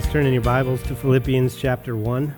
Please 0.00 0.12
turn 0.12 0.24
in 0.24 0.32
your 0.32 0.40
Bibles 0.40 0.82
to 0.84 0.96
Philippians 0.96 1.56
chapter 1.56 1.94
1. 1.94 2.34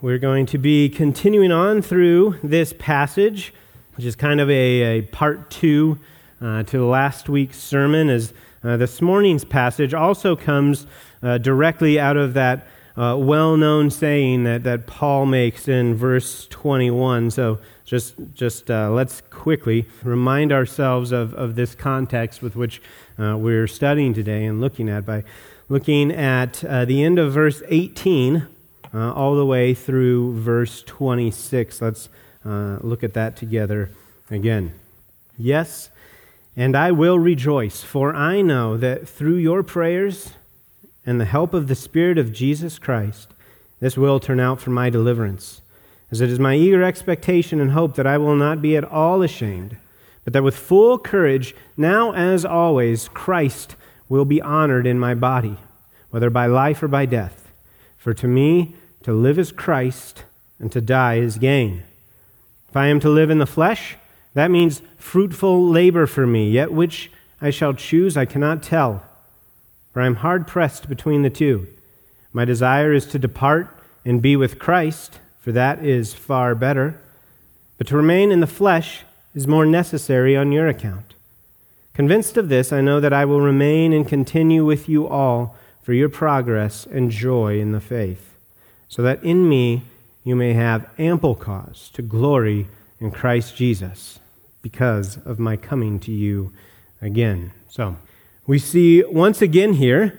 We're 0.00 0.16
going 0.16 0.46
to 0.46 0.56
be 0.56 0.88
continuing 0.88 1.52
on 1.52 1.82
through 1.82 2.38
this 2.42 2.72
passage, 2.78 3.52
which 3.96 4.06
is 4.06 4.16
kind 4.16 4.40
of 4.40 4.48
a, 4.48 4.52
a 4.54 5.02
part 5.02 5.50
two 5.50 5.98
uh, 6.40 6.62
to 6.62 6.86
last 6.86 7.28
week's 7.28 7.58
sermon, 7.58 8.08
as 8.08 8.32
uh, 8.64 8.78
this 8.78 9.02
morning's 9.02 9.44
passage 9.44 9.92
also 9.92 10.36
comes 10.36 10.86
uh, 11.22 11.36
directly 11.36 12.00
out 12.00 12.16
of 12.16 12.32
that 12.32 12.66
uh, 12.96 13.14
well 13.18 13.58
known 13.58 13.90
saying 13.90 14.44
that, 14.44 14.62
that 14.62 14.86
Paul 14.86 15.26
makes 15.26 15.68
in 15.68 15.94
verse 15.94 16.46
21. 16.46 17.30
So 17.30 17.58
just, 17.86 18.16
just 18.34 18.70
uh, 18.70 18.90
let's 18.90 19.22
quickly 19.30 19.86
remind 20.02 20.52
ourselves 20.52 21.12
of, 21.12 21.32
of 21.34 21.54
this 21.54 21.74
context 21.74 22.42
with 22.42 22.56
which 22.56 22.82
uh, 23.18 23.36
we're 23.38 23.68
studying 23.68 24.12
today 24.12 24.44
and 24.44 24.60
looking 24.60 24.88
at 24.88 25.06
by 25.06 25.24
looking 25.68 26.10
at 26.10 26.62
uh, 26.64 26.84
the 26.84 27.02
end 27.02 27.18
of 27.18 27.32
verse 27.32 27.62
18 27.68 28.46
uh, 28.92 29.12
all 29.12 29.36
the 29.36 29.46
way 29.46 29.72
through 29.72 30.38
verse 30.40 30.82
26. 30.82 31.80
Let's 31.80 32.08
uh, 32.44 32.78
look 32.80 33.02
at 33.04 33.14
that 33.14 33.36
together 33.36 33.90
again. 34.30 34.74
Yes, 35.38 35.90
and 36.56 36.74
I 36.74 36.90
will 36.90 37.18
rejoice, 37.18 37.82
for 37.82 38.14
I 38.14 38.40
know 38.40 38.76
that 38.76 39.08
through 39.08 39.36
your 39.36 39.62
prayers 39.62 40.32
and 41.04 41.20
the 41.20 41.26
help 41.26 41.54
of 41.54 41.68
the 41.68 41.74
Spirit 41.74 42.18
of 42.18 42.32
Jesus 42.32 42.78
Christ, 42.78 43.28
this 43.78 43.96
will 43.96 44.18
turn 44.18 44.40
out 44.40 44.60
for 44.60 44.70
my 44.70 44.88
deliverance, 44.88 45.60
as 46.10 46.20
it 46.20 46.30
is 46.30 46.38
my 46.38 46.54
eager 46.54 46.82
expectation 46.82 47.60
and 47.60 47.72
hope 47.72 47.96
that 47.96 48.06
I 48.06 48.18
will 48.18 48.36
not 48.36 48.62
be 48.62 48.76
at 48.76 48.84
all 48.84 49.22
ashamed 49.22 49.76
but 50.26 50.32
that 50.32 50.42
with 50.42 50.56
full 50.56 50.98
courage, 50.98 51.54
now 51.76 52.10
as 52.10 52.44
always, 52.44 53.06
Christ 53.06 53.76
will 54.08 54.24
be 54.24 54.42
honored 54.42 54.84
in 54.84 54.98
my 54.98 55.14
body, 55.14 55.56
whether 56.10 56.30
by 56.30 56.46
life 56.46 56.82
or 56.82 56.88
by 56.88 57.06
death. 57.06 57.52
For 57.96 58.12
to 58.14 58.26
me, 58.26 58.74
to 59.04 59.12
live 59.12 59.38
is 59.38 59.52
Christ, 59.52 60.24
and 60.58 60.72
to 60.72 60.80
die 60.80 61.18
is 61.18 61.38
gain. 61.38 61.84
If 62.68 62.76
I 62.76 62.88
am 62.88 62.98
to 63.00 63.08
live 63.08 63.30
in 63.30 63.38
the 63.38 63.46
flesh, 63.46 63.96
that 64.34 64.50
means 64.50 64.82
fruitful 64.98 65.68
labor 65.68 66.08
for 66.08 66.26
me, 66.26 66.50
yet 66.50 66.72
which 66.72 67.12
I 67.40 67.50
shall 67.50 67.72
choose 67.72 68.16
I 68.16 68.24
cannot 68.24 68.64
tell, 68.64 69.04
for 69.92 70.02
I 70.02 70.06
am 70.06 70.16
hard 70.16 70.48
pressed 70.48 70.88
between 70.88 71.22
the 71.22 71.30
two. 71.30 71.68
My 72.32 72.44
desire 72.44 72.92
is 72.92 73.06
to 73.06 73.18
depart 73.20 73.68
and 74.04 74.20
be 74.20 74.34
with 74.34 74.58
Christ, 74.58 75.20
for 75.46 75.52
that 75.52 75.84
is 75.84 76.12
far 76.12 76.56
better. 76.56 77.00
But 77.78 77.86
to 77.86 77.96
remain 77.96 78.32
in 78.32 78.40
the 78.40 78.48
flesh, 78.48 79.04
is 79.32 79.46
more 79.46 79.64
necessary 79.64 80.36
on 80.36 80.50
your 80.50 80.66
account. 80.66 81.14
Convinced 81.94 82.36
of 82.36 82.48
this, 82.48 82.72
I 82.72 82.80
know 82.80 82.98
that 82.98 83.12
I 83.12 83.24
will 83.24 83.40
remain 83.40 83.92
and 83.92 84.08
continue 84.08 84.64
with 84.64 84.88
you 84.88 85.06
all 85.06 85.54
for 85.84 85.92
your 85.92 86.08
progress 86.08 86.84
and 86.84 87.12
joy 87.12 87.60
in 87.60 87.70
the 87.70 87.80
faith, 87.80 88.36
so 88.88 89.02
that 89.02 89.22
in 89.22 89.48
me 89.48 89.84
you 90.24 90.34
may 90.34 90.52
have 90.54 90.90
ample 90.98 91.36
cause 91.36 91.90
to 91.92 92.02
glory 92.02 92.66
in 92.98 93.12
Christ 93.12 93.54
Jesus 93.54 94.18
because 94.62 95.16
of 95.18 95.38
my 95.38 95.56
coming 95.56 96.00
to 96.00 96.10
you 96.10 96.52
again. 97.00 97.52
So, 97.68 97.96
we 98.48 98.58
see 98.58 99.04
once 99.04 99.40
again 99.40 99.74
here 99.74 100.18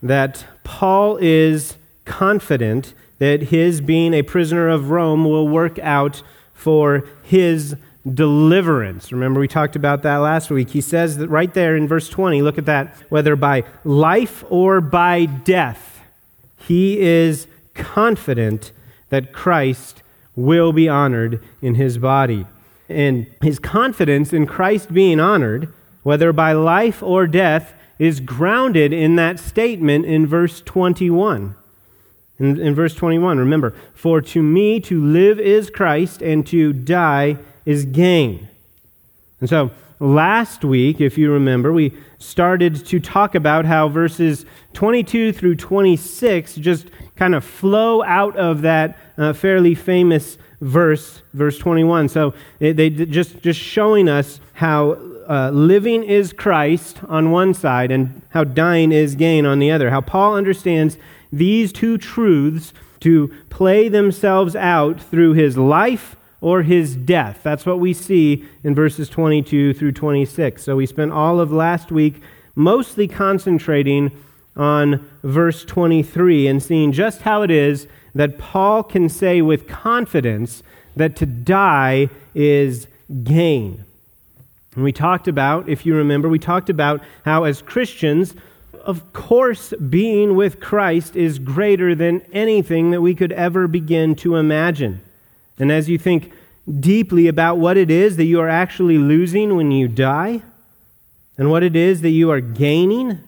that 0.00 0.44
Paul 0.62 1.16
is 1.16 1.74
confident 2.04 2.94
that 3.18 3.44
his 3.44 3.80
being 3.80 4.14
a 4.14 4.22
prisoner 4.22 4.68
of 4.68 4.90
Rome 4.90 5.24
will 5.24 5.48
work 5.48 5.78
out 5.80 6.22
for 6.54 7.04
his 7.22 7.76
deliverance. 8.14 9.12
Remember, 9.12 9.40
we 9.40 9.48
talked 9.48 9.76
about 9.76 10.02
that 10.02 10.16
last 10.16 10.50
week. 10.50 10.70
He 10.70 10.80
says 10.80 11.16
that 11.18 11.28
right 11.28 11.52
there 11.52 11.76
in 11.76 11.86
verse 11.88 12.08
20, 12.08 12.42
look 12.42 12.58
at 12.58 12.66
that, 12.66 12.94
whether 13.08 13.36
by 13.36 13.64
life 13.84 14.44
or 14.48 14.80
by 14.80 15.26
death, 15.26 16.00
he 16.56 16.98
is 16.98 17.46
confident 17.74 18.72
that 19.10 19.32
Christ 19.32 20.02
will 20.36 20.72
be 20.72 20.88
honored 20.88 21.42
in 21.60 21.74
his 21.74 21.98
body. 21.98 22.46
And 22.88 23.26
his 23.42 23.58
confidence 23.58 24.32
in 24.32 24.46
Christ 24.46 24.92
being 24.92 25.20
honored, 25.20 25.72
whether 26.02 26.32
by 26.32 26.52
life 26.52 27.02
or 27.02 27.26
death, 27.26 27.74
is 27.98 28.20
grounded 28.20 28.92
in 28.92 29.16
that 29.16 29.38
statement 29.38 30.06
in 30.06 30.26
verse 30.26 30.60
21. 30.62 31.54
In, 32.38 32.60
in 32.60 32.74
verse 32.74 32.94
21, 32.94 33.38
remember, 33.38 33.74
for 33.94 34.20
to 34.20 34.42
me 34.42 34.80
to 34.80 35.04
live 35.04 35.40
is 35.40 35.70
Christ, 35.70 36.22
and 36.22 36.46
to 36.46 36.72
die 36.72 37.38
is 37.64 37.84
gain. 37.84 38.48
And 39.40 39.48
so 39.48 39.70
last 40.00 40.64
week, 40.64 41.00
if 41.00 41.18
you 41.18 41.32
remember, 41.32 41.72
we 41.72 41.92
started 42.18 42.86
to 42.86 43.00
talk 43.00 43.34
about 43.34 43.64
how 43.64 43.88
verses 43.88 44.44
22 44.74 45.32
through 45.32 45.56
26 45.56 46.56
just 46.56 46.88
kind 47.16 47.34
of 47.34 47.44
flow 47.44 48.02
out 48.04 48.36
of 48.36 48.62
that 48.62 48.98
uh, 49.16 49.32
fairly 49.32 49.74
famous 49.74 50.38
verse, 50.60 51.22
verse 51.34 51.58
21. 51.58 52.08
So 52.08 52.34
it, 52.60 52.76
they 52.76 52.90
just, 52.90 53.40
just 53.42 53.60
showing 53.60 54.08
us 54.08 54.40
how 54.54 54.98
uh, 55.28 55.50
living 55.50 56.02
is 56.02 56.32
Christ 56.32 56.98
on 57.08 57.30
one 57.30 57.54
side 57.54 57.90
and 57.90 58.22
how 58.30 58.44
dying 58.44 58.92
is 58.92 59.14
gain 59.14 59.44
on 59.46 59.58
the 59.58 59.70
other. 59.70 59.90
How 59.90 60.00
Paul 60.00 60.36
understands 60.36 60.96
these 61.32 61.72
two 61.72 61.98
truths 61.98 62.72
to 63.00 63.28
play 63.50 63.88
themselves 63.88 64.56
out 64.56 65.00
through 65.00 65.34
his 65.34 65.56
life 65.56 66.16
or 66.40 66.62
his 66.62 66.96
death. 66.96 67.40
That's 67.42 67.66
what 67.66 67.80
we 67.80 67.92
see 67.92 68.44
in 68.62 68.74
verses 68.74 69.08
22 69.08 69.74
through 69.74 69.92
26. 69.92 70.62
So 70.62 70.76
we 70.76 70.86
spent 70.86 71.12
all 71.12 71.40
of 71.40 71.52
last 71.52 71.90
week 71.90 72.22
mostly 72.54 73.08
concentrating 73.08 74.10
on 74.56 75.08
verse 75.22 75.64
23 75.64 76.48
and 76.48 76.62
seeing 76.62 76.92
just 76.92 77.22
how 77.22 77.42
it 77.42 77.50
is 77.50 77.86
that 78.14 78.38
Paul 78.38 78.82
can 78.82 79.08
say 79.08 79.40
with 79.40 79.68
confidence 79.68 80.62
that 80.96 81.14
to 81.16 81.26
die 81.26 82.08
is 82.34 82.88
gain. 83.22 83.84
And 84.74 84.84
we 84.84 84.92
talked 84.92 85.28
about, 85.28 85.68
if 85.68 85.86
you 85.86 85.94
remember, 85.94 86.28
we 86.28 86.38
talked 86.38 86.70
about 86.70 87.02
how 87.24 87.44
as 87.44 87.62
Christians, 87.62 88.34
of 88.88 89.12
course, 89.12 89.74
being 89.74 90.34
with 90.34 90.60
Christ 90.60 91.14
is 91.14 91.38
greater 91.38 91.94
than 91.94 92.22
anything 92.32 92.90
that 92.90 93.02
we 93.02 93.14
could 93.14 93.32
ever 93.32 93.68
begin 93.68 94.14
to 94.16 94.36
imagine. 94.36 95.02
And 95.58 95.70
as 95.70 95.90
you 95.90 95.98
think 95.98 96.32
deeply 96.80 97.28
about 97.28 97.58
what 97.58 97.76
it 97.76 97.90
is 97.90 98.16
that 98.16 98.24
you 98.24 98.40
are 98.40 98.48
actually 98.48 98.96
losing 98.96 99.56
when 99.56 99.70
you 99.70 99.88
die 99.88 100.40
and 101.36 101.50
what 101.50 101.62
it 101.62 101.76
is 101.76 102.00
that 102.00 102.10
you 102.10 102.30
are 102.30 102.40
gaining, 102.40 103.20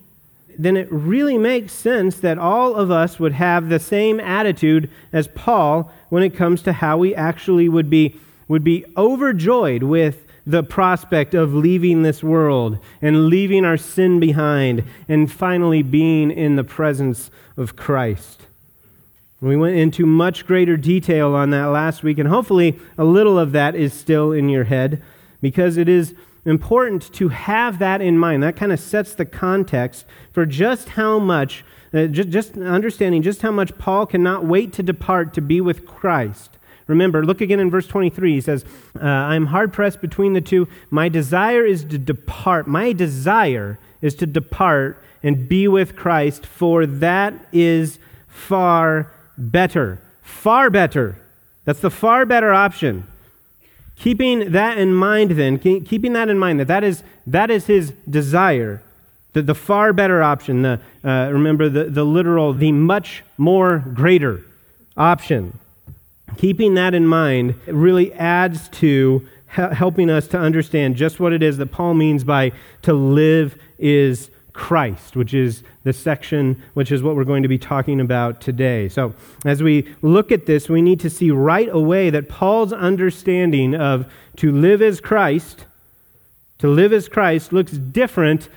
then 0.59 0.79
it 0.79 0.89
really 0.91 1.37
makes 1.37 1.75
sense 1.75 2.19
that 2.21 2.39
all 2.39 2.75
of 2.75 2.91
us 2.91 3.21
would 3.21 3.35
have 3.35 3.69
the 3.69 3.79
same 3.79 4.19
attitude 4.19 4.91
as 5.13 5.29
Paul 5.29 5.93
when 6.09 6.23
it 6.23 6.35
comes 6.35 6.63
to 6.63 6.73
how 6.73 6.97
we 6.97 7.15
actually 7.15 7.69
would 7.69 7.91
be, 7.91 8.19
would 8.49 8.65
be 8.65 8.87
overjoyed 8.97 9.83
with 9.83 10.25
the 10.47 10.63
prospect 10.63 11.35
of 11.35 11.55
leaving 11.55 12.03
this 12.03 12.23
world 12.23 12.79
and 13.03 13.27
leaving 13.27 13.65
our 13.65 13.77
sin 13.77 14.21
behind 14.21 14.85
and 15.09 15.31
finally 15.31 15.83
being 15.83 16.31
in 16.31 16.57
the 16.57 16.65
presence 16.65 17.31
of 17.57 17.77
Christ. 17.77 18.43
We 19.41 19.57
went 19.57 19.77
into 19.77 20.05
much 20.05 20.47
greater 20.47 20.77
detail 20.77 21.35
on 21.35 21.51
that 21.51 21.67
last 21.67 22.03
week, 22.03 22.19
and 22.19 22.29
hopefully 22.29 22.79
a 22.99 23.05
little 23.05 23.39
of 23.39 23.53
that 23.53 23.75
is 23.75 23.95
still 23.95 24.33
in 24.33 24.51
your 24.51 24.65
head 24.65 25.03
because 25.41 25.79
it 25.79 25.89
is 25.89 26.15
important 26.45 27.13
to 27.15 27.29
have 27.29 27.79
that 27.79 28.03
in 28.03 28.19
mind. 28.19 28.43
That 28.43 28.57
kind 28.57 28.73
of 28.73 28.81
sets 28.81 29.15
the 29.15 29.25
context 29.25 30.05
for 30.33 30.45
just 30.45 30.91
how 30.91 31.19
much, 31.19 31.65
uh, 31.95 32.07
just, 32.07 32.29
just 32.29 32.57
understanding 32.59 33.23
just 33.23 33.41
how 33.41 33.51
much 33.51 33.77
Paul 33.79 34.07
cannot 34.07 34.45
wait 34.45 34.73
to 34.75 34.83
depart 34.83 35.33
to 35.35 35.41
be 35.41 35.61
with 35.61 35.87
Christ. 35.87 36.59
Remember, 36.91 37.25
look 37.25 37.41
again 37.41 37.61
in 37.61 37.71
verse 37.71 37.87
23. 37.87 38.35
He 38.35 38.41
says, 38.41 38.65
uh, 39.01 39.07
I'm 39.07 39.47
hard 39.47 39.73
pressed 39.73 40.01
between 40.01 40.33
the 40.33 40.41
two. 40.41 40.69
My 40.91 41.09
desire 41.09 41.65
is 41.65 41.85
to 41.85 41.99
depart. 41.99 42.67
My 42.67 42.93
desire 42.93 43.79
is 44.03 44.15
to 44.17 44.27
depart 44.27 45.03
and 45.23 45.49
be 45.49 45.69
with 45.69 45.97
Christ, 45.97 46.45
for 46.45 46.87
that 46.87 47.35
is 47.53 47.99
far 48.27 49.11
better. 49.39 50.01
Far 50.23 50.69
better. 50.69 51.17
That's 51.65 51.81
the 51.81 51.91
far 51.91 52.27
better 52.27 52.53
option. 52.53 53.07
Keeping 53.97 54.53
that 54.53 54.79
in 54.79 54.95
mind, 54.95 55.33
then, 55.33 55.59
keeping 55.59 56.15
that 56.15 56.29
in 56.29 56.39
mind, 56.39 56.59
that 56.59 56.69
that 56.69 56.83
is, 56.83 57.03
that 57.27 57.51
is 57.51 57.67
his 57.67 57.93
desire, 58.09 58.83
the, 59.35 59.43
the 59.43 59.55
far 59.55 59.93
better 59.93 60.23
option, 60.23 60.63
the, 60.63 60.81
uh, 61.05 61.31
remember 61.31 61.69
the, 61.69 61.85
the 61.85 62.05
literal, 62.05 62.53
the 62.53 62.73
much 62.73 63.23
more 63.37 63.79
greater 63.79 64.41
option. 64.97 65.59
Keeping 66.37 66.75
that 66.75 66.95
in 66.95 67.07
mind 67.07 67.55
really 67.67 68.13
adds 68.15 68.69
to 68.69 69.27
helping 69.49 70.09
us 70.09 70.29
to 70.29 70.39
understand 70.39 70.95
just 70.97 71.19
what 71.19 71.33
it 71.33 71.43
is 71.43 71.57
that 71.59 71.73
Paul 71.73 71.95
means 71.95 72.23
by 72.23 72.53
to 72.83 72.93
live 72.93 73.61
is 73.79 74.31
Christ, 74.53 75.17
which 75.17 75.35
is 75.35 75.63
the 75.85 75.93
section 75.93 76.63
which 76.75 76.93
is 76.93 77.03
what 77.03 77.17
we're 77.17 77.25
going 77.25 77.43
to 77.43 77.49
be 77.49 77.59
talking 77.59 78.01
about 78.01 78.41
today. 78.41 78.89
So, 78.89 79.15
as 79.45 79.63
we 79.63 79.93
look 80.03 80.31
at 80.31 80.47
this, 80.47 80.69
we 80.69 80.83
need 80.83 81.01
to 81.01 81.11
see 81.11 81.31
right 81.31 81.69
away 81.69 82.11
that 82.11 82.29
Paul's 82.29 82.73
understanding 82.73 83.75
of 83.75 84.11
to 84.37 84.53
live 84.53 84.83
as 84.83 85.01
Christ, 85.01 85.65
to 86.59 86.69
live 86.69 86.93
as 86.93 87.09
Christ 87.09 87.53
looks 87.53 87.73
different 87.73 88.49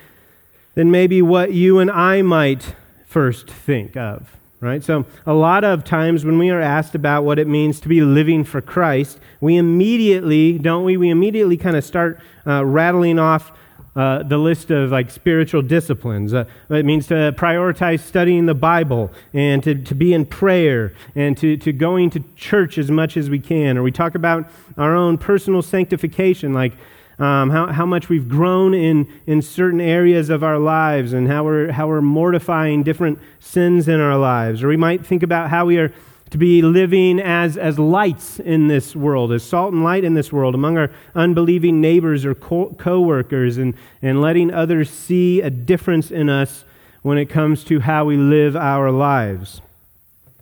than 0.75 0.91
maybe 0.91 1.21
what 1.21 1.53
you 1.53 1.79
and 1.79 1.89
I 1.89 2.21
might 2.21 2.75
first 3.07 3.49
think 3.49 3.95
of. 3.95 4.35
Right? 4.63 4.81
So, 4.81 5.05
a 5.25 5.33
lot 5.33 5.65
of 5.65 5.83
times 5.83 6.23
when 6.23 6.37
we 6.37 6.49
are 6.49 6.61
asked 6.61 6.95
about 6.95 7.25
what 7.25 7.37
it 7.37 7.47
means 7.49 7.81
to 7.81 7.89
be 7.89 7.99
living 7.99 8.45
for 8.45 8.61
Christ, 8.61 9.19
we 9.41 9.57
immediately, 9.57 10.57
don't 10.57 10.85
we? 10.85 10.95
We 10.95 11.09
immediately 11.09 11.57
kind 11.57 11.75
of 11.75 11.83
start 11.83 12.21
uh, 12.47 12.63
rattling 12.63 13.19
off 13.19 13.51
uh, 13.97 14.23
the 14.23 14.37
list 14.37 14.71
of 14.71 14.89
like 14.89 15.11
spiritual 15.11 15.63
disciplines. 15.63 16.33
Uh, 16.33 16.45
it 16.69 16.85
means 16.85 17.07
to 17.07 17.33
prioritize 17.37 17.99
studying 17.99 18.45
the 18.45 18.53
Bible 18.53 19.11
and 19.33 19.61
to, 19.63 19.75
to 19.75 19.93
be 19.93 20.13
in 20.13 20.25
prayer 20.25 20.93
and 21.13 21.37
to, 21.39 21.57
to 21.57 21.73
going 21.73 22.09
to 22.11 22.23
church 22.37 22.77
as 22.77 22.89
much 22.89 23.17
as 23.17 23.29
we 23.29 23.39
can. 23.39 23.77
Or 23.77 23.83
we 23.83 23.91
talk 23.91 24.15
about 24.15 24.49
our 24.77 24.95
own 24.95 25.17
personal 25.17 25.61
sanctification, 25.61 26.53
like 26.53 26.71
um, 27.19 27.49
how, 27.49 27.67
how 27.67 27.85
much 27.85 28.09
we've 28.09 28.27
grown 28.27 28.73
in, 28.73 29.07
in 29.27 29.41
certain 29.41 29.81
areas 29.81 30.29
of 30.29 30.43
our 30.43 30.57
lives 30.57 31.13
and 31.13 31.27
how 31.27 31.43
we're, 31.43 31.71
how 31.71 31.87
we're 31.87 32.01
mortifying 32.01 32.83
different 32.83 33.19
sins 33.39 33.87
in 33.87 33.99
our 33.99 34.17
lives. 34.17 34.63
Or 34.63 34.67
we 34.67 34.77
might 34.77 35.05
think 35.05 35.23
about 35.23 35.49
how 35.49 35.65
we 35.65 35.77
are 35.77 35.93
to 36.31 36.37
be 36.39 36.63
living 36.63 37.19
as, 37.19 37.57
as 37.57 37.77
lights 37.77 38.39
in 38.39 38.67
this 38.67 38.95
world, 38.95 39.31
as 39.31 39.43
salt 39.43 39.71
and 39.71 39.83
light 39.83 40.03
in 40.03 40.15
this 40.15 40.33
world 40.33 40.55
among 40.55 40.77
our 40.79 40.89
unbelieving 41.13 41.79
neighbors 41.79 42.25
or 42.25 42.33
co 42.33 42.99
workers, 43.01 43.59
and, 43.59 43.75
and 44.01 44.19
letting 44.19 44.51
others 44.51 44.89
see 44.89 45.41
a 45.41 45.51
difference 45.51 46.09
in 46.09 46.29
us 46.29 46.65
when 47.03 47.19
it 47.19 47.27
comes 47.27 47.63
to 47.65 47.81
how 47.81 48.05
we 48.05 48.17
live 48.17 48.55
our 48.55 48.89
lives. 48.89 49.61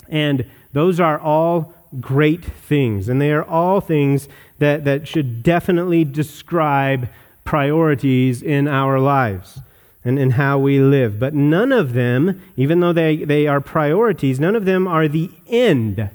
And 0.07 0.45
those 0.71 1.01
are 1.01 1.19
all 1.19 1.73
great 1.99 2.43
things, 2.45 3.09
and 3.09 3.19
they 3.21 3.31
are 3.31 3.43
all 3.43 3.81
things 3.81 4.29
that, 4.59 4.85
that 4.85 5.07
should 5.07 5.43
definitely 5.43 6.05
describe 6.05 7.09
priorities 7.43 8.41
in 8.41 8.67
our 8.67 8.99
lives 8.99 9.59
and 10.03 10.17
in 10.17 10.31
how 10.31 10.57
we 10.57 10.79
live. 10.79 11.19
But 11.19 11.33
none 11.33 11.71
of 11.71 11.93
them, 11.93 12.41
even 12.55 12.79
though 12.79 12.93
they, 12.93 13.17
they 13.17 13.47
are 13.47 13.59
priorities, 13.59 14.39
none 14.39 14.55
of 14.55 14.65
them 14.65 14.87
are 14.87 15.07
the 15.07 15.29
end 15.47 16.09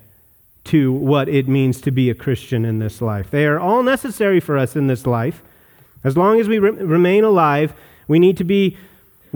to 0.64 0.92
what 0.92 1.28
it 1.28 1.46
means 1.46 1.80
to 1.82 1.90
be 1.90 2.10
a 2.10 2.14
Christian 2.14 2.64
in 2.64 2.78
this 2.78 3.00
life. 3.00 3.30
They 3.30 3.46
are 3.46 3.58
all 3.60 3.82
necessary 3.82 4.40
for 4.40 4.58
us 4.58 4.74
in 4.74 4.88
this 4.88 5.06
life. 5.06 5.42
As 6.02 6.16
long 6.16 6.40
as 6.40 6.48
we 6.48 6.58
re- 6.58 6.70
remain 6.70 7.22
alive, 7.22 7.72
we 8.08 8.18
need 8.18 8.36
to 8.38 8.44
be 8.44 8.76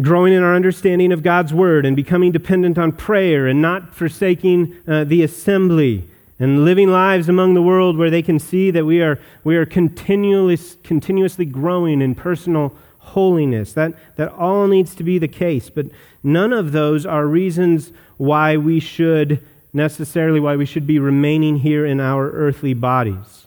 growing 0.00 0.32
in 0.32 0.42
our 0.42 0.54
understanding 0.54 1.12
of 1.12 1.22
God's 1.22 1.52
word 1.52 1.84
and 1.84 1.94
becoming 1.94 2.32
dependent 2.32 2.78
on 2.78 2.92
prayer 2.92 3.46
and 3.46 3.60
not 3.60 3.94
forsaking 3.94 4.76
uh, 4.88 5.04
the 5.04 5.22
assembly 5.22 6.08
and 6.40 6.64
living 6.64 6.88
lives 6.88 7.28
among 7.28 7.52
the 7.52 7.62
world 7.62 7.98
where 7.98 8.10
they 8.10 8.22
can 8.22 8.38
see 8.38 8.70
that 8.70 8.86
we 8.86 9.02
are, 9.02 9.20
we 9.44 9.56
are 9.56 9.66
continually, 9.66 10.58
continuously 10.82 11.44
growing 11.44 12.00
in 12.00 12.14
personal 12.14 12.74
holiness. 12.98 13.74
That, 13.74 13.94
that 14.16 14.32
all 14.32 14.66
needs 14.66 14.94
to 14.96 15.04
be 15.04 15.18
the 15.18 15.28
case, 15.28 15.68
but 15.68 15.86
none 16.24 16.52
of 16.54 16.72
those 16.72 17.04
are 17.04 17.26
reasons 17.26 17.92
why 18.16 18.56
we 18.56 18.80
should 18.80 19.46
necessarily 19.72 20.40
why 20.40 20.56
we 20.56 20.66
should 20.66 20.86
be 20.86 20.98
remaining 20.98 21.58
here 21.58 21.84
in 21.84 22.00
our 22.00 22.30
earthly 22.30 22.74
bodies. 22.74 23.46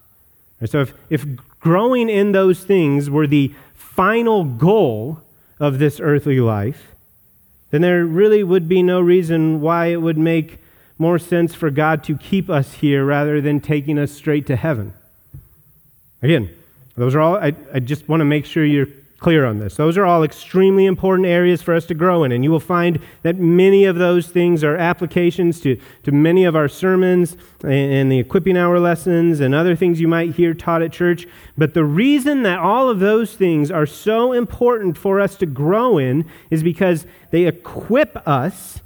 So 0.65 0.81
if, 0.81 0.93
if 1.09 1.25
growing 1.59 2.09
in 2.09 2.31
those 2.31 2.63
things 2.63 3.09
were 3.09 3.27
the 3.27 3.53
final 3.73 4.43
goal 4.43 5.19
of 5.59 5.79
this 5.79 5.99
earthly 5.99 6.39
life, 6.39 6.93
then 7.71 7.81
there 7.81 8.05
really 8.05 8.43
would 8.43 8.69
be 8.69 8.83
no 8.83 9.01
reason 9.01 9.59
why 9.59 9.87
it 9.87 10.01
would 10.01 10.17
make 10.17 10.59
more 11.03 11.19
sense 11.19 11.53
for 11.53 11.69
God 11.69 12.01
to 12.05 12.17
keep 12.17 12.49
us 12.49 12.75
here 12.75 13.03
rather 13.03 13.41
than 13.41 13.59
taking 13.59 13.99
us 13.99 14.09
straight 14.09 14.47
to 14.47 14.55
heaven. 14.55 14.93
Again, 16.21 16.49
those 16.95 17.13
are 17.13 17.19
all, 17.19 17.35
I, 17.35 17.53
I 17.73 17.81
just 17.81 18.07
want 18.07 18.21
to 18.21 18.25
make 18.25 18.45
sure 18.45 18.63
you're 18.63 18.87
clear 19.19 19.45
on 19.45 19.59
this. 19.59 19.75
Those 19.75 19.97
are 19.97 20.05
all 20.05 20.23
extremely 20.23 20.85
important 20.85 21.27
areas 21.27 21.61
for 21.61 21.73
us 21.73 21.85
to 21.87 21.93
grow 21.93 22.23
in, 22.23 22.31
and 22.31 22.41
you 22.41 22.51
will 22.51 22.61
find 22.61 22.99
that 23.21 23.35
many 23.35 23.83
of 23.83 23.97
those 23.97 24.27
things 24.27 24.63
are 24.63 24.77
applications 24.77 25.59
to, 25.61 25.77
to 26.03 26.13
many 26.13 26.45
of 26.45 26.55
our 26.55 26.69
sermons 26.69 27.35
and 27.63 28.09
the 28.09 28.19
equipping 28.19 28.55
hour 28.55 28.79
lessons 28.79 29.41
and 29.41 29.53
other 29.53 29.75
things 29.75 29.99
you 29.99 30.07
might 30.07 30.35
hear 30.35 30.53
taught 30.53 30.81
at 30.81 30.93
church. 30.93 31.27
But 31.57 31.73
the 31.73 31.83
reason 31.83 32.43
that 32.43 32.59
all 32.59 32.89
of 32.89 33.01
those 33.01 33.33
things 33.33 33.69
are 33.69 33.85
so 33.85 34.31
important 34.31 34.97
for 34.97 35.19
us 35.19 35.35
to 35.37 35.45
grow 35.45 35.97
in 35.97 36.23
is 36.49 36.63
because 36.63 37.05
they 37.31 37.45
equip 37.45 38.25
us 38.25 38.79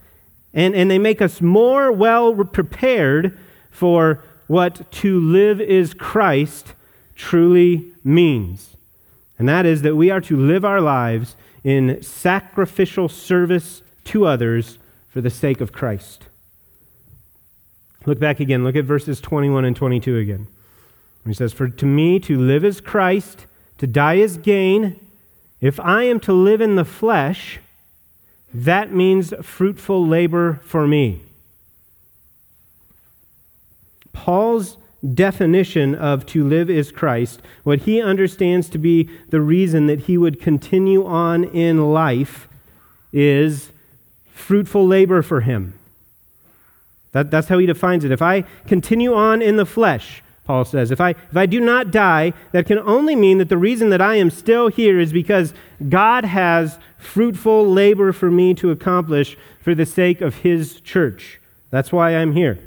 and, 0.57 0.73
and 0.75 0.89
they 0.89 0.97
make 0.97 1.21
us 1.21 1.39
more 1.39 1.91
well 1.91 2.33
prepared 2.43 3.37
for 3.69 4.23
what 4.47 4.91
to 4.91 5.19
live 5.19 5.61
is 5.61 5.93
Christ 5.93 6.73
truly 7.15 7.91
means. 8.03 8.75
And 9.37 9.47
that 9.47 9.67
is 9.67 9.83
that 9.83 9.95
we 9.95 10.09
are 10.09 10.21
to 10.21 10.35
live 10.35 10.65
our 10.65 10.81
lives 10.81 11.35
in 11.63 12.01
sacrificial 12.01 13.07
service 13.07 13.83
to 14.05 14.25
others 14.25 14.79
for 15.09 15.21
the 15.21 15.29
sake 15.29 15.61
of 15.61 15.71
Christ. 15.71 16.25
Look 18.07 18.19
back 18.19 18.39
again. 18.39 18.63
Look 18.63 18.75
at 18.75 18.85
verses 18.85 19.21
21 19.21 19.63
and 19.63 19.75
22 19.75 20.17
again. 20.17 20.47
He 21.23 21.35
says, 21.35 21.53
For 21.53 21.67
to 21.67 21.85
me 21.85 22.19
to 22.21 22.35
live 22.35 22.65
is 22.65 22.81
Christ, 22.81 23.45
to 23.77 23.85
die 23.85 24.15
is 24.15 24.37
gain. 24.37 24.99
If 25.61 25.79
I 25.79 26.03
am 26.03 26.19
to 26.21 26.33
live 26.33 26.61
in 26.61 26.77
the 26.77 26.85
flesh, 26.85 27.59
that 28.53 28.91
means 28.91 29.33
fruitful 29.41 30.05
labor 30.05 30.59
for 30.63 30.87
me. 30.87 31.21
Paul's 34.13 34.77
definition 35.13 35.93
of 35.93 36.25
to 36.27 36.43
live 36.43 36.69
is 36.69 36.91
Christ, 36.91 37.41
what 37.63 37.81
he 37.81 38.01
understands 38.01 38.69
to 38.69 38.77
be 38.77 39.09
the 39.29 39.41
reason 39.41 39.87
that 39.87 40.01
he 40.01 40.17
would 40.17 40.41
continue 40.41 41.05
on 41.05 41.43
in 41.43 41.91
life, 41.91 42.47
is 43.13 43.71
fruitful 44.33 44.85
labor 44.87 45.21
for 45.21 45.41
him. 45.41 45.77
That, 47.11 47.31
that's 47.31 47.47
how 47.47 47.57
he 47.57 47.65
defines 47.65 48.03
it. 48.03 48.11
If 48.11 48.21
I 48.21 48.41
continue 48.65 49.13
on 49.13 49.41
in 49.41 49.57
the 49.57 49.65
flesh, 49.65 50.21
Paul 50.47 50.63
says, 50.63 50.91
if 50.91 51.01
I, 51.01 51.09
if 51.09 51.35
I 51.35 51.45
do 51.45 51.59
not 51.59 51.91
die, 51.91 52.31
that 52.53 52.65
can 52.65 52.79
only 52.79 53.17
mean 53.17 53.37
that 53.39 53.49
the 53.49 53.57
reason 53.57 53.89
that 53.89 53.99
I 53.99 54.15
am 54.15 54.29
still 54.29 54.69
here 54.69 54.97
is 54.97 55.11
because 55.11 55.53
God 55.89 56.23
has 56.23 56.79
fruitful 56.97 57.69
labor 57.69 58.13
for 58.13 58.31
me 58.31 58.53
to 58.53 58.71
accomplish 58.71 59.37
for 59.61 59.75
the 59.75 59.85
sake 59.85 60.21
of 60.21 60.35
his 60.35 60.79
church. 60.79 61.41
That's 61.69 61.91
why 61.91 62.15
I'm 62.15 62.31
here. 62.31 62.59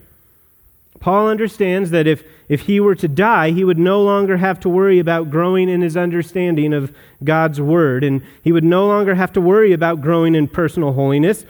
Paul 1.01 1.29
understands 1.29 1.91
that 1.91 2.07
if, 2.07 2.23
if 2.51 2.61
he 2.63 2.81
were 2.81 2.95
to 2.97 3.09
die, 3.09 3.53
he 3.53 3.65
would 3.65 3.79
no 3.79 4.03
longer 4.03 4.37
have 4.37 4.61
to 4.61 4.69
worry 4.69 4.99
about 4.99 5.31
growing 5.31 5.71
in 5.71 5.81
his 5.81 5.97
understanding 5.97 6.75
of 6.75 6.95
God's 7.25 7.63
word, 7.63 8.05
and 8.05 8.21
he 8.45 8.53
would 8.53 8.63
no 8.63 8.87
longer 8.87 9.15
have 9.15 9.33
to 9.33 9.41
worry 9.41 9.73
about 9.73 10.03
growing 10.03 10.35
in 10.35 10.49
personal 10.49 10.93
holiness 10.93 11.47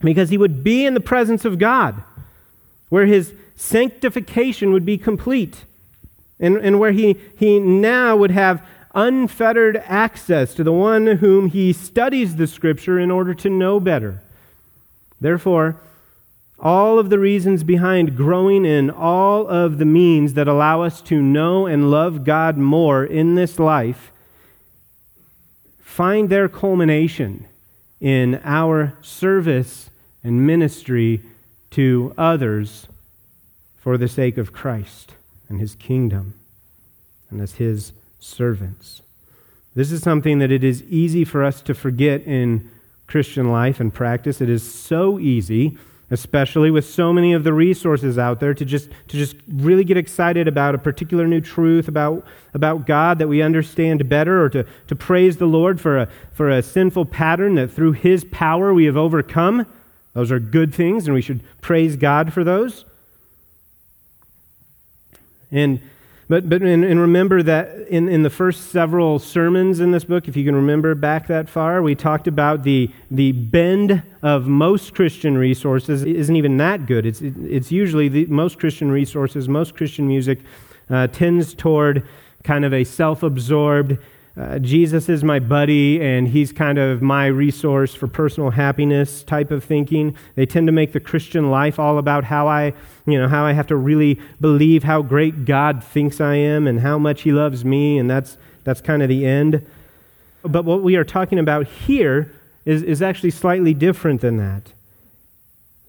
because 0.00 0.30
he 0.30 0.38
would 0.38 0.62
be 0.62 0.86
in 0.86 0.94
the 0.94 1.00
presence 1.00 1.44
of 1.44 1.58
God, 1.58 2.00
where 2.88 3.06
his 3.06 3.34
sanctification 3.60 4.72
would 4.72 4.86
be 4.86 4.96
complete, 4.96 5.64
and, 6.40 6.56
and 6.56 6.80
where 6.80 6.92
he, 6.92 7.16
he 7.36 7.60
now 7.60 8.16
would 8.16 8.30
have 8.30 8.66
unfettered 8.94 9.76
access 9.84 10.54
to 10.54 10.64
the 10.64 10.72
one 10.72 11.06
whom 11.18 11.50
he 11.50 11.70
studies 11.70 12.36
the 12.36 12.46
scripture 12.46 12.98
in 12.98 13.10
order 13.10 13.34
to 13.34 13.50
know 13.50 13.78
better. 13.78 14.22
Therefore, 15.20 15.76
all 16.58 16.98
of 16.98 17.10
the 17.10 17.18
reasons 17.18 17.62
behind 17.62 18.16
growing 18.16 18.64
in 18.64 18.88
all 18.88 19.46
of 19.46 19.76
the 19.76 19.84
means 19.84 20.32
that 20.34 20.48
allow 20.48 20.80
us 20.82 21.02
to 21.02 21.20
know 21.20 21.66
and 21.66 21.90
love 21.90 22.24
God 22.24 22.56
more 22.56 23.04
in 23.04 23.34
this 23.34 23.58
life 23.58 24.10
find 25.78 26.30
their 26.30 26.48
culmination 26.48 27.46
in 28.00 28.40
our 28.42 28.94
service 29.02 29.90
and 30.24 30.46
ministry 30.46 31.20
to 31.70 32.14
others 32.16 32.86
for 33.80 33.98
the 33.98 34.08
sake 34.08 34.38
of 34.38 34.52
Christ 34.52 35.14
and 35.48 35.60
his 35.60 35.74
kingdom 35.74 36.34
and 37.30 37.40
as 37.40 37.54
his 37.54 37.92
servants. 38.20 39.02
This 39.74 39.90
is 39.90 40.02
something 40.02 40.38
that 40.38 40.52
it 40.52 40.62
is 40.62 40.82
easy 40.84 41.24
for 41.24 41.42
us 41.42 41.62
to 41.62 41.74
forget 41.74 42.22
in 42.22 42.70
Christian 43.06 43.50
life 43.50 43.80
and 43.80 43.92
practice. 43.92 44.40
It 44.40 44.48
is 44.48 44.72
so 44.72 45.18
easy 45.18 45.76
especially 46.10 46.70
with 46.70 46.84
so 46.84 47.12
many 47.12 47.32
of 47.32 47.44
the 47.44 47.52
resources 47.52 48.18
out 48.18 48.40
there 48.40 48.52
to 48.52 48.64
just 48.64 48.90
to 49.08 49.16
just 49.16 49.36
really 49.48 49.84
get 49.84 49.96
excited 49.96 50.48
about 50.48 50.74
a 50.74 50.78
particular 50.78 51.26
new 51.26 51.40
truth 51.40 51.88
about 51.88 52.24
about 52.52 52.86
God 52.86 53.18
that 53.18 53.28
we 53.28 53.42
understand 53.42 54.08
better 54.08 54.42
or 54.44 54.48
to, 54.50 54.66
to 54.88 54.96
praise 54.96 55.36
the 55.36 55.46
Lord 55.46 55.80
for 55.80 55.98
a 55.98 56.08
for 56.32 56.50
a 56.50 56.62
sinful 56.62 57.06
pattern 57.06 57.54
that 57.54 57.68
through 57.68 57.92
his 57.92 58.24
power 58.24 58.74
we 58.74 58.84
have 58.86 58.96
overcome. 58.96 59.66
Those 60.12 60.32
are 60.32 60.40
good 60.40 60.74
things 60.74 61.06
and 61.06 61.14
we 61.14 61.22
should 61.22 61.42
praise 61.60 61.96
God 61.96 62.32
for 62.32 62.42
those. 62.42 62.84
And 65.50 65.80
but, 66.30 66.48
but 66.48 66.62
and, 66.62 66.84
and, 66.84 67.00
remember 67.00 67.42
that 67.42 67.88
in, 67.88 68.08
in 68.08 68.22
the 68.22 68.30
first 68.30 68.70
several 68.70 69.18
sermons 69.18 69.80
in 69.80 69.90
this 69.90 70.04
book, 70.04 70.28
if 70.28 70.36
you 70.36 70.44
can 70.44 70.54
remember 70.54 70.94
back 70.94 71.26
that 71.26 71.48
far, 71.48 71.82
we 71.82 71.96
talked 71.96 72.28
about 72.28 72.62
the, 72.62 72.88
the 73.10 73.32
bend 73.32 74.04
of 74.22 74.46
most 74.46 74.94
Christian 74.94 75.36
resources 75.36 76.04
isn't 76.04 76.36
even 76.36 76.56
that 76.58 76.86
good. 76.86 77.04
It's, 77.04 77.20
it, 77.20 77.34
it's 77.38 77.72
usually 77.72 78.08
the 78.08 78.26
most 78.26 78.60
Christian 78.60 78.92
resources, 78.92 79.48
most 79.48 79.74
Christian 79.74 80.06
music 80.06 80.38
uh, 80.88 81.08
tends 81.08 81.52
toward 81.52 82.06
kind 82.44 82.64
of 82.64 82.72
a 82.72 82.84
self 82.84 83.24
absorbed, 83.24 83.98
uh, 84.36 84.58
Jesus 84.60 85.08
is 85.08 85.24
my 85.24 85.40
buddy 85.40 86.00
and 86.00 86.28
he's 86.28 86.52
kind 86.52 86.78
of 86.78 87.02
my 87.02 87.26
resource 87.26 87.94
for 87.94 88.06
personal 88.06 88.50
happiness 88.50 89.24
type 89.24 89.50
of 89.50 89.64
thinking. 89.64 90.16
They 90.36 90.46
tend 90.46 90.66
to 90.68 90.72
make 90.72 90.92
the 90.92 91.00
Christian 91.00 91.50
life 91.50 91.78
all 91.78 91.98
about 91.98 92.24
how 92.24 92.46
I, 92.46 92.72
you 93.06 93.18
know, 93.18 93.28
how 93.28 93.44
I 93.44 93.52
have 93.52 93.66
to 93.68 93.76
really 93.76 94.20
believe 94.40 94.84
how 94.84 95.02
great 95.02 95.44
God 95.44 95.82
thinks 95.82 96.20
I 96.20 96.36
am 96.36 96.66
and 96.66 96.80
how 96.80 96.96
much 96.96 97.22
he 97.22 97.32
loves 97.32 97.64
me, 97.64 97.98
and 97.98 98.08
that's, 98.08 98.38
that's 98.62 98.80
kind 98.80 99.02
of 99.02 99.08
the 99.08 99.26
end. 99.26 99.66
But 100.42 100.64
what 100.64 100.82
we 100.82 100.96
are 100.96 101.04
talking 101.04 101.38
about 101.38 101.66
here 101.66 102.32
is, 102.64 102.82
is 102.82 103.02
actually 103.02 103.30
slightly 103.30 103.74
different 103.74 104.20
than 104.20 104.36
that. 104.36 104.72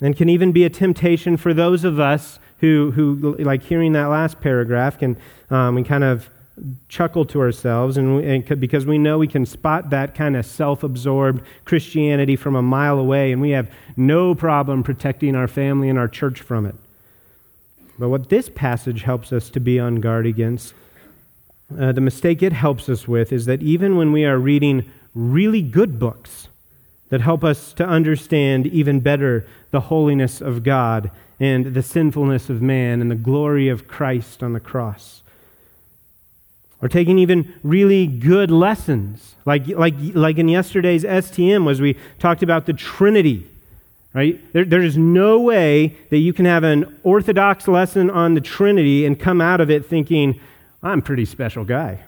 And 0.02 0.18
can 0.18 0.30
even 0.30 0.52
be 0.52 0.64
a 0.64 0.70
temptation 0.70 1.38
for 1.38 1.54
those 1.54 1.84
of 1.84 2.00
us 2.00 2.40
who, 2.60 2.92
who 2.92 3.36
like 3.38 3.64
hearing 3.64 3.94
that 3.94 4.06
last 4.06 4.42
paragraph, 4.42 4.98
can 4.98 5.16
um, 5.52 5.76
we 5.76 5.84
kind 5.84 6.04
of 6.04 6.30
chuckle 6.90 7.26
to 7.26 7.40
ourselves 7.40 7.98
and, 7.98 8.24
and, 8.24 8.60
because 8.60 8.86
we 8.86 8.98
know 8.98 9.18
we 9.18 9.28
can 9.28 9.46
spot 9.46 9.90
that 9.90 10.14
kind 10.14 10.36
of 10.36 10.46
self-absorbed 10.46 11.42
christianity 11.66 12.36
from 12.36 12.56
a 12.56 12.62
mile 12.62 13.00
away 13.00 13.32
and 13.32 13.42
we 13.42 13.52
have 13.52 13.72
no 13.96 14.36
problem 14.36 14.84
protecting 14.84 15.36
our 15.36 15.48
family 15.48 15.90
and 15.90 15.98
our 15.98 16.08
church 16.08 16.42
from 16.42 16.66
it. 16.66 16.76
But 17.98 18.10
what 18.10 18.30
this 18.30 18.50
passage 18.50 19.04
helps 19.04 19.32
us 19.32 19.50
to 19.52 19.60
be 19.60 19.80
on 19.80 19.96
guard 20.02 20.26
against 20.26 20.74
uh, 21.80 21.92
the 21.92 22.02
mistake 22.02 22.44
it 22.44 22.54
helps 22.54 22.90
us 22.90 23.08
with 23.08 23.32
is 23.32 23.46
that 23.46 23.62
even 23.62 23.96
when 23.96 24.12
we 24.12 24.26
are 24.26 24.38
reading 24.38 24.92
really 25.14 25.62
good 25.62 26.00
books 26.00 26.48
that 27.10 27.22
help 27.22 27.44
us 27.44 27.74
to 27.74 27.86
understand 27.86 28.68
even 28.68 29.00
better 29.00 29.46
the 29.72 29.82
holiness 29.82 30.42
of 30.42 30.64
god 30.64 31.12
and 31.40 31.74
the 31.74 31.84
sinfulness 31.84 32.50
of 32.50 32.62
man 32.62 33.02
and 33.02 33.10
the 33.10 33.16
glory 33.16 33.70
of 33.70 33.88
christ 33.88 34.44
on 34.44 34.54
the 34.54 34.60
cross 34.60 35.21
or 36.82 36.90
taking 36.90 37.20
even 37.20 37.54
really 37.64 38.08
good 38.08 38.50
lessons, 38.52 39.36
like, 39.46 39.68
like, 39.68 39.94
like 40.14 40.38
in 40.38 40.50
yesterday's 40.50 41.04
STM, 41.04 41.66
was 41.66 41.80
we 41.80 41.96
talked 42.20 42.44
about 42.44 42.66
the 42.66 42.74
Trinity. 42.74 43.48
Right? 44.14 44.42
There, 44.52 44.66
there 44.66 44.82
is 44.82 44.98
no 44.98 45.40
way 45.40 45.96
that 46.10 46.18
you 46.18 46.34
can 46.34 46.46
have 46.46 46.66
an 46.66 47.00
orthodox 47.04 47.68
lesson 47.68 48.10
on 48.10 48.34
the 48.34 48.42
Trinity 48.42 49.06
and 49.06 49.18
come 49.18 49.40
out 49.40 49.62
of 49.62 49.70
it 49.70 49.86
thinking, 49.86 50.40
I'm 50.84 51.00
a 51.00 51.02
pretty 51.02 51.26
special 51.26 51.64
guy. 51.64 52.00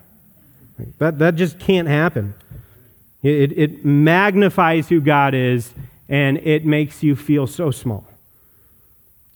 That, 0.98 1.18
that 1.18 1.36
just 1.36 1.58
can't 1.58 1.88
happen. 1.88 2.34
It, 3.22 3.56
it 3.56 3.84
magnifies 3.84 4.88
who 4.88 5.00
God 5.00 5.34
is 5.34 5.72
and 6.08 6.38
it 6.38 6.66
makes 6.66 7.02
you 7.02 7.16
feel 7.16 7.46
so 7.46 7.70
small. 7.70 8.06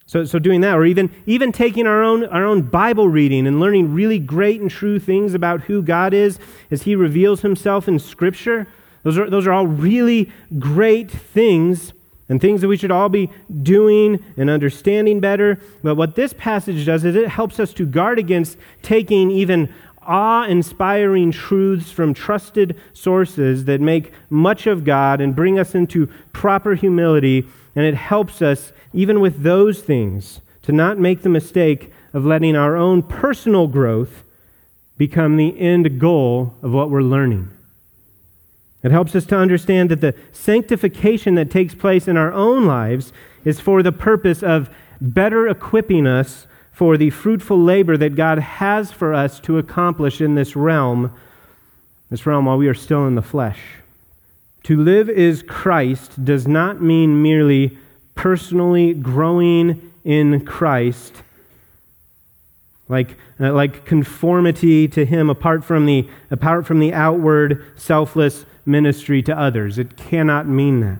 So, 0.08 0.24
so 0.24 0.38
doing 0.38 0.62
that, 0.62 0.74
or 0.74 0.86
even, 0.86 1.10
even 1.26 1.52
taking 1.52 1.86
our 1.86 2.02
own, 2.02 2.24
our 2.24 2.42
own 2.42 2.62
Bible 2.62 3.10
reading 3.10 3.46
and 3.46 3.60
learning 3.60 3.92
really 3.92 4.18
great 4.18 4.58
and 4.58 4.70
true 4.70 4.98
things 4.98 5.34
about 5.34 5.60
who 5.62 5.82
God 5.82 6.14
is 6.14 6.38
as 6.70 6.82
He 6.82 6.96
reveals 6.96 7.42
Himself 7.42 7.86
in 7.86 7.98
Scripture, 7.98 8.66
those 9.02 9.18
are, 9.18 9.28
those 9.28 9.46
are 9.46 9.52
all 9.52 9.66
really 9.66 10.32
great 10.58 11.10
things 11.10 11.92
and 12.30 12.40
things 12.40 12.62
that 12.62 12.68
we 12.68 12.78
should 12.78 12.90
all 12.90 13.10
be 13.10 13.30
doing 13.62 14.24
and 14.38 14.48
understanding 14.48 15.20
better. 15.20 15.60
But 15.82 15.96
what 15.96 16.14
this 16.14 16.32
passage 16.32 16.86
does 16.86 17.04
is 17.04 17.14
it 17.14 17.28
helps 17.28 17.60
us 17.60 17.74
to 17.74 17.84
guard 17.84 18.18
against 18.18 18.56
taking 18.80 19.30
even 19.30 19.72
awe 20.02 20.44
inspiring 20.44 21.32
truths 21.32 21.90
from 21.90 22.14
trusted 22.14 22.80
sources 22.94 23.66
that 23.66 23.82
make 23.82 24.10
much 24.30 24.66
of 24.66 24.84
God 24.84 25.20
and 25.20 25.36
bring 25.36 25.58
us 25.58 25.74
into 25.74 26.06
proper 26.32 26.74
humility. 26.74 27.46
And 27.78 27.86
it 27.86 27.94
helps 27.94 28.42
us 28.42 28.72
even 28.92 29.20
with 29.20 29.44
those 29.44 29.82
things, 29.82 30.40
to 30.62 30.72
not 30.72 30.98
make 30.98 31.22
the 31.22 31.28
mistake 31.28 31.92
of 32.12 32.26
letting 32.26 32.56
our 32.56 32.76
own 32.76 33.04
personal 33.04 33.68
growth 33.68 34.24
become 34.96 35.36
the 35.36 35.56
end 35.60 36.00
goal 36.00 36.56
of 36.60 36.72
what 36.72 36.90
we're 36.90 37.02
learning. 37.02 37.50
It 38.82 38.90
helps 38.90 39.14
us 39.14 39.26
to 39.26 39.38
understand 39.38 39.90
that 39.90 40.00
the 40.00 40.16
sanctification 40.32 41.36
that 41.36 41.52
takes 41.52 41.72
place 41.72 42.08
in 42.08 42.16
our 42.16 42.32
own 42.32 42.66
lives 42.66 43.12
is 43.44 43.60
for 43.60 43.84
the 43.84 43.92
purpose 43.92 44.42
of 44.42 44.68
better 45.00 45.46
equipping 45.46 46.04
us 46.04 46.48
for 46.72 46.96
the 46.96 47.10
fruitful 47.10 47.62
labor 47.62 47.96
that 47.96 48.16
God 48.16 48.40
has 48.40 48.90
for 48.90 49.14
us 49.14 49.38
to 49.38 49.56
accomplish 49.56 50.20
in 50.20 50.34
this 50.34 50.56
realm, 50.56 51.14
this 52.10 52.26
realm 52.26 52.46
while 52.46 52.58
we 52.58 52.66
are 52.66 52.74
still 52.74 53.06
in 53.06 53.14
the 53.14 53.22
flesh. 53.22 53.60
To 54.64 54.76
live 54.76 55.08
is 55.08 55.42
Christ 55.42 56.24
does 56.24 56.46
not 56.46 56.82
mean 56.82 57.22
merely 57.22 57.78
personally 58.14 58.94
growing 58.94 59.92
in 60.04 60.44
Christ, 60.44 61.14
like, 62.88 63.16
uh, 63.38 63.52
like 63.52 63.84
conformity 63.84 64.88
to 64.88 65.04
Him 65.04 65.30
apart 65.30 65.64
from, 65.64 65.86
the, 65.86 66.08
apart 66.30 66.66
from 66.66 66.80
the 66.80 66.92
outward, 66.92 67.64
selfless 67.76 68.44
ministry 68.66 69.22
to 69.22 69.38
others. 69.38 69.78
It 69.78 69.96
cannot 69.96 70.46
mean 70.46 70.80
that. 70.80 70.98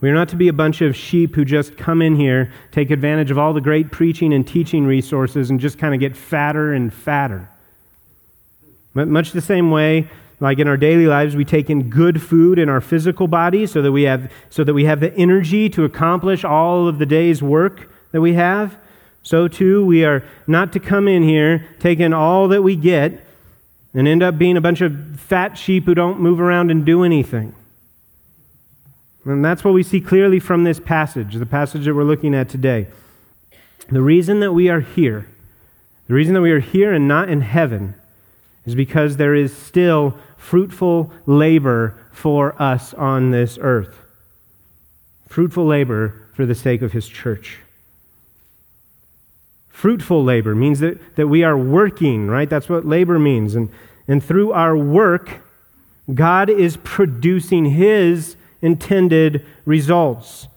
We 0.00 0.10
are 0.10 0.14
not 0.14 0.28
to 0.30 0.36
be 0.36 0.48
a 0.48 0.52
bunch 0.52 0.80
of 0.80 0.96
sheep 0.96 1.36
who 1.36 1.44
just 1.44 1.76
come 1.76 2.02
in 2.02 2.16
here, 2.16 2.52
take 2.72 2.90
advantage 2.90 3.30
of 3.30 3.38
all 3.38 3.52
the 3.52 3.60
great 3.60 3.92
preaching 3.92 4.32
and 4.34 4.46
teaching 4.46 4.84
resources, 4.84 5.48
and 5.48 5.60
just 5.60 5.78
kind 5.78 5.94
of 5.94 6.00
get 6.00 6.16
fatter 6.16 6.72
and 6.72 6.92
fatter. 6.92 7.48
But 8.94 9.06
much 9.06 9.30
the 9.30 9.40
same 9.40 9.70
way 9.70 10.10
like 10.42 10.58
in 10.58 10.66
our 10.66 10.76
daily 10.76 11.06
lives, 11.06 11.36
we 11.36 11.44
take 11.44 11.70
in 11.70 11.88
good 11.88 12.20
food 12.20 12.58
in 12.58 12.68
our 12.68 12.80
physical 12.80 13.28
body 13.28 13.64
so 13.64 13.80
that 13.80 13.92
we 13.92 14.02
have, 14.02 14.28
so 14.50 14.64
that 14.64 14.74
we 14.74 14.86
have 14.86 14.98
the 14.98 15.14
energy 15.14 15.70
to 15.70 15.84
accomplish 15.84 16.42
all 16.42 16.88
of 16.88 16.98
the 16.98 17.06
day's 17.06 17.40
work 17.40 17.88
that 18.10 18.20
we 18.20 18.34
have. 18.34 18.76
So, 19.22 19.46
too, 19.46 19.86
we 19.86 20.04
are 20.04 20.24
not 20.48 20.72
to 20.72 20.80
come 20.80 21.06
in 21.06 21.22
here, 21.22 21.68
take 21.78 22.00
in 22.00 22.12
all 22.12 22.48
that 22.48 22.62
we 22.62 22.74
get, 22.74 23.24
and 23.94 24.08
end 24.08 24.20
up 24.20 24.36
being 24.36 24.56
a 24.56 24.60
bunch 24.60 24.80
of 24.80 25.20
fat 25.20 25.56
sheep 25.56 25.84
who 25.84 25.94
don't 25.94 26.18
move 26.18 26.40
around 26.40 26.72
and 26.72 26.84
do 26.84 27.04
anything. 27.04 27.54
And 29.24 29.44
that's 29.44 29.62
what 29.62 29.74
we 29.74 29.84
see 29.84 30.00
clearly 30.00 30.40
from 30.40 30.64
this 30.64 30.80
passage, 30.80 31.36
the 31.36 31.46
passage 31.46 31.84
that 31.84 31.94
we're 31.94 32.02
looking 32.02 32.34
at 32.34 32.48
today. 32.48 32.88
The 33.90 34.02
reason 34.02 34.40
that 34.40 34.50
we 34.50 34.68
are 34.68 34.80
here, 34.80 35.28
the 36.08 36.14
reason 36.14 36.34
that 36.34 36.40
we 36.40 36.50
are 36.50 36.58
here 36.58 36.92
and 36.92 37.06
not 37.06 37.28
in 37.28 37.42
heaven, 37.42 37.94
is 38.64 38.74
because 38.74 39.16
there 39.16 39.34
is 39.34 39.56
still 39.56 40.16
fruitful 40.42 41.12
labor 41.24 41.96
for 42.10 42.60
us 42.60 42.92
on 42.94 43.30
this 43.30 43.58
earth. 43.62 44.00
Fruitful 45.28 45.64
labor 45.64 46.28
for 46.34 46.44
the 46.44 46.54
sake 46.54 46.82
of 46.82 46.92
his 46.92 47.08
church. 47.08 47.60
Fruitful 49.68 50.22
labor 50.22 50.54
means 50.54 50.80
that, 50.80 51.16
that 51.16 51.28
we 51.28 51.44
are 51.44 51.56
working, 51.56 52.26
right? 52.26 52.50
That's 52.50 52.68
what 52.68 52.84
labor 52.84 53.20
means. 53.20 53.54
And, 53.54 53.70
and 54.08 54.22
through 54.22 54.52
our 54.52 54.76
work, 54.76 55.42
God 56.12 56.50
is 56.50 56.76
producing 56.82 57.66
his 57.66 58.36
intended 58.60 59.46
results. 59.64 60.48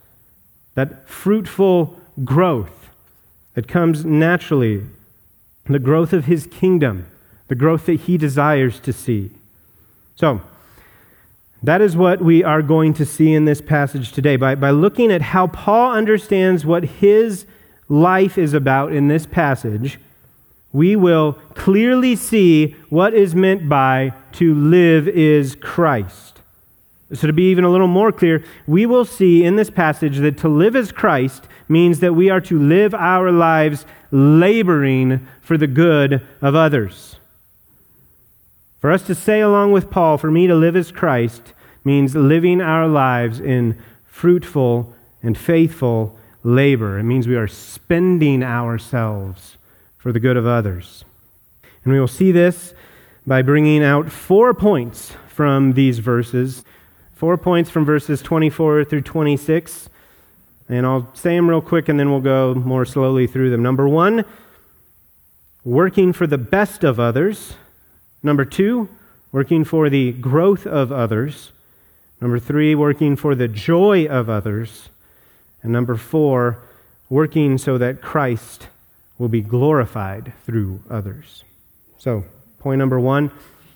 That 0.74 1.08
fruitful 1.08 2.02
growth 2.24 2.90
that 3.54 3.68
comes 3.68 4.04
naturally, 4.04 4.84
the 5.66 5.80
growth 5.80 6.12
of 6.12 6.26
his 6.26 6.48
kingdom, 6.48 7.06
the 7.48 7.56
growth 7.56 7.86
that 7.86 8.02
he 8.02 8.18
desires 8.18 8.80
to 8.82 8.92
see. 8.92 9.32
So, 10.16 10.42
that 11.64 11.82
is 11.82 11.98
what 11.98 12.22
we 12.22 12.44
are 12.44 12.62
going 12.62 12.94
to 12.96 13.06
see 13.06 13.34
in 13.34 13.46
this 13.46 13.60
passage 13.60 14.12
today. 14.12 14.36
By, 14.36 14.56
by 14.56 14.70
looking 14.70 15.12
at 15.12 15.22
how 15.22 15.48
Paul 15.48 15.94
understands 15.94 16.66
what 16.66 16.84
his 16.84 17.46
life 17.90 18.38
is 18.38 18.54
about 18.54 18.94
in 18.94 19.08
this 19.08 19.26
passage, 19.26 20.00
we 20.72 20.96
will 20.96 21.34
clearly 21.54 22.16
see 22.16 22.76
what 22.90 23.14
is 23.14 23.34
meant 23.34 23.68
by 23.68 24.14
to 24.34 24.54
live 24.54 25.08
is 25.08 25.56
Christ. 25.56 26.42
So, 27.14 27.28
to 27.28 27.34
be 27.34 27.50
even 27.52 27.64
a 27.64 27.70
little 27.70 27.88
more 27.88 28.12
clear, 28.12 28.44
we 28.68 28.86
will 28.86 29.06
see 29.06 29.44
in 29.44 29.56
this 29.56 29.70
passage 29.70 30.18
that 30.18 30.38
to 30.40 30.50
live 30.50 30.76
as 30.76 30.92
Christ 30.92 31.44
means 31.68 32.00
that 32.00 32.14
we 32.14 32.30
are 32.30 32.42
to 32.42 32.60
live 32.60 32.94
our 32.94 33.32
lives 33.32 33.86
laboring 34.12 35.28
for 35.42 35.58
the 35.58 35.68
good 35.68 36.26
of 36.42 36.56
others. 36.56 37.18
For 38.86 38.92
us 38.92 39.02
to 39.08 39.16
say, 39.16 39.42
along 39.42 39.72
with 39.72 39.90
Paul, 39.90 40.20
for 40.20 40.30
me 40.30 40.46
to 40.46 40.54
live 40.54 40.76
as 40.76 40.92
Christ 40.92 41.54
means 41.84 42.16
living 42.16 42.62
our 42.62 42.88
lives 42.88 43.40
in 43.40 43.82
fruitful 44.06 44.94
and 45.24 45.36
faithful 45.36 46.16
labor. 46.44 47.00
It 47.00 47.04
means 47.06 47.28
we 47.28 47.36
are 47.36 47.48
spending 47.48 48.44
ourselves 48.44 49.58
for 49.98 50.12
the 50.12 50.20
good 50.20 50.38
of 50.38 50.46
others. 50.46 51.04
And 51.84 51.94
we 51.94 52.00
will 52.00 52.08
see 52.08 52.32
this 52.32 52.76
by 53.26 53.42
bringing 53.42 53.84
out 53.84 54.12
four 54.12 54.54
points 54.54 55.14
from 55.30 55.74
these 55.74 55.98
verses. 55.98 56.64
Four 57.16 57.40
points 57.40 57.72
from 57.72 57.86
verses 57.86 58.22
24 58.22 58.84
through 58.86 59.02
26. 59.02 59.90
And 60.70 60.86
I'll 60.86 61.10
say 61.16 61.36
them 61.36 61.50
real 61.50 61.60
quick 61.60 61.90
and 61.90 62.00
then 62.00 62.12
we'll 62.12 62.22
go 62.22 62.54
more 62.54 62.86
slowly 62.86 63.26
through 63.26 63.50
them. 63.50 63.64
Number 63.64 63.88
one, 63.88 64.26
working 65.64 66.14
for 66.14 66.28
the 66.28 66.38
best 66.38 66.84
of 66.84 67.00
others. 67.00 67.56
Number 68.26 68.44
two, 68.44 68.90
working 69.32 69.64
for 69.64 69.88
the 69.88 70.12
growth 70.14 70.66
of 70.66 70.92
others. 70.92 71.52
Number 72.20 72.40
three, 72.40 72.74
working 72.74 73.16
for 73.16 73.36
the 73.36 73.48
joy 73.48 74.08
of 74.08 74.32
others. 74.32 74.90
And 75.62 75.72
number 75.72 75.96
four, 75.96 76.58
working 77.08 77.60
so 77.60 77.78
that 77.78 78.02
Christ 78.02 78.68
will 79.20 79.28
be 79.28 79.42
glorified 79.42 80.34
through 80.44 80.82
others. 80.90 81.44
So, 82.00 82.24
point 82.58 82.80
number 82.80 83.00
one 83.00 83.30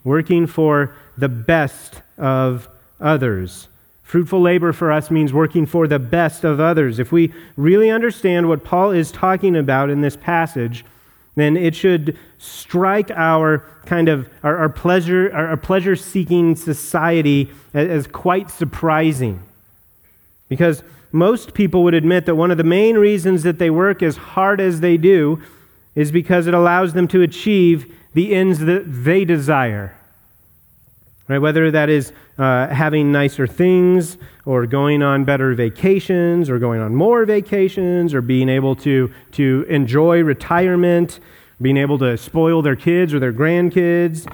working 0.04 0.48
for 0.48 0.96
the 1.16 1.30
best 1.30 2.02
of 2.18 2.68
others. 3.00 3.68
Fruitful 4.02 4.42
labor 4.42 4.74
for 4.74 4.92
us 4.92 5.12
means 5.12 5.32
working 5.32 5.68
for 5.68 5.88
the 5.88 6.00
best 6.00 6.44
of 6.44 6.60
others. 6.60 6.98
If 6.98 7.12
we 7.12 7.32
really 7.56 7.92
understand 7.92 8.50
what 8.50 8.64
Paul 8.64 8.90
is 8.90 9.12
talking 9.12 9.56
about 9.56 9.92
in 9.92 10.02
this 10.02 10.16
passage, 10.16 10.84
then 11.40 11.58
it 11.58 11.76
should 11.76 12.18
strike 12.38 13.12
our 13.12 13.66
kind 13.86 14.10
of 14.10 14.30
our, 14.44 14.58
our 14.58 14.70
pleasure 14.70 15.32
our, 15.34 15.48
our 15.50 15.58
pleasure 15.58 15.96
seeking 15.96 16.56
society 16.56 17.52
as, 17.74 17.90
as 17.90 18.08
quite 18.08 18.50
surprising. 18.50 19.44
Because 20.48 20.84
most 21.12 21.54
people 21.54 21.84
would 21.84 21.94
admit 21.94 22.26
that 22.26 22.36
one 22.36 22.52
of 22.52 22.58
the 22.58 22.64
main 22.64 22.98
reasons 22.98 23.44
that 23.44 23.60
they 23.60 23.70
work 23.70 24.04
as 24.04 24.18
hard 24.18 24.60
as 24.62 24.80
they 24.80 24.98
do 24.98 25.42
is 25.96 26.12
because 26.12 26.48
it 26.48 26.54
allows 26.54 26.94
them 26.94 27.08
to 27.08 27.22
achieve 27.22 27.96
the 28.14 28.34
ends 28.34 28.60
that 28.60 28.84
they 28.86 29.26
desire. 29.26 29.99
Right? 31.30 31.38
Whether 31.38 31.72
that 31.72 31.90
is 31.90 32.12
uh, 32.40 32.68
having 32.68 33.12
nicer 33.12 33.48
things, 33.48 34.18
or 34.46 34.66
going 34.66 35.04
on 35.04 35.24
better 35.24 35.54
vacations, 35.54 36.50
or 36.50 36.58
going 36.58 36.82
on 36.82 36.96
more 36.96 37.24
vacations, 37.24 38.14
or 38.16 38.22
being 38.22 38.50
able 38.50 38.76
to, 38.78 39.14
to 39.34 39.66
enjoy 39.70 40.24
retirement, 40.24 41.20
being 41.62 41.78
able 41.78 42.00
to 42.00 42.18
spoil 42.18 42.62
their 42.64 42.76
kids 42.76 43.14
or 43.14 43.20
their 43.20 43.32
grandkids, 43.32 44.30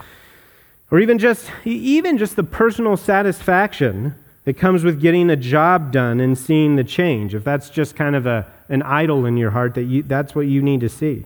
or 0.89 0.99
even 0.99 1.19
just, 1.19 1.51
even 1.65 2.17
just 2.17 2.37
the 2.37 2.43
personal 2.43 2.95
satisfaction 2.95 4.15
that 4.45 4.53
comes 4.53 4.83
with 4.83 5.01
getting 5.01 5.29
a 5.29 5.35
job 5.35 5.91
done 5.91 6.21
and 6.21 6.37
seeing 6.37 6.77
the 6.77 6.83
change. 6.83 7.35
If 7.35 7.43
that's 7.43 7.69
just 7.69 7.95
kind 7.95 8.15
of 8.15 8.25
a, 8.25 8.45
an 8.69 8.83
idol 8.83 9.25
in 9.25 9.35
your 9.35 9.51
heart, 9.51 9.73
that 9.73 9.83
you, 9.83 10.03
that's 10.03 10.33
what 10.33 10.47
you 10.47 10.61
need 10.61 10.79
to 10.81 10.89
see. 10.89 11.25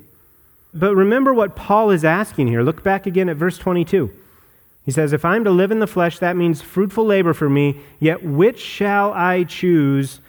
But 0.74 0.96
remember 0.96 1.34
what 1.34 1.56
Paul 1.56 1.92
is 1.92 2.04
asking 2.04 2.48
here. 2.48 2.64
Look 2.64 2.82
back 2.82 3.06
again 3.06 3.30
at 3.30 3.36
verse 3.36 3.58
22. 3.58 4.12
He 4.90 4.94
says, 4.94 5.14
If 5.14 5.24
I'm 5.24 5.44
to 5.44 5.52
live 5.52 5.70
in 5.70 5.78
the 5.78 5.86
flesh, 5.86 6.18
that 6.18 6.36
means 6.36 6.64
fruitful 6.64 7.06
labor 7.06 7.36
for 7.36 7.48
me, 7.48 7.80
yet 8.00 8.24
which 8.24 8.60
shall 8.60 9.14
I 9.14 9.44
choose? 9.44 10.20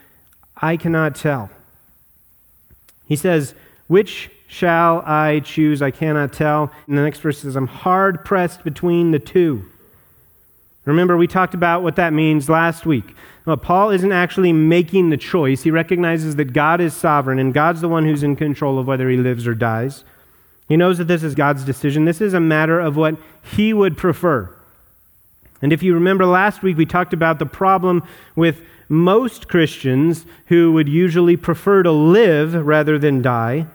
I 0.55 0.77
cannot 0.77 1.15
tell. 1.15 1.49
He 3.07 3.17
says, 3.17 3.55
Which 3.87 4.29
shall 4.47 5.03
I 5.07 5.41
choose? 5.41 5.81
I 5.81 5.91
cannot 5.91 6.35
tell. 6.35 6.71
And 6.87 6.99
the 6.99 7.03
next 7.03 7.21
verse 7.21 7.39
says, 7.39 7.57
I'm 7.57 7.69
hard 7.69 8.23
pressed 8.23 8.63
between 8.63 9.13
the 9.13 9.19
two. 9.19 9.65
Remember, 10.85 11.17
we 11.17 11.27
talked 11.27 11.55
about 11.55 11.83
what 11.83 11.97
that 11.97 12.13
means 12.13 12.51
last 12.51 12.85
week. 12.85 13.15
Well, 13.47 13.57
Paul 13.57 13.89
isn't 13.89 14.13
actually 14.13 14.53
making 14.53 15.09
the 15.09 15.17
choice. 15.17 15.63
He 15.63 15.71
recognizes 15.71 16.37
that 16.37 16.53
God 16.53 16.83
is 16.83 16.93
sovereign 16.93 17.39
and 17.39 17.55
God's 17.55 17.81
the 17.81 17.89
one 17.89 18.05
who's 18.05 18.23
in 18.23 18.37
control 18.37 18.79
of 18.79 18.87
whether 18.87 19.09
he 19.09 19.17
lives 19.17 19.47
or 19.47 19.55
dies. 19.55 20.05
He 20.71 20.77
knows 20.77 20.99
that 20.99 21.09
this 21.09 21.25
is 21.25 21.35
God's 21.35 21.65
decision. 21.65 22.05
This 22.05 22.21
is 22.21 22.33
a 22.33 22.39
matter 22.39 22.79
of 22.79 22.97
what 22.97 23.17
he 23.43 23.73
would 23.73 23.99
prefer. 23.99 24.55
And 25.61 25.73
if 25.73 25.83
you 25.83 25.95
remember 25.95 26.25
last 26.25 26.63
week, 26.63 26.77
we 26.77 26.87
talked 26.87 27.13
about 27.13 27.41
the 27.41 27.45
problem 27.45 28.05
with 28.37 28.63
most 28.89 29.49
Christians 29.49 30.27
who 30.47 30.71
would 30.71 30.89
usually 30.89 31.37
prefer 31.37 31.83
to 31.83 31.91
live 31.91 32.55
rather 32.55 33.01
than 33.01 33.21
die. 33.21 33.67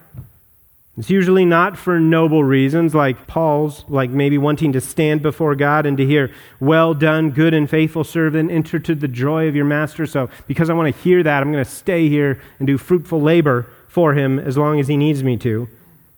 It's 0.97 1.09
usually 1.09 1.43
not 1.43 1.77
for 1.77 1.99
noble 1.99 2.45
reasons, 2.45 2.95
like 2.95 3.27
Paul's, 3.27 3.83
like 3.89 4.09
maybe 4.09 4.37
wanting 4.37 4.71
to 4.71 4.79
stand 4.79 5.21
before 5.21 5.53
God 5.53 5.85
and 5.85 5.97
to 5.97 6.05
hear, 6.05 6.31
Well 6.61 6.93
done, 6.93 7.31
good 7.31 7.53
and 7.53 7.69
faithful 7.69 8.05
servant, 8.05 8.49
enter 8.51 8.79
to 8.79 8.95
the 8.95 9.09
joy 9.09 9.49
of 9.49 9.55
your 9.57 9.65
master. 9.65 10.05
So, 10.05 10.29
because 10.47 10.69
I 10.69 10.73
want 10.73 10.95
to 10.95 11.01
hear 11.01 11.23
that, 11.23 11.43
I'm 11.43 11.51
going 11.51 11.63
to 11.63 11.69
stay 11.69 12.07
here 12.07 12.41
and 12.57 12.65
do 12.65 12.77
fruitful 12.77 13.21
labor 13.21 13.67
for 13.89 14.13
him 14.13 14.39
as 14.39 14.57
long 14.57 14.79
as 14.79 14.87
he 14.87 14.95
needs 14.95 15.25
me 15.25 15.35
to. 15.39 15.67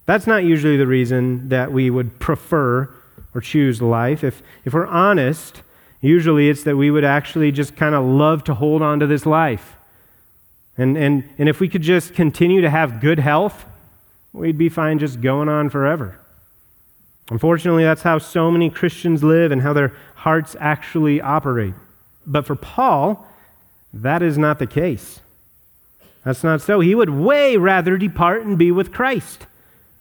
That's 0.07 0.25
not 0.25 0.45
usually 0.45 0.77
the 0.77 0.87
reason 0.87 1.49
that 1.49 1.71
we 1.71 1.89
would 1.89 2.17
prefer 2.17 2.89
or 3.35 3.41
choose 3.41 3.81
life. 3.81 4.23
If, 4.23 4.41
if 4.63 4.73
we're 4.73 4.87
honest, 4.87 5.61
usually 6.01 6.49
it's 6.49 6.63
that 6.63 6.77
we 6.77 6.89
would 6.89 7.03
actually 7.03 7.51
just 7.51 7.75
kind 7.75 7.93
of 7.93 8.05
love 8.05 8.43
to 8.45 8.53
hold 8.53 8.81
on 8.81 8.99
to 8.99 9.05
this 9.05 9.25
life. 9.25 9.75
And, 10.77 10.97
and, 10.97 11.29
and 11.37 11.49
if 11.49 11.59
we 11.59 11.67
could 11.67 11.81
just 11.81 12.13
continue 12.13 12.61
to 12.61 12.69
have 12.69 13.01
good 13.01 13.19
health, 13.19 13.65
we'd 14.31 14.57
be 14.57 14.69
fine 14.69 14.97
just 14.97 15.19
going 15.19 15.49
on 15.49 15.69
forever. 15.69 16.17
Unfortunately, 17.29 17.83
that's 17.83 18.03
how 18.03 18.17
so 18.17 18.49
many 18.49 18.69
Christians 18.69 19.25
live 19.25 19.51
and 19.51 19.61
how 19.61 19.73
their 19.73 19.93
hearts 20.15 20.55
actually 20.59 21.19
operate. 21.19 21.73
But 22.25 22.45
for 22.45 22.55
Paul, 22.55 23.27
that 23.93 24.21
is 24.21 24.37
not 24.37 24.59
the 24.59 24.67
case. 24.67 25.19
That's 26.23 26.45
not 26.45 26.61
so. 26.61 26.79
He 26.79 26.95
would 26.95 27.09
way 27.09 27.57
rather 27.57 27.97
depart 27.97 28.45
and 28.45 28.57
be 28.57 28.71
with 28.71 28.93
Christ. 28.93 29.45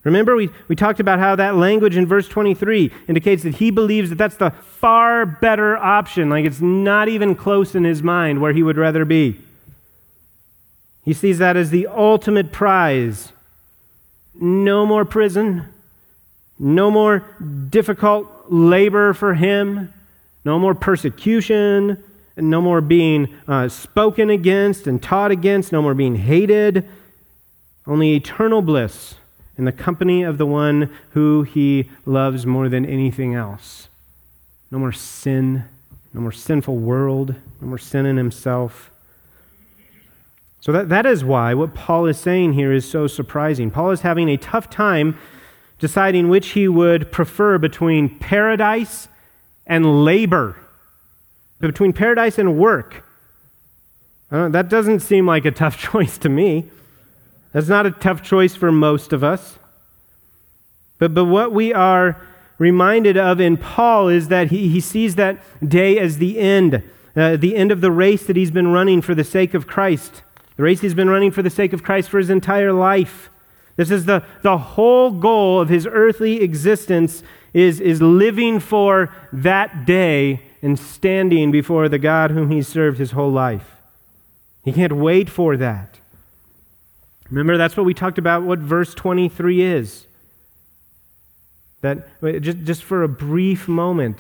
Remember, 0.07 0.37
we, 0.37 0.51
we 0.69 0.77
talked 0.77 1.01
about 1.01 1.19
how 1.19 1.35
that 1.35 1.57
language 1.57 1.97
in 1.97 2.07
verse 2.07 2.29
23 2.29 2.93
indicates 3.09 3.43
that 3.43 3.57
he 3.57 3.73
believes 3.73 4.09
that 4.11 4.15
that's 4.15 4.37
the 4.37 4.53
far 4.53 5.27
better 5.27 5.77
option. 5.77 6.31
Like 6.31 6.45
it's 6.45 6.61
not 6.61 7.09
even 7.09 7.35
close 7.35 7.75
in 7.75 7.83
his 7.83 8.05
mind 8.05 8.41
where 8.41 8.53
he 8.53 8.63
would 8.63 8.77
rather 8.77 9.05
be. 9.05 9.41
He 11.03 11.13
sees 11.13 11.39
that 11.39 11.57
as 11.57 11.71
the 11.71 11.89
ultimate 11.89 12.53
prize. 12.53 13.33
No 14.33 14.87
more 14.87 15.05
prison, 15.05 15.65
no 16.57 16.89
more 16.89 17.27
difficult 17.69 18.29
labor 18.49 19.13
for 19.13 19.35
him, 19.35 19.93
no 20.45 20.57
more 20.57 20.77
persecution, 20.77 22.01
no 22.37 22.61
more 22.61 22.81
being 22.81 23.35
uh, 23.49 23.69
spoken 23.69 24.31
against 24.31 24.87
and 24.87 25.03
taught 25.03 25.33
against, 25.33 25.73
no 25.73 25.83
more 25.83 25.95
being 25.95 26.15
hated, 26.15 26.89
only 27.89 28.15
eternal 28.15 28.63
bliss 28.63 29.17
in 29.59 29.65
the 29.65 29.73
company 29.73 30.23
of 30.23 30.39
the 30.39 30.47
one 30.47 30.91
who 31.11 31.43
he 31.43 31.91
loves 32.05 32.45
more 32.45 32.69
than 32.69 32.85
anything 32.85 33.35
else. 33.35 33.89
No 34.71 34.79
more 34.79 34.93
sin, 34.93 35.65
no 36.13 36.21
more 36.21 36.33
sinful 36.33 36.77
world, 36.77 37.35
no 37.61 37.69
more 37.69 37.79
sin 37.79 38.07
in 38.07 38.17
himself. 38.17 38.91
So 40.61 40.73
that, 40.73 40.89
that 40.89 41.07
is 41.07 41.25
why 41.25 41.55
what 41.55 41.75
Paul 41.75 42.07
is 42.07 42.19
saying 42.19 42.55
here 42.55 42.73
is 42.73 42.89
so 42.89 43.07
surprising. 43.07 43.71
Paul 43.71 43.93
is 43.93 44.01
having 44.01 44.29
a 44.29 44.37
tough 44.37 44.69
time 44.69 45.17
deciding 45.79 46.29
which 46.29 46.49
he 46.49 46.69
would 46.69 47.13
prefer 47.13 47.59
between 47.59 48.19
paradise 48.19 49.09
and 49.67 50.05
labor, 50.05 50.57
between 51.61 51.93
paradise 51.93 52.39
and 52.39 52.59
work. 52.59 53.05
That 54.31 54.69
doesn't 54.69 55.01
seem 55.01 55.27
like 55.27 55.45
a 55.45 55.51
tough 55.51 55.79
choice 55.93 56.19
to 56.19 56.29
me. 56.29 56.71
That's 57.57 57.69
not 57.69 57.87
a 57.87 57.91
tough 57.91 58.23
choice 58.23 58.55
for 58.55 58.71
most 58.71 59.15
of 59.15 59.25
us. 59.25 59.59
But, 60.99 61.15
but 61.15 61.25
what 61.25 61.53
we 61.53 61.73
are 61.73 62.21
reminded 62.59 63.17
of 63.17 63.41
in 63.41 63.57
Paul 63.57 64.09
is 64.09 64.29
that 64.29 64.51
he, 64.51 64.69
he 64.69 64.79
sees 64.79 65.15
that 65.15 65.43
day 65.67 65.99
as 65.99 66.19
the 66.19 66.39
end, 66.39 66.83
uh, 67.17 67.39
the 67.39 67.57
end 67.57 67.73
of 67.73 67.81
the 67.81 67.91
race 67.91 68.27
that 68.27 68.37
he's 68.37 68.51
been 68.51 68.75
running 68.75 69.01
for 69.01 69.15
the 69.15 69.25
sake 69.25 69.55
of 69.55 69.67
Christ. 69.67 70.21
The 70.59 70.65
race 70.65 70.83
he's 70.83 70.93
been 70.93 71.09
running 71.09 71.31
for 71.31 71.41
the 71.41 71.49
sake 71.49 71.73
of 71.73 71.83
Christ 71.83 72.11
for 72.11 72.19
his 72.19 72.29
entire 72.29 72.75
life. 72.75 73.31
This 73.77 73.91
is 73.91 74.05
the, 74.05 74.23
the 74.43 74.59
whole 74.59 75.11
goal 75.11 75.59
of 75.59 75.71
his 75.71 75.89
earthly 75.91 76.43
existence 76.43 77.23
is, 77.55 77.81
is 77.81 78.03
living 78.03 78.61
for 78.61 79.15
that 79.33 79.87
day 79.87 80.43
and 80.61 80.79
standing 80.79 81.51
before 81.51 81.89
the 81.89 81.99
God 81.99 82.33
whom 82.33 82.51
he 82.51 82.61
served 82.61 82.99
his 82.99 83.13
whole 83.13 83.33
life. 83.33 83.77
He 84.63 84.75
can't 84.75 84.93
wait 84.93 85.31
for 85.31 85.57
that. 85.57 86.01
Remember, 87.31 87.57
that's 87.57 87.77
what 87.77 87.87
we 87.87 87.95
talked 87.95 88.19
about, 88.19 88.43
what 88.43 88.59
verse 88.59 88.95
23 88.95 89.63
is. 89.63 90.07
That 91.81 92.07
just, 92.43 92.65
just 92.65 92.85
for 92.85 93.03
a 93.03 93.09
brief 93.09 93.69
moment, 93.69 94.19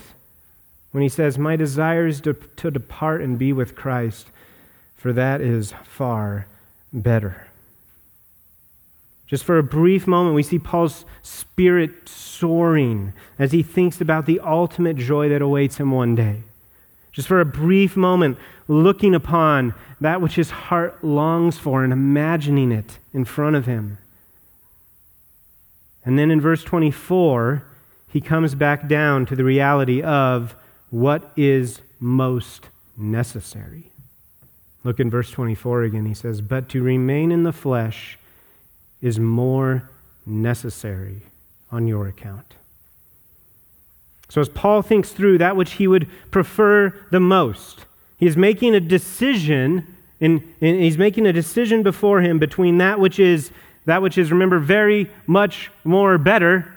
when 0.93 1.03
he 1.03 1.09
says, 1.09 1.39
My 1.39 1.57
desire 1.57 2.07
is 2.07 2.21
to, 2.23 2.35
to 2.35 2.71
depart 2.71 3.23
and 3.23 3.39
be 3.39 3.53
with 3.53 3.75
Christ, 3.75 4.29
for 4.97 5.13
that 5.13 5.41
is 5.41 5.73
far 5.85 6.47
better. 6.93 7.49
Just 9.27 9.45
for 9.45 9.59
a 9.59 9.63
brief 9.63 10.07
moment, 10.07 10.37
we 10.37 10.43
see 10.43 10.59
Paul's 10.59 11.05
spirit 11.23 12.09
soaring 12.09 13.13
as 13.39 13.53
he 13.53 13.63
thinks 13.63 14.01
about 14.01 14.27
the 14.27 14.41
ultimate 14.41 14.97
joy 14.97 15.29
that 15.29 15.43
awaits 15.43 15.79
him 15.79 15.91
one 15.91 16.15
day. 16.15 16.43
Just 17.17 17.29
for 17.29 17.41
a 17.41 17.47
brief 17.47 17.97
moment, 17.97 18.37
looking 18.69 19.15
upon 19.15 19.75
that 20.03 20.21
which 20.21 20.35
his 20.35 20.51
heart 20.51 21.03
longs 21.03 21.57
for 21.57 21.83
and 21.83 21.91
imagining 21.91 22.71
it 22.71 22.99
in 23.15 23.25
front 23.25 23.57
of 23.57 23.65
him. 23.65 23.97
And 26.05 26.19
then 26.19 26.31
in 26.31 26.43
verse 26.43 26.63
24, 26.63 27.65
he 28.07 28.21
comes 28.21 28.55
back 28.55 28.87
down 28.87 29.25
to 29.27 29.35
the 29.35 29.45
reality 29.45 30.03
of 30.03 30.55
what 30.91 31.33
is 31.39 31.81
most 31.99 32.69
necessary. 32.99 33.91
Look 34.85 35.01
in 35.01 35.09
verse 35.09 35.31
24 35.31 35.85
again. 35.85 36.05
He 36.05 36.13
says, 36.13 36.43
But 36.43 36.69
to 36.69 36.83
remain 36.83 37.33
in 37.33 37.45
the 37.45 37.53
flesh 37.53 38.19
is 39.01 39.19
more 39.19 39.89
necessary 40.27 41.23
on 41.73 41.87
your 41.87 42.09
account. 42.09 42.57
So, 44.29 44.41
as 44.41 44.49
Paul 44.49 44.83
thinks 44.83 45.13
through 45.13 45.39
that 45.39 45.57
which 45.57 45.75
he 45.75 45.87
would 45.87 46.09
prefer 46.31 46.95
the 47.11 47.21
most, 47.21 47.87
he 48.19 48.27
is 48.27 48.37
making 48.37 48.75
a 48.75 48.81
decision, 48.81 49.95
and, 50.21 50.43
he's 50.61 50.99
making 50.99 51.27
a 51.27 51.33
decision 51.33 51.83
before 51.83 52.21
him 52.21 52.39
between 52.39 52.79
that 52.79 52.99
which 52.99 53.19
is, 53.19 53.51
that 53.85 54.03
which 54.03 54.19
is, 54.19 54.33
remember, 54.33 54.59
very 54.59 55.11
much 55.27 55.71
more 55.85 56.19
better, 56.19 56.73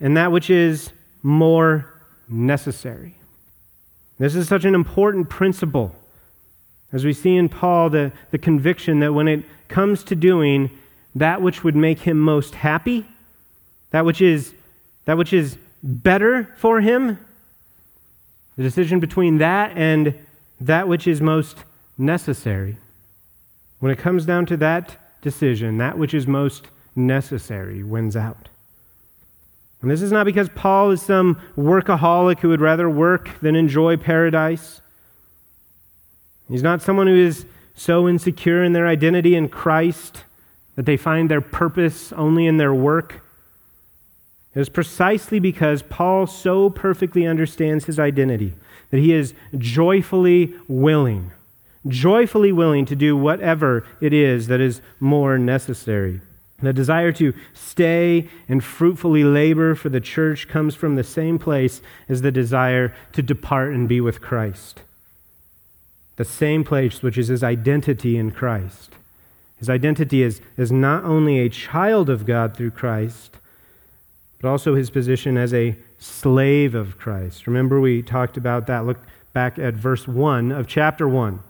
and 0.00 0.16
that 0.16 0.32
which 0.32 0.48
is 0.48 0.90
more 1.22 1.92
necessary. 2.28 3.16
This 4.18 4.34
is 4.34 4.48
such 4.48 4.64
an 4.64 4.74
important 4.74 5.28
principle. 5.28 5.94
As 6.92 7.04
we 7.04 7.12
see 7.12 7.36
in 7.36 7.48
Paul, 7.48 7.90
the, 7.90 8.12
the 8.30 8.38
conviction 8.38 9.00
that 9.00 9.12
when 9.12 9.28
it 9.28 9.44
comes 9.68 10.02
to 10.04 10.16
doing 10.16 10.70
that 11.14 11.42
which 11.42 11.62
would 11.62 11.76
make 11.76 12.00
him 12.00 12.18
most 12.18 12.54
happy, 12.54 13.06
that 13.90 14.04
which 14.04 14.20
is, 14.20 14.54
that 15.04 15.18
which 15.18 15.32
is 15.32 15.58
better 15.82 16.54
for 16.56 16.80
him, 16.80 17.18
the 18.56 18.62
decision 18.62 19.00
between 19.00 19.38
that 19.38 19.76
and 19.76 20.14
that 20.60 20.88
which 20.88 21.06
is 21.06 21.20
most 21.20 21.58
necessary. 21.96 22.76
When 23.78 23.92
it 23.92 23.98
comes 23.98 24.26
down 24.26 24.46
to 24.46 24.56
that 24.56 24.96
decision, 25.22 25.78
that 25.78 25.98
which 25.98 26.14
is 26.14 26.26
most 26.26 26.66
necessary 26.96 27.82
wins 27.82 28.16
out. 28.16 28.48
And 29.80 29.90
this 29.90 30.02
is 30.02 30.10
not 30.10 30.26
because 30.26 30.48
Paul 30.48 30.90
is 30.90 31.02
some 31.02 31.40
workaholic 31.56 32.40
who 32.40 32.48
would 32.48 32.60
rather 32.60 32.90
work 32.90 33.38
than 33.40 33.54
enjoy 33.54 33.96
paradise. 33.96 34.80
He's 36.48 36.62
not 36.62 36.82
someone 36.82 37.06
who 37.06 37.16
is 37.16 37.46
so 37.76 38.08
insecure 38.08 38.64
in 38.64 38.72
their 38.72 38.88
identity 38.88 39.36
in 39.36 39.48
Christ 39.48 40.24
that 40.74 40.86
they 40.86 40.96
find 40.96 41.30
their 41.30 41.40
purpose 41.40 42.12
only 42.12 42.46
in 42.46 42.56
their 42.56 42.74
work. 42.74 43.20
It 44.58 44.62
is 44.62 44.68
precisely 44.68 45.38
because 45.38 45.84
Paul 45.84 46.26
so 46.26 46.68
perfectly 46.68 47.24
understands 47.24 47.84
his 47.84 48.00
identity 48.00 48.54
that 48.90 48.98
he 48.98 49.12
is 49.12 49.32
joyfully 49.56 50.52
willing, 50.66 51.30
joyfully 51.86 52.50
willing 52.50 52.84
to 52.86 52.96
do 52.96 53.16
whatever 53.16 53.86
it 54.00 54.12
is 54.12 54.48
that 54.48 54.60
is 54.60 54.80
more 54.98 55.38
necessary. 55.38 56.22
The 56.60 56.72
desire 56.72 57.12
to 57.12 57.34
stay 57.54 58.28
and 58.48 58.64
fruitfully 58.64 59.22
labor 59.22 59.76
for 59.76 59.90
the 59.90 60.00
church 60.00 60.48
comes 60.48 60.74
from 60.74 60.96
the 60.96 61.04
same 61.04 61.38
place 61.38 61.80
as 62.08 62.22
the 62.22 62.32
desire 62.32 62.92
to 63.12 63.22
depart 63.22 63.74
and 63.74 63.88
be 63.88 64.00
with 64.00 64.20
Christ. 64.20 64.82
The 66.16 66.24
same 66.24 66.64
place, 66.64 67.00
which 67.00 67.16
is 67.16 67.28
his 67.28 67.44
identity 67.44 68.16
in 68.16 68.32
Christ. 68.32 68.90
His 69.60 69.70
identity 69.70 70.20
is, 70.20 70.40
is 70.56 70.72
not 70.72 71.04
only 71.04 71.38
a 71.38 71.48
child 71.48 72.10
of 72.10 72.26
God 72.26 72.56
through 72.56 72.72
Christ, 72.72 73.37
but 74.40 74.48
also 74.48 74.74
his 74.74 74.90
position 74.90 75.36
as 75.36 75.52
a 75.52 75.76
slave 75.98 76.74
of 76.74 76.98
Christ. 76.98 77.46
Remember, 77.46 77.80
we 77.80 78.02
talked 78.02 78.36
about 78.36 78.66
that. 78.66 78.86
Look 78.86 78.98
back 79.32 79.58
at 79.58 79.74
verse 79.74 80.06
1 80.06 80.52
of 80.52 80.66
chapter 80.66 81.08
1, 81.08 81.40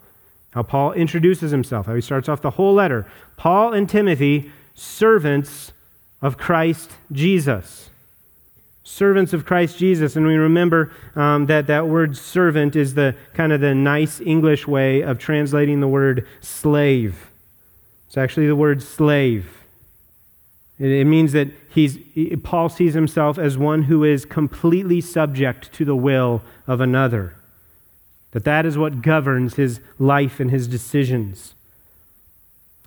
how 0.53 0.63
Paul 0.63 0.93
introduces 0.93 1.51
himself, 1.51 1.87
how 1.87 1.95
he 1.95 2.01
starts 2.01 2.29
off 2.29 2.43
the 2.43 2.51
whole 2.51 2.75
letter. 2.75 3.07
Paul 3.37 3.73
and 3.73 3.89
Timothy 3.89 4.51
servants 4.75 5.73
of 6.23 6.39
Christ 6.39 6.93
Jesus. 7.13 7.91
Servants 8.85 9.33
of 9.33 9.45
Christ 9.45 9.79
Jesus. 9.79 10.17
And 10.17 10.27
we 10.27 10.35
remember 10.37 10.93
um, 11.15 11.47
that 11.47 11.67
that 11.67 11.87
word 11.87 12.17
servant 12.17 12.75
is 12.75 12.95
the 12.95 13.15
kind 13.35 13.53
of 13.53 13.61
the 13.61 13.75
nice 13.75 14.21
English 14.21 14.67
way 14.67 15.03
of 15.03 15.19
translating 15.19 15.81
the 15.81 15.89
word 15.89 16.27
slave. 16.41 17.31
It's 18.07 18.17
actually 18.17 18.47
the 18.47 18.57
word 18.57 18.83
slave. 18.83 19.58
It, 20.79 21.07
means 21.07 21.33
that 21.33 21.49
he's, 21.71 21.99
Paul 22.43 22.69
sees 22.69 22.95
himself 22.95 23.37
as 23.39 23.59
one 23.59 23.85
who 23.85 24.05
is 24.05 24.25
completely 24.25 25.01
subject 25.01 25.73
to 25.73 25.85
the 25.85 25.97
will 25.97 26.43
of 26.67 26.81
another. 26.81 27.35
That 28.31 28.45
that 28.45 28.65
is 28.65 28.79
what 28.79 29.03
governs 29.03 29.55
his 29.55 29.81
life 29.99 30.39
and 30.39 30.51
his 30.51 30.69
decisions. 30.69 31.55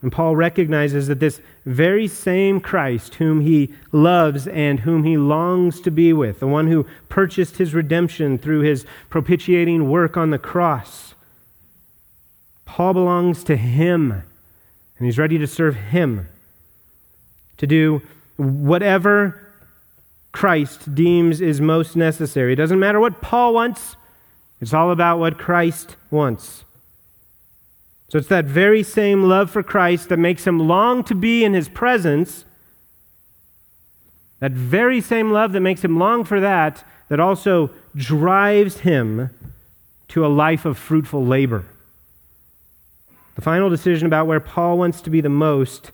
And 0.01 0.11
Paul 0.11 0.35
recognizes 0.35 1.07
that 1.07 1.19
this 1.19 1.41
very 1.65 2.07
same 2.07 2.59
Christ, 2.59 3.15
whom 3.15 3.41
he 3.41 3.73
loves 3.91 4.47
and 4.47 4.79
whom 4.79 5.03
he 5.03 5.17
longs 5.17 5.79
to 5.81 5.91
be 5.91 6.11
with, 6.11 6.39
the 6.39 6.47
one 6.47 6.67
who 6.67 6.87
purchased 7.09 7.57
his 7.57 7.73
redemption 7.73 8.37
through 8.37 8.61
his 8.61 8.85
propitiating 9.09 9.89
work 9.89 10.17
on 10.17 10.31
the 10.31 10.39
cross, 10.39 11.13
Paul 12.65 12.93
belongs 12.93 13.43
to 13.43 13.57
him, 13.57 14.11
and 14.11 15.05
he's 15.05 15.19
ready 15.19 15.37
to 15.37 15.45
serve 15.45 15.75
him, 15.75 16.29
to 17.57 17.67
do 17.67 18.01
whatever 18.37 19.39
Christ 20.31 20.95
deems 20.95 21.41
is 21.41 21.59
most 21.59 21.95
necessary. 21.95 22.53
It 22.53 22.57
doesn't 22.57 22.79
matter 22.79 22.99
what 22.99 23.21
Paul 23.21 23.53
wants, 23.53 23.95
it's 24.59 24.73
all 24.73 24.91
about 24.91 25.19
what 25.19 25.37
Christ 25.37 25.95
wants. 26.09 26.63
So 28.09 28.17
it's 28.17 28.27
that 28.27 28.45
very 28.45 28.83
same 28.83 29.23
love 29.23 29.49
for 29.49 29.63
Christ 29.63 30.09
that 30.09 30.17
makes 30.17 30.45
him 30.45 30.59
long 30.59 31.03
to 31.05 31.15
be 31.15 31.45
in 31.45 31.53
his 31.53 31.69
presence. 31.69 32.43
That 34.39 34.51
very 34.51 34.99
same 34.99 35.31
love 35.31 35.53
that 35.53 35.61
makes 35.61 35.83
him 35.83 35.97
long 35.97 36.25
for 36.25 36.41
that, 36.41 36.83
that 37.07 37.19
also 37.19 37.69
drives 37.95 38.79
him 38.79 39.29
to 40.09 40.25
a 40.25 40.27
life 40.27 40.65
of 40.65 40.77
fruitful 40.77 41.25
labor. 41.25 41.65
The 43.35 43.41
final 43.41 43.69
decision 43.69 44.07
about 44.07 44.27
where 44.27 44.41
Paul 44.41 44.77
wants 44.77 44.99
to 45.01 45.09
be 45.09 45.21
the 45.21 45.29
most 45.29 45.91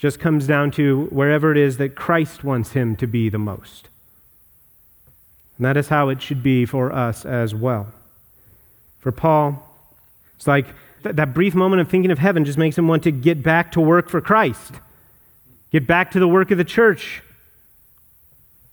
just 0.00 0.18
comes 0.18 0.46
down 0.46 0.70
to 0.70 1.04
wherever 1.10 1.52
it 1.52 1.58
is 1.58 1.76
that 1.76 1.94
Christ 1.94 2.42
wants 2.42 2.72
him 2.72 2.96
to 2.96 3.06
be 3.06 3.28
the 3.28 3.38
most. 3.38 3.88
And 5.58 5.66
that 5.66 5.76
is 5.76 5.88
how 5.88 6.08
it 6.08 6.22
should 6.22 6.42
be 6.42 6.64
for 6.64 6.90
us 6.90 7.26
as 7.26 7.54
well. 7.54 7.92
For 8.98 9.12
Paul, 9.12 9.62
it's 10.36 10.46
like 10.46 10.68
th- 11.02 11.16
that 11.16 11.34
brief 11.34 11.54
moment 11.54 11.82
of 11.82 11.90
thinking 11.90 12.10
of 12.10 12.18
heaven 12.18 12.46
just 12.46 12.56
makes 12.56 12.78
him 12.78 12.88
want 12.88 13.02
to 13.02 13.10
get 13.10 13.42
back 13.42 13.72
to 13.72 13.80
work 13.80 14.08
for 14.08 14.22
Christ, 14.22 14.72
get 15.70 15.86
back 15.86 16.12
to 16.12 16.18
the 16.18 16.28
work 16.28 16.50
of 16.50 16.56
the 16.56 16.64
church. 16.64 17.22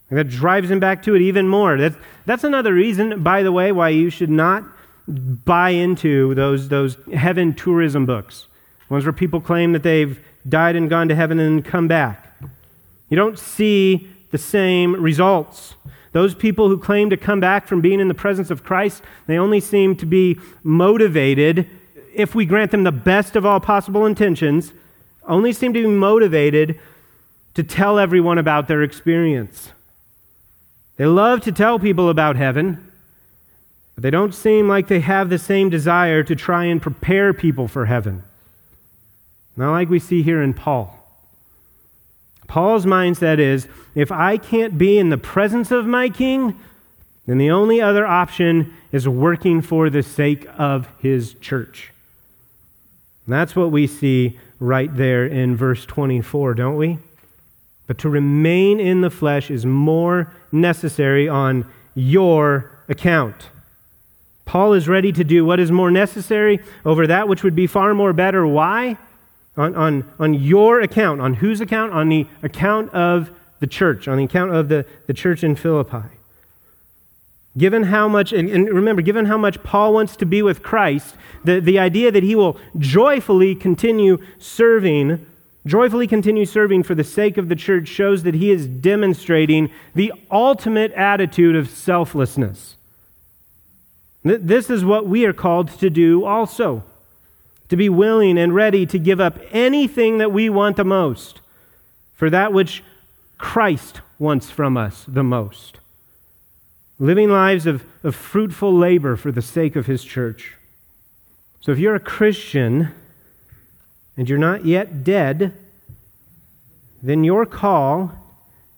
And 0.08 0.18
that 0.18 0.30
drives 0.30 0.70
him 0.70 0.80
back 0.80 1.02
to 1.02 1.14
it 1.14 1.20
even 1.20 1.46
more. 1.46 1.76
That's, 1.76 1.96
that's 2.24 2.44
another 2.44 2.72
reason, 2.72 3.22
by 3.22 3.42
the 3.42 3.52
way, 3.52 3.70
why 3.70 3.90
you 3.90 4.08
should 4.08 4.30
not 4.30 4.64
buy 5.06 5.70
into 5.70 6.34
those, 6.34 6.70
those 6.70 6.96
heaven 7.12 7.52
tourism 7.52 8.06
books, 8.06 8.46
ones 8.88 9.04
where 9.04 9.12
people 9.12 9.42
claim 9.42 9.74
that 9.74 9.82
they've 9.82 10.18
died 10.48 10.76
and 10.76 10.88
gone 10.88 11.08
to 11.08 11.14
heaven 11.14 11.38
and 11.38 11.64
come 11.64 11.88
back. 11.88 12.26
You 13.08 13.16
don't 13.16 13.38
see 13.38 14.08
the 14.30 14.38
same 14.38 15.00
results. 15.00 15.74
Those 16.12 16.34
people 16.34 16.68
who 16.68 16.78
claim 16.78 17.10
to 17.10 17.16
come 17.16 17.40
back 17.40 17.66
from 17.66 17.80
being 17.80 18.00
in 18.00 18.08
the 18.08 18.14
presence 18.14 18.50
of 18.50 18.64
Christ, 18.64 19.02
they 19.26 19.38
only 19.38 19.60
seem 19.60 19.96
to 19.96 20.06
be 20.06 20.38
motivated, 20.62 21.68
if 22.14 22.34
we 22.34 22.46
grant 22.46 22.70
them 22.70 22.84
the 22.84 22.92
best 22.92 23.36
of 23.36 23.44
all 23.44 23.60
possible 23.60 24.06
intentions, 24.06 24.72
only 25.24 25.52
seem 25.52 25.72
to 25.74 25.82
be 25.82 25.88
motivated 25.88 26.80
to 27.54 27.62
tell 27.62 27.98
everyone 27.98 28.38
about 28.38 28.68
their 28.68 28.82
experience. 28.82 29.72
They 30.96 31.06
love 31.06 31.42
to 31.42 31.52
tell 31.52 31.78
people 31.78 32.08
about 32.08 32.36
heaven, 32.36 32.92
but 33.94 34.02
they 34.02 34.10
don't 34.10 34.34
seem 34.34 34.68
like 34.68 34.88
they 34.88 35.00
have 35.00 35.28
the 35.28 35.38
same 35.38 35.70
desire 35.70 36.22
to 36.22 36.34
try 36.34 36.64
and 36.64 36.80
prepare 36.82 37.32
people 37.32 37.68
for 37.68 37.86
heaven. 37.86 38.24
Not 39.58 39.72
like 39.72 39.90
we 39.90 39.98
see 39.98 40.22
here 40.22 40.40
in 40.40 40.54
Paul. 40.54 40.94
Paul's 42.46 42.86
mindset 42.86 43.40
is 43.40 43.66
if 43.96 44.12
I 44.12 44.36
can't 44.36 44.78
be 44.78 44.98
in 44.98 45.10
the 45.10 45.18
presence 45.18 45.72
of 45.72 45.84
my 45.84 46.08
king, 46.08 46.58
then 47.26 47.38
the 47.38 47.50
only 47.50 47.80
other 47.80 48.06
option 48.06 48.72
is 48.92 49.08
working 49.08 49.60
for 49.60 49.90
the 49.90 50.04
sake 50.04 50.46
of 50.56 50.86
his 51.00 51.34
church. 51.34 51.92
And 53.26 53.34
that's 53.34 53.56
what 53.56 53.72
we 53.72 53.88
see 53.88 54.38
right 54.60 54.96
there 54.96 55.26
in 55.26 55.56
verse 55.56 55.84
24, 55.84 56.54
don't 56.54 56.76
we? 56.76 56.98
But 57.88 57.98
to 57.98 58.08
remain 58.08 58.78
in 58.78 59.00
the 59.00 59.10
flesh 59.10 59.50
is 59.50 59.66
more 59.66 60.32
necessary 60.52 61.28
on 61.28 61.66
your 61.96 62.70
account. 62.88 63.48
Paul 64.44 64.72
is 64.72 64.86
ready 64.86 65.10
to 65.12 65.24
do 65.24 65.44
what 65.44 65.58
is 65.58 65.72
more 65.72 65.90
necessary 65.90 66.60
over 66.84 67.08
that 67.08 67.26
which 67.26 67.42
would 67.42 67.56
be 67.56 67.66
far 67.66 67.92
more 67.92 68.12
better. 68.12 68.46
Why? 68.46 68.96
On, 69.58 69.74
on, 69.74 70.10
on 70.18 70.34
your 70.34 70.80
account. 70.80 71.20
On 71.20 71.34
whose 71.34 71.60
account? 71.60 71.92
On 71.92 72.08
the 72.08 72.26
account 72.42 72.90
of 72.94 73.30
the 73.60 73.66
church, 73.66 74.06
on 74.06 74.18
the 74.18 74.24
account 74.24 74.54
of 74.54 74.68
the, 74.68 74.86
the 75.06 75.14
church 75.14 75.42
in 75.42 75.56
Philippi. 75.56 76.08
Given 77.56 77.84
how 77.84 78.06
much, 78.06 78.32
and, 78.32 78.48
and 78.48 78.68
remember, 78.68 79.02
given 79.02 79.26
how 79.26 79.36
much 79.36 79.62
Paul 79.64 79.92
wants 79.92 80.16
to 80.16 80.26
be 80.26 80.42
with 80.42 80.62
Christ, 80.62 81.16
the, 81.44 81.60
the 81.60 81.78
idea 81.78 82.12
that 82.12 82.22
he 82.22 82.36
will 82.36 82.56
joyfully 82.78 83.56
continue 83.56 84.18
serving, 84.38 85.26
joyfully 85.66 86.06
continue 86.06 86.44
serving 86.44 86.84
for 86.84 86.94
the 86.94 87.02
sake 87.02 87.36
of 87.36 87.48
the 87.48 87.56
church 87.56 87.88
shows 87.88 88.22
that 88.22 88.34
he 88.34 88.52
is 88.52 88.68
demonstrating 88.68 89.70
the 89.94 90.12
ultimate 90.30 90.92
attitude 90.92 91.56
of 91.56 91.68
selflessness. 91.68 92.76
This 94.22 94.70
is 94.70 94.84
what 94.84 95.06
we 95.06 95.24
are 95.24 95.32
called 95.32 95.70
to 95.80 95.90
do 95.90 96.24
also 96.24 96.84
to 97.68 97.76
be 97.76 97.88
willing 97.88 98.38
and 98.38 98.54
ready 98.54 98.86
to 98.86 98.98
give 98.98 99.20
up 99.20 99.38
anything 99.50 100.18
that 100.18 100.32
we 100.32 100.48
want 100.48 100.76
the 100.76 100.84
most 100.84 101.40
for 102.14 102.30
that 102.30 102.52
which 102.52 102.82
Christ 103.36 104.00
wants 104.18 104.50
from 104.50 104.76
us 104.76 105.04
the 105.06 105.22
most. 105.22 105.78
Living 106.98 107.30
lives 107.30 107.66
of, 107.66 107.84
of 108.02 108.16
fruitful 108.16 108.76
labor 108.76 109.14
for 109.16 109.30
the 109.30 109.42
sake 109.42 109.76
of 109.76 109.86
his 109.86 110.04
church. 110.04 110.56
So 111.60 111.70
if 111.70 111.78
you're 111.78 111.94
a 111.94 112.00
Christian 112.00 112.92
and 114.16 114.28
you're 114.28 114.38
not 114.38 114.64
yet 114.64 115.04
dead, 115.04 115.54
then 117.00 117.22
your 117.22 117.46
call 117.46 118.12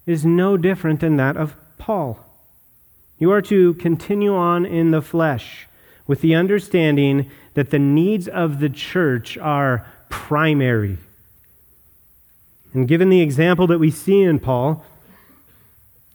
is 0.05 0.27
no 0.27 0.57
different 0.57 1.01
than 1.01 1.17
that 1.17 1.37
of 1.37 1.55
Paul. 1.79 2.19
You 3.19 3.33
are 3.33 3.43
to 3.43 3.75
continue 3.75 4.35
on 4.35 4.67
in 4.67 4.91
the 4.91 5.01
flesh 5.01 5.67
with 6.11 6.23
the 6.23 6.35
understanding 6.35 7.31
that 7.55 7.71
the 7.71 7.79
needs 7.79 8.27
of 8.27 8.59
the 8.59 8.69
church 8.69 9.39
are 9.39 9.87
primary. 10.09 10.99
And 12.75 12.89
given 12.89 13.11
the 13.11 13.21
example 13.21 13.69
that 13.69 13.79
we 13.79 13.93
see 13.93 14.21
in 14.23 14.41
Paul, 14.41 14.85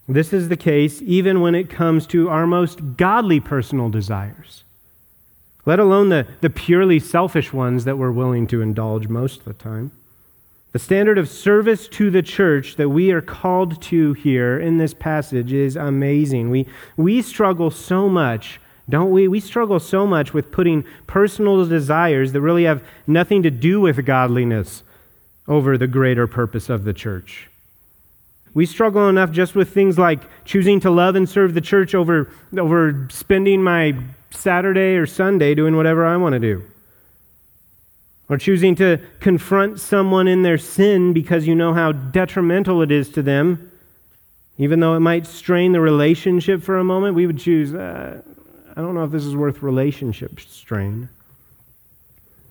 this 0.06 0.34
is 0.34 0.50
the 0.50 0.56
case 0.58 1.00
even 1.00 1.40
when 1.40 1.54
it 1.54 1.70
comes 1.70 2.06
to 2.08 2.28
our 2.28 2.46
most 2.46 2.98
godly 2.98 3.40
personal 3.40 3.88
desires, 3.88 4.64
let 5.64 5.80
alone 5.80 6.10
the, 6.10 6.26
the 6.42 6.50
purely 6.50 6.98
selfish 6.98 7.54
ones 7.54 7.86
that 7.86 7.96
we're 7.96 8.12
willing 8.12 8.46
to 8.48 8.60
indulge 8.60 9.08
most 9.08 9.38
of 9.38 9.44
the 9.46 9.54
time. 9.54 9.92
The 10.72 10.78
standard 10.78 11.16
of 11.16 11.26
service 11.26 11.88
to 11.88 12.10
the 12.10 12.20
church 12.20 12.76
that 12.76 12.90
we 12.90 13.12
are 13.12 13.22
called 13.22 13.80
to 13.84 14.12
here 14.12 14.60
in 14.60 14.76
this 14.76 14.92
passage 14.92 15.54
is 15.54 15.74
amazing. 15.74 16.50
We, 16.50 16.66
we 16.98 17.22
struggle 17.22 17.70
so 17.70 18.10
much, 18.10 18.60
don't 18.88 19.10
we? 19.10 19.26
We 19.28 19.40
struggle 19.40 19.80
so 19.80 20.06
much 20.06 20.32
with 20.32 20.52
putting 20.52 20.84
personal 21.06 21.66
desires 21.66 22.32
that 22.32 22.40
really 22.40 22.64
have 22.64 22.82
nothing 23.06 23.42
to 23.42 23.50
do 23.50 23.80
with 23.80 24.04
godliness 24.06 24.82
over 25.48 25.76
the 25.76 25.86
greater 25.86 26.26
purpose 26.26 26.68
of 26.68 26.84
the 26.84 26.92
church. 26.92 27.48
We 28.54 28.64
struggle 28.64 29.08
enough 29.08 29.32
just 29.32 29.54
with 29.54 29.74
things 29.74 29.98
like 29.98 30.20
choosing 30.44 30.80
to 30.80 30.90
love 30.90 31.14
and 31.14 31.28
serve 31.28 31.54
the 31.54 31.60
church 31.60 31.94
over, 31.94 32.30
over 32.56 33.08
spending 33.10 33.62
my 33.62 33.96
Saturday 34.30 34.96
or 34.96 35.06
Sunday 35.06 35.54
doing 35.54 35.76
whatever 35.76 36.06
I 36.06 36.16
want 36.16 36.32
to 36.34 36.40
do 36.40 36.62
or 38.28 38.36
choosing 38.36 38.74
to 38.76 38.98
confront 39.20 39.80
someone 39.80 40.26
in 40.26 40.42
their 40.42 40.58
sin 40.58 41.12
because 41.12 41.46
you 41.46 41.54
know 41.54 41.72
how 41.72 41.92
detrimental 41.92 42.82
it 42.82 42.90
is 42.90 43.08
to 43.10 43.22
them, 43.22 43.70
even 44.58 44.80
though 44.80 44.94
it 44.94 45.00
might 45.00 45.26
strain 45.26 45.72
the 45.72 45.80
relationship 45.80 46.62
for 46.62 46.78
a 46.78 46.84
moment, 46.84 47.14
we 47.14 47.26
would 47.26 47.38
choose, 47.38 47.72
uh, 47.74 48.20
I 48.76 48.82
don't 48.82 48.94
know 48.94 49.04
if 49.04 49.10
this 49.10 49.24
is 49.24 49.34
worth 49.34 49.62
relationship 49.62 50.38
strain. 50.38 51.08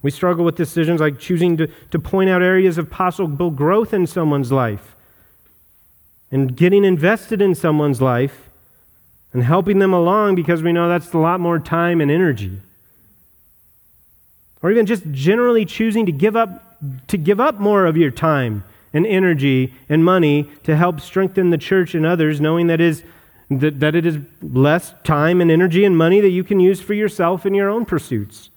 We 0.01 0.11
struggle 0.11 0.43
with 0.43 0.55
decisions 0.55 0.99
like 0.99 1.19
choosing 1.19 1.57
to, 1.57 1.67
to 1.91 1.99
point 1.99 2.29
out 2.29 2.41
areas 2.41 2.77
of 2.77 2.89
possible 2.89 3.51
growth 3.51 3.93
in 3.93 4.07
someone's 4.07 4.51
life 4.51 4.95
and 6.31 6.55
getting 6.55 6.83
invested 6.83 7.41
in 7.41 7.55
someone's 7.55 8.01
life 8.01 8.49
and 9.33 9.43
helping 9.43 9.79
them 9.79 9.93
along 9.93 10.35
because 10.35 10.63
we 10.63 10.73
know 10.73 10.89
that's 10.89 11.13
a 11.13 11.17
lot 11.17 11.39
more 11.39 11.59
time 11.59 12.01
and 12.01 12.09
energy 12.09 12.59
or 14.61 14.71
even 14.71 14.85
just 14.85 15.03
generally 15.11 15.63
choosing 15.63 16.05
to 16.07 16.11
give 16.11 16.35
up 16.35 16.77
to 17.07 17.17
give 17.17 17.39
up 17.39 17.59
more 17.59 17.85
of 17.85 17.95
your 17.95 18.11
time 18.11 18.63
and 18.93 19.05
energy 19.05 19.73
and 19.89 20.03
money 20.03 20.49
to 20.63 20.75
help 20.75 20.99
strengthen 20.99 21.49
the 21.49 21.57
church 21.57 21.93
and 21.93 22.05
others 22.05 22.41
knowing 22.41 22.67
that 22.67 22.81
is 22.81 23.03
that, 23.49 23.79
that 23.79 23.95
it 23.95 24.05
is 24.05 24.17
less 24.41 24.93
time 25.03 25.41
and 25.41 25.51
energy 25.51 25.86
and 25.86 25.97
money 25.97 26.19
that 26.19 26.29
you 26.29 26.43
can 26.43 26.60
use 26.60 26.81
for 26.81 26.93
yourself 26.93 27.45
and 27.45 27.55
your 27.55 27.69
own 27.69 27.86
pursuits 27.86 28.49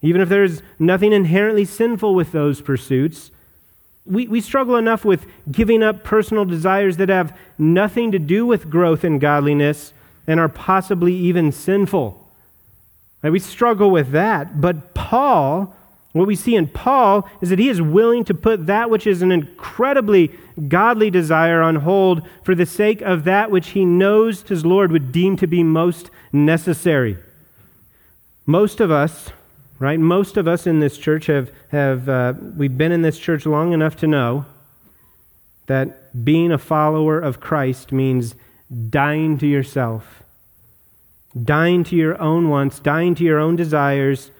even 0.00 0.20
if 0.20 0.28
there's 0.28 0.62
nothing 0.78 1.12
inherently 1.12 1.64
sinful 1.64 2.14
with 2.14 2.32
those 2.32 2.60
pursuits 2.60 3.30
we, 4.04 4.26
we 4.26 4.40
struggle 4.40 4.76
enough 4.76 5.04
with 5.04 5.26
giving 5.50 5.82
up 5.82 6.02
personal 6.02 6.44
desires 6.44 6.96
that 6.96 7.08
have 7.08 7.38
nothing 7.56 8.10
to 8.10 8.18
do 8.18 8.44
with 8.44 8.68
growth 8.68 9.04
and 9.04 9.20
godliness 9.20 9.92
and 10.26 10.40
are 10.40 10.48
possibly 10.48 11.14
even 11.14 11.52
sinful 11.52 12.22
we 13.30 13.38
struggle 13.38 13.90
with 13.90 14.10
that. 14.10 14.60
But 14.60 14.94
Paul, 14.94 15.74
what 16.12 16.26
we 16.26 16.36
see 16.36 16.56
in 16.56 16.68
Paul 16.68 17.28
is 17.40 17.48
that 17.48 17.58
he 17.58 17.68
is 17.68 17.80
willing 17.80 18.24
to 18.24 18.34
put 18.34 18.66
that 18.66 18.90
which 18.90 19.06
is 19.06 19.22
an 19.22 19.32
incredibly 19.32 20.30
godly 20.68 21.10
desire 21.10 21.62
on 21.62 21.76
hold 21.76 22.26
for 22.42 22.54
the 22.54 22.66
sake 22.66 23.00
of 23.00 23.24
that 23.24 23.50
which 23.50 23.70
he 23.70 23.84
knows 23.84 24.42
his 24.42 24.66
Lord 24.66 24.92
would 24.92 25.10
deem 25.10 25.36
to 25.38 25.46
be 25.46 25.62
most 25.62 26.10
necessary. 26.32 27.16
Most 28.44 28.80
of 28.80 28.90
us, 28.90 29.30
right, 29.78 29.98
most 29.98 30.36
of 30.36 30.46
us 30.46 30.66
in 30.66 30.80
this 30.80 30.98
church 30.98 31.26
have, 31.26 31.50
have 31.70 32.08
uh, 32.08 32.34
we've 32.56 32.76
been 32.76 32.92
in 32.92 33.02
this 33.02 33.18
church 33.18 33.46
long 33.46 33.72
enough 33.72 33.96
to 33.96 34.06
know 34.06 34.44
that 35.66 36.24
being 36.24 36.52
a 36.52 36.58
follower 36.58 37.18
of 37.18 37.40
Christ 37.40 37.92
means 37.92 38.34
dying 38.90 39.38
to 39.38 39.46
yourself 39.46 40.22
dying 41.40 41.84
to 41.84 41.96
your 41.96 42.20
own 42.20 42.48
wants, 42.48 42.78
dying 42.78 43.14
to 43.14 43.24
your 43.24 43.38
own 43.38 43.56
desires, 43.56 44.30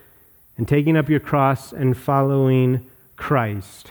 and 0.62 0.68
taking 0.68 0.96
up 0.96 1.08
your 1.08 1.18
cross 1.18 1.72
and 1.72 1.98
following 1.98 2.88
Christ. 3.16 3.90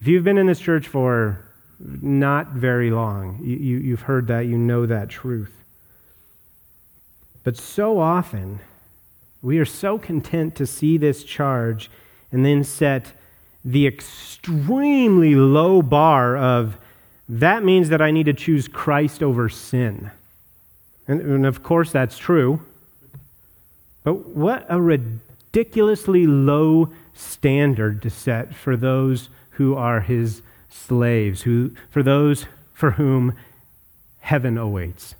If 0.00 0.08
you've 0.08 0.24
been 0.24 0.36
in 0.36 0.48
this 0.48 0.58
church 0.58 0.88
for 0.88 1.46
not 1.78 2.48
very 2.48 2.90
long, 2.90 3.38
you, 3.40 3.56
you, 3.56 3.78
you've 3.78 4.00
heard 4.00 4.26
that, 4.26 4.40
you 4.40 4.58
know 4.58 4.84
that 4.84 5.10
truth. 5.10 5.62
But 7.44 7.56
so 7.56 8.00
often, 8.00 8.58
we 9.42 9.60
are 9.60 9.64
so 9.64 9.96
content 9.96 10.56
to 10.56 10.66
see 10.66 10.98
this 10.98 11.22
charge 11.22 11.88
and 12.32 12.44
then 12.44 12.64
set 12.64 13.12
the 13.64 13.86
extremely 13.86 15.36
low 15.36 15.82
bar 15.82 16.36
of 16.36 16.78
that 17.28 17.62
means 17.62 17.90
that 17.90 18.02
I 18.02 18.10
need 18.10 18.26
to 18.26 18.34
choose 18.34 18.66
Christ 18.66 19.22
over 19.22 19.48
sin. 19.48 20.10
And, 21.06 21.20
and 21.20 21.46
of 21.46 21.62
course, 21.62 21.92
that's 21.92 22.18
true. 22.18 22.60
But 24.02 24.30
what 24.30 24.66
a 24.68 24.80
ridiculously 25.52 26.26
low 26.26 26.92
standard 27.14 28.02
to 28.02 28.10
set 28.10 28.54
for 28.54 28.76
those 28.76 29.28
who 29.52 29.74
are 29.74 30.00
his 30.00 30.42
slaves, 30.68 31.42
who, 31.42 31.72
for 31.90 32.02
those 32.02 32.46
for 32.72 32.92
whom 32.92 33.34
heaven 34.20 34.56
awaits. 34.56 35.14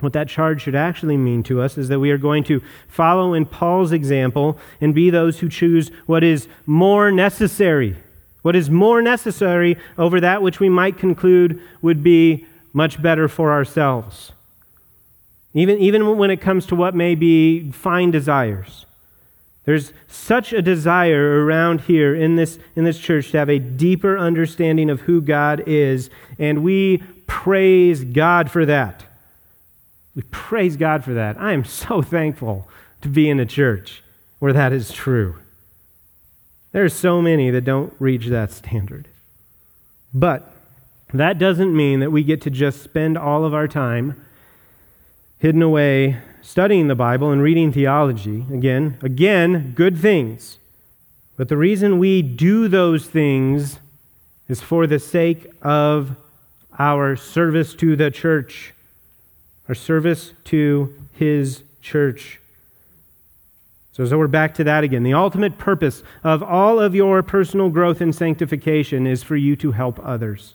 What 0.00 0.12
that 0.12 0.28
charge 0.28 0.62
should 0.62 0.74
actually 0.74 1.16
mean 1.16 1.42
to 1.44 1.60
us 1.60 1.76
is 1.76 1.88
that 1.88 2.00
we 2.00 2.10
are 2.10 2.18
going 2.18 2.44
to 2.44 2.62
follow 2.88 3.34
in 3.34 3.46
Paul's 3.46 3.92
example 3.92 4.58
and 4.80 4.94
be 4.94 5.10
those 5.10 5.40
who 5.40 5.48
choose 5.48 5.90
what 6.06 6.22
is 6.24 6.48
more 6.66 7.10
necessary. 7.10 7.96
What 8.42 8.56
is 8.56 8.70
more 8.70 9.02
necessary 9.02 9.76
over 9.98 10.20
that 10.20 10.40
which 10.40 10.60
we 10.60 10.68
might 10.68 10.98
conclude 10.98 11.60
would 11.82 12.02
be 12.02 12.46
much 12.72 13.02
better 13.02 13.28
for 13.28 13.52
ourselves. 13.52 14.32
Even, 15.54 15.78
even 15.78 16.16
when 16.16 16.30
it 16.30 16.40
comes 16.40 16.66
to 16.66 16.74
what 16.74 16.94
may 16.94 17.14
be 17.14 17.70
fine 17.72 18.10
desires. 18.10 18.86
There's 19.64 19.92
such 20.06 20.52
a 20.52 20.62
desire 20.62 21.44
around 21.44 21.82
here 21.82 22.14
in 22.14 22.36
this, 22.36 22.58
in 22.74 22.84
this 22.84 22.98
church 22.98 23.32
to 23.32 23.38
have 23.38 23.50
a 23.50 23.58
deeper 23.58 24.16
understanding 24.16 24.88
of 24.88 25.02
who 25.02 25.20
God 25.20 25.62
is, 25.66 26.08
and 26.38 26.62
we 26.62 27.02
praise 27.26 28.04
God 28.04 28.50
for 28.50 28.64
that. 28.64 29.04
We 30.14 30.22
praise 30.22 30.76
God 30.76 31.04
for 31.04 31.12
that. 31.14 31.38
I 31.38 31.52
am 31.52 31.64
so 31.64 32.00
thankful 32.16 32.68
to 33.02 33.08
be 33.08 33.28
in 33.28 33.38
a 33.38 33.46
church 33.46 34.02
where 34.38 34.52
that 34.52 34.72
is 34.72 34.90
true. 34.90 35.36
There 36.72 36.84
are 36.84 36.88
so 36.88 37.20
many 37.22 37.50
that 37.50 37.64
don't 37.64 37.92
reach 37.98 38.26
that 38.26 38.52
standard. 38.52 39.08
But 40.12 40.52
that 41.12 41.38
doesn't 41.38 41.76
mean 41.76 42.00
that 42.00 42.10
we 42.10 42.22
get 42.22 42.40
to 42.42 42.50
just 42.50 42.82
spend 42.82 43.16
all 43.16 43.44
of 43.44 43.54
our 43.54 43.68
time 43.68 44.24
hidden 45.38 45.62
away 45.62 46.18
studying 46.42 46.88
the 46.88 46.94
Bible 46.94 47.30
and 47.30 47.42
reading 47.42 47.72
theology. 47.72 48.46
Again, 48.50 48.98
again, 49.02 49.72
good 49.74 49.98
things. 49.98 50.58
But 51.36 51.48
the 51.48 51.56
reason 51.56 51.98
we 51.98 52.22
do 52.22 52.68
those 52.68 53.06
things 53.06 53.78
is 54.48 54.60
for 54.60 54.86
the 54.86 54.98
sake 54.98 55.46
of 55.62 56.16
our 56.78 57.16
service 57.16 57.74
to 57.74 57.96
the 57.96 58.10
church, 58.10 58.72
our 59.68 59.74
service 59.74 60.32
to 60.44 60.94
his 61.12 61.62
church. 61.82 62.40
So, 63.92 64.06
so 64.06 64.16
we're 64.16 64.26
back 64.26 64.54
to 64.54 64.64
that 64.64 64.84
again. 64.84 65.02
The 65.02 65.14
ultimate 65.14 65.58
purpose 65.58 66.02
of 66.24 66.42
all 66.42 66.80
of 66.80 66.94
your 66.94 67.22
personal 67.22 67.68
growth 67.68 68.00
and 68.00 68.14
sanctification 68.14 69.06
is 69.06 69.22
for 69.22 69.36
you 69.36 69.54
to 69.56 69.72
help 69.72 70.00
others. 70.02 70.54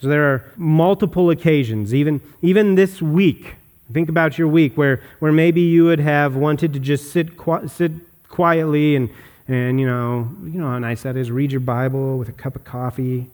So 0.00 0.08
there 0.08 0.32
are 0.32 0.52
multiple 0.56 1.30
occasions, 1.30 1.92
even, 1.92 2.20
even 2.40 2.76
this 2.76 3.02
week. 3.02 3.56
Think 3.92 4.08
about 4.08 4.38
your 4.38 4.46
week 4.46 4.76
where, 4.76 5.02
where 5.18 5.32
maybe 5.32 5.60
you 5.60 5.84
would 5.84 5.98
have 5.98 6.36
wanted 6.36 6.72
to 6.74 6.78
just 6.78 7.10
sit, 7.10 7.30
sit 7.66 7.92
quietly 8.28 8.94
and, 8.94 9.10
and, 9.48 9.80
you 9.80 9.86
know, 9.86 10.28
you 10.44 10.60
know 10.60 10.68
how 10.68 10.78
nice 10.78 11.02
that 11.02 11.16
is. 11.16 11.30
Read 11.30 11.50
your 11.50 11.60
Bible 11.60 12.18
with 12.18 12.28
a 12.28 12.32
cup 12.32 12.54
of 12.54 12.64
coffee, 12.64 13.28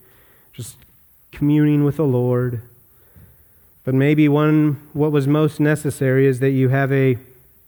just 0.52 0.76
communing 1.32 1.84
with 1.84 1.96
the 1.96 2.04
Lord. 2.04 2.62
But 3.82 3.94
maybe 3.94 4.28
one, 4.28 4.80
what 4.94 5.12
was 5.12 5.26
most 5.26 5.60
necessary 5.60 6.26
is 6.26 6.40
that 6.40 6.50
you 6.50 6.70
have 6.70 6.90
a 6.92 7.18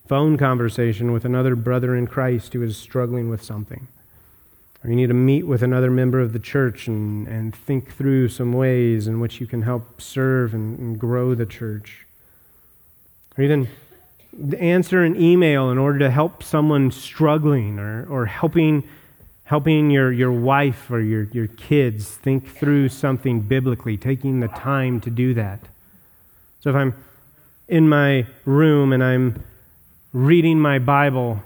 phone 0.07 0.39
conversation 0.39 1.13
with 1.13 1.25
another 1.25 1.55
brother 1.57 1.95
in 1.95 2.07
Christ 2.07 2.53
who 2.55 2.63
is 2.63 2.77
struggling 2.77 3.29
with 3.29 3.43
something. 3.43 3.89
Or 4.87 4.91
you 4.91 4.95
need 4.95 5.09
to 5.09 5.15
meet 5.15 5.49
with 5.49 5.65
another 5.65 5.91
member 5.91 6.21
of 6.21 6.33
the 6.33 6.39
church 6.39 6.87
and, 6.87 7.27
and 7.27 7.53
think 7.53 7.93
through 7.93 8.29
some 8.29 8.53
ways 8.53 9.09
in 9.09 9.19
which 9.19 9.41
you 9.41 9.47
can 9.49 9.63
help 9.63 10.01
serve 10.01 10.55
and, 10.55 10.79
and 10.79 10.97
grow 10.97 11.35
the 11.35 11.45
church. 11.45 12.07
Or 13.37 13.43
even 13.43 13.67
answer 14.57 15.03
an 15.03 15.21
email 15.21 15.71
in 15.71 15.79
order 15.79 15.99
to 15.99 16.11
help 16.11 16.41
someone 16.41 16.93
struggling 16.93 17.81
or, 17.81 18.07
or 18.07 18.27
helping, 18.27 18.85
helping 19.43 19.91
your, 19.91 20.13
your 20.13 20.31
wife 20.31 20.89
or 20.89 21.01
your, 21.01 21.25
your 21.33 21.49
kids 21.49 22.09
think 22.09 22.49
through 22.49 22.89
something 22.89 23.41
biblically, 23.41 23.97
taking 23.97 24.39
the 24.39 24.49
time 24.49 25.01
to 25.01 25.11
do 25.11 25.35
that. 25.35 25.59
So 26.61 26.71
if 26.71 26.77
I'm 26.77 26.95
in 27.67 27.89
my 27.89 28.25
room 28.45 28.93
and 28.93 29.03
I'm 29.03 29.43
reading 30.13 30.61
my 30.61 30.79
Bible 30.79 31.43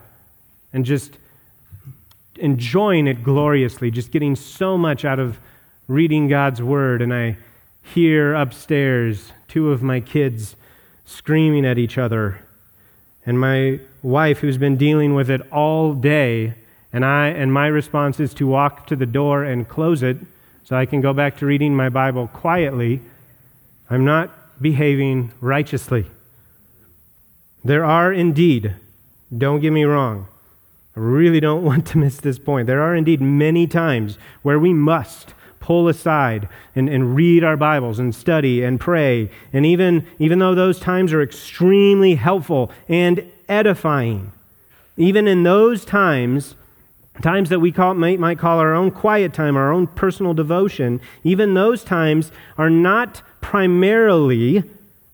and 0.74 0.84
just 0.84 1.16
enjoying 2.40 3.06
it 3.06 3.22
gloriously, 3.22 3.90
just 3.90 4.10
getting 4.10 4.34
so 4.34 4.76
much 4.76 5.04
out 5.04 5.18
of 5.18 5.38
reading 5.86 6.28
God's 6.28 6.62
Word, 6.62 7.02
and 7.02 7.12
I 7.12 7.36
hear 7.82 8.34
upstairs 8.34 9.32
two 9.48 9.70
of 9.70 9.82
my 9.82 10.00
kids 10.00 10.56
screaming 11.04 11.66
at 11.66 11.78
each 11.78 11.98
other, 11.98 12.40
and 13.26 13.38
my 13.38 13.80
wife, 14.02 14.38
who's 14.38 14.58
been 14.58 14.76
dealing 14.76 15.14
with 15.14 15.28
it 15.28 15.40
all 15.52 15.94
day, 15.94 16.54
and, 16.92 17.04
I, 17.04 17.28
and 17.28 17.52
my 17.52 17.66
response 17.66 18.18
is 18.18 18.32
to 18.34 18.46
walk 18.46 18.86
to 18.88 18.96
the 18.96 19.06
door 19.06 19.44
and 19.44 19.68
close 19.68 20.02
it 20.02 20.16
so 20.64 20.76
I 20.76 20.86
can 20.86 21.00
go 21.00 21.12
back 21.12 21.36
to 21.38 21.46
reading 21.46 21.74
my 21.74 21.88
Bible 21.88 22.28
quietly. 22.28 23.00
I'm 23.88 24.04
not 24.04 24.30
behaving 24.62 25.32
righteously. 25.40 26.06
There 27.64 27.84
are 27.84 28.12
indeed, 28.12 28.76
don't 29.36 29.60
get 29.60 29.72
me 29.72 29.84
wrong, 29.84 30.28
really 31.00 31.40
don't 31.40 31.64
want 31.70 31.86
to 31.88 31.98
miss 31.98 32.18
this 32.18 32.38
point. 32.38 32.66
There 32.66 32.82
are 32.82 32.94
indeed 32.94 33.20
many 33.20 33.66
times 33.66 34.18
where 34.42 34.58
we 34.58 34.72
must 34.72 35.34
pull 35.60 35.88
aside 35.88 36.48
and, 36.74 36.88
and 36.88 37.14
read 37.14 37.44
our 37.44 37.56
Bibles 37.56 37.98
and 37.98 38.14
study 38.14 38.62
and 38.62 38.80
pray. 38.80 39.30
And 39.52 39.66
even, 39.66 40.06
even 40.18 40.38
though 40.38 40.54
those 40.54 40.80
times 40.80 41.12
are 41.12 41.22
extremely 41.22 42.14
helpful 42.14 42.70
and 42.88 43.30
edifying, 43.48 44.32
even 44.96 45.28
in 45.28 45.42
those 45.42 45.84
times, 45.84 46.56
times 47.22 47.50
that 47.50 47.60
we 47.60 47.72
call, 47.72 47.94
might, 47.94 48.18
might 48.18 48.38
call 48.38 48.58
our 48.58 48.74
own 48.74 48.90
quiet 48.90 49.32
time, 49.32 49.56
our 49.56 49.72
own 49.72 49.86
personal 49.86 50.34
devotion, 50.34 51.00
even 51.24 51.54
those 51.54 51.84
times 51.84 52.32
are 52.56 52.70
not 52.70 53.22
primarily 53.40 54.64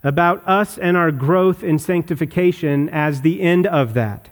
about 0.02 0.46
us 0.46 0.78
and 0.78 0.96
our 0.96 1.10
growth 1.10 1.64
in 1.64 1.78
sanctification 1.78 2.88
as 2.90 3.22
the 3.22 3.42
end 3.42 3.66
of 3.66 3.94
that. 3.94 4.28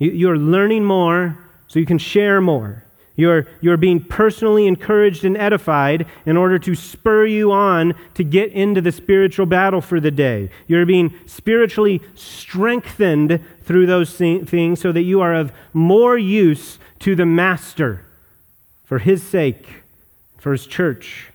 You're 0.00 0.38
learning 0.38 0.84
more 0.84 1.38
so 1.68 1.78
you 1.78 1.86
can 1.86 1.98
share 1.98 2.40
more. 2.40 2.84
You're, 3.16 3.46
you're 3.60 3.76
being 3.76 4.02
personally 4.02 4.66
encouraged 4.66 5.26
and 5.26 5.36
edified 5.36 6.06
in 6.24 6.38
order 6.38 6.58
to 6.60 6.74
spur 6.74 7.26
you 7.26 7.52
on 7.52 7.94
to 8.14 8.24
get 8.24 8.50
into 8.52 8.80
the 8.80 8.92
spiritual 8.92 9.44
battle 9.44 9.82
for 9.82 10.00
the 10.00 10.10
day. 10.10 10.48
You're 10.66 10.86
being 10.86 11.14
spiritually 11.26 12.00
strengthened 12.14 13.44
through 13.62 13.86
those 13.86 14.16
things 14.16 14.80
so 14.80 14.90
that 14.90 15.02
you 15.02 15.20
are 15.20 15.34
of 15.34 15.52
more 15.74 16.16
use 16.16 16.78
to 17.00 17.14
the 17.14 17.26
Master 17.26 18.06
for 18.84 19.00
His 19.00 19.22
sake, 19.22 19.82
for 20.38 20.52
His 20.52 20.66
church. 20.66 21.29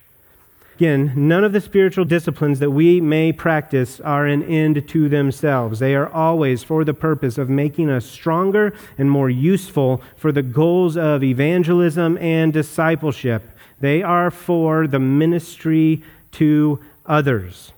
Again, 0.76 1.14
none 1.16 1.42
of 1.42 1.54
the 1.54 1.62
spiritual 1.62 2.04
disciplines 2.04 2.58
that 2.58 2.70
we 2.70 3.00
may 3.00 3.32
practice 3.32 3.98
are 3.98 4.26
an 4.26 4.42
end 4.42 4.86
to 4.90 5.08
themselves. 5.08 5.78
They 5.78 5.94
are 5.94 6.06
always 6.10 6.62
for 6.62 6.84
the 6.84 6.92
purpose 6.92 7.38
of 7.38 7.48
making 7.48 7.88
us 7.88 8.04
stronger 8.04 8.74
and 8.98 9.10
more 9.10 9.30
useful 9.30 10.02
for 10.18 10.32
the 10.32 10.42
goals 10.42 10.98
of 10.98 11.24
evangelism 11.24 12.18
and 12.18 12.52
discipleship. 12.52 13.42
They 13.80 14.02
are 14.02 14.30
for 14.30 14.86
the 14.86 14.98
ministry 14.98 16.02
to 16.32 16.78
others. 17.06 17.72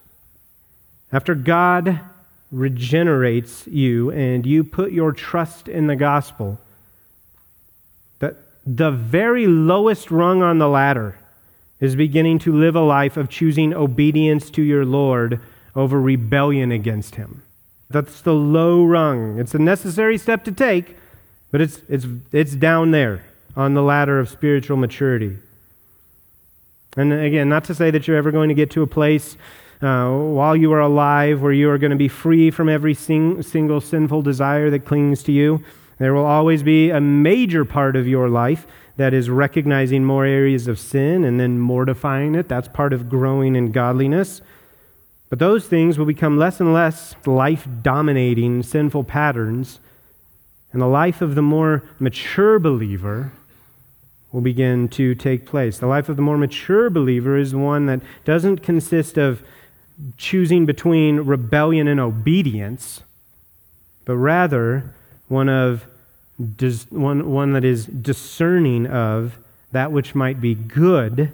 After 1.13 1.37
God 1.37 2.01
regenerates 2.51 3.65
you 3.69 4.11
and 4.11 4.45
you 4.45 4.65
put 4.65 4.91
your 4.91 5.13
trust 5.13 5.69
in 5.69 5.87
the 5.87 5.95
gospel, 5.95 6.59
that 8.19 8.39
the 8.67 8.91
very 8.91 9.47
lowest 9.47 10.11
rung 10.11 10.43
on 10.43 10.59
the 10.59 10.69
ladder 10.69 11.17
is 11.81 11.97
beginning 11.97 12.39
to 12.41 12.53
live 12.53 12.75
a 12.75 12.81
life 12.81 13.17
of 13.17 13.29
choosing 13.29 13.73
obedience 13.73 14.51
to 14.51 14.63
your 14.63 14.85
Lord 14.85 15.41
over 15.75 16.01
rebellion 16.01 16.73
against 16.73 17.15
Him. 17.15 17.43
That's 17.91 18.21
the 18.21 18.35
low 18.35 18.85
rung. 18.85 19.39
It's 19.39 19.55
a 19.55 19.59
necessary 19.59 20.19
step 20.19 20.45
to 20.45 20.53
take, 20.53 20.97
but 21.51 21.61
it's, 21.61 21.81
it's, 21.89 22.07
it's 22.33 22.55
down 22.55 22.91
there 22.91 23.25
on 23.57 23.75
the 23.75 23.83
ladder 23.83 24.19
of 24.19 24.29
spiritual 24.29 24.77
maturity. 24.77 25.39
And 26.97 27.13
again, 27.13 27.49
not 27.49 27.65
to 27.65 27.75
say 27.75 27.91
that 27.91 28.07
you're 28.07 28.17
ever 28.17 28.31
going 28.31 28.49
to 28.49 28.55
get 28.55 28.71
to 28.73 28.83
a 28.83 28.87
place 28.87 29.37
uh, 29.81 30.11
while 30.11 30.57
you 30.57 30.73
are 30.73 30.81
alive 30.81 31.41
where 31.41 31.53
you 31.53 31.71
are 31.71 31.79
going 31.79 31.93
to 31.93 31.97
be 31.97 32.09
free 32.09 32.51
from 32.51 32.69
every 32.69 32.95
sing, 32.95 33.43
single 33.43 33.81
sinful 33.81 34.23
desire 34.23 34.71
that 34.71 34.85
clings 34.85 35.23
to 35.23 35.33
you. 35.33 35.63
There 35.99 36.15
will 36.15 36.27
always 36.27 36.63
be 36.63 36.91
a 36.91 37.01
major 37.01 37.65
part 37.65 37.95
of 37.97 38.07
your 38.07 38.29
life 38.29 38.67
that 38.99 39.15
is 39.15 39.31
recognizing 39.31 40.05
more 40.05 40.27
areas 40.27 40.67
of 40.67 40.79
sin 40.79 41.25
and 41.25 41.39
then 41.39 41.59
mortifying 41.59 42.35
it. 42.35 42.49
That's 42.49 42.67
part 42.67 42.93
of 42.93 43.09
growing 43.09 43.55
in 43.55 43.71
godliness. 43.71 44.43
But 45.31 45.39
those 45.39 45.67
things 45.67 45.97
will 45.97 46.05
become 46.05 46.37
less 46.37 46.59
and 46.59 46.75
less 46.75 47.15
life 47.25 47.69
dominating 47.81 48.65
sinful 48.65 49.05
patterns, 49.05 49.79
and 50.73 50.83
the 50.83 50.87
life 50.87 51.23
of 51.23 51.37
the 51.37 51.43
more 51.43 51.85
mature 52.01 52.59
believer 52.59 53.33
will 54.33 54.41
begin 54.41 54.89
to 54.89 55.15
take 55.15 55.47
place. 55.47 55.79
The 55.79 55.87
life 55.87 56.09
of 56.09 56.17
the 56.17 56.23
more 56.23 56.37
mature 56.37 56.91
believer 56.91 57.39
is 57.39 57.55
one 57.55 57.87
that 57.87 58.01
doesn't 58.25 58.65
consist 58.65 59.17
of 59.17 59.43
choosing 60.17 60.67
between 60.67 61.21
rebellion 61.21 61.87
and 61.87 62.01
obedience, 62.01 63.03
but 64.05 64.17
rather 64.17 64.93
one 65.29 65.49
of 65.49 65.87
one, 66.39 67.31
one 67.31 67.53
that 67.53 67.65
is 67.65 67.87
discerning 67.87 68.87
of 68.87 69.39
that 69.73 69.93
which 69.93 70.15
might 70.15 70.41
be 70.41 70.55
good 70.55 71.33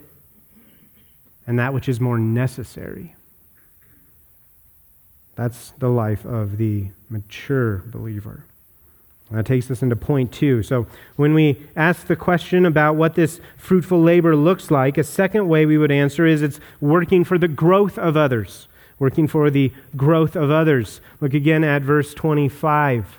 and 1.46 1.58
that 1.58 1.74
which 1.74 1.88
is 1.88 2.00
more 2.00 2.18
necessary. 2.18 3.14
That's 5.36 5.70
the 5.78 5.88
life 5.88 6.24
of 6.24 6.56
the 6.56 6.88
mature 7.10 7.82
believer. 7.86 8.44
That 9.30 9.46
takes 9.46 9.70
us 9.70 9.82
into 9.82 9.96
point 9.96 10.32
two. 10.32 10.62
So, 10.62 10.86
when 11.16 11.34
we 11.34 11.58
ask 11.74 12.06
the 12.06 12.14
question 12.14 12.64
about 12.66 12.94
what 12.94 13.14
this 13.14 13.40
fruitful 13.56 14.00
labor 14.00 14.36
looks 14.36 14.70
like, 14.70 14.96
a 14.96 15.02
second 15.02 15.48
way 15.48 15.66
we 15.66 15.78
would 15.78 15.90
answer 15.90 16.26
is 16.26 16.42
it's 16.42 16.60
working 16.80 17.24
for 17.24 17.36
the 17.36 17.48
growth 17.48 17.98
of 17.98 18.16
others. 18.16 18.68
Working 18.98 19.26
for 19.26 19.50
the 19.50 19.72
growth 19.96 20.36
of 20.36 20.50
others. 20.50 21.00
Look 21.20 21.34
again 21.34 21.64
at 21.64 21.82
verse 21.82 22.14
25. 22.14 23.18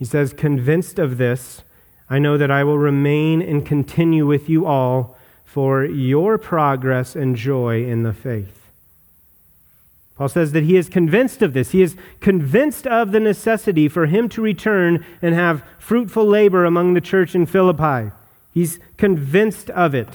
He 0.00 0.06
says, 0.06 0.32
Convinced 0.32 0.98
of 0.98 1.18
this, 1.18 1.62
I 2.08 2.18
know 2.18 2.38
that 2.38 2.50
I 2.50 2.64
will 2.64 2.78
remain 2.78 3.42
and 3.42 3.66
continue 3.66 4.26
with 4.26 4.48
you 4.48 4.64
all 4.64 5.16
for 5.44 5.84
your 5.84 6.38
progress 6.38 7.14
and 7.14 7.36
joy 7.36 7.84
in 7.84 8.02
the 8.02 8.14
faith. 8.14 8.70
Paul 10.16 10.30
says 10.30 10.52
that 10.52 10.64
he 10.64 10.76
is 10.76 10.88
convinced 10.88 11.42
of 11.42 11.52
this. 11.52 11.72
He 11.72 11.82
is 11.82 11.96
convinced 12.20 12.86
of 12.86 13.12
the 13.12 13.20
necessity 13.20 13.88
for 13.88 14.06
him 14.06 14.30
to 14.30 14.40
return 14.40 15.04
and 15.20 15.34
have 15.34 15.64
fruitful 15.78 16.24
labor 16.24 16.64
among 16.64 16.94
the 16.94 17.00
church 17.02 17.34
in 17.34 17.44
Philippi. 17.44 18.10
He's 18.54 18.80
convinced 18.96 19.68
of 19.68 19.94
it, 19.94 20.08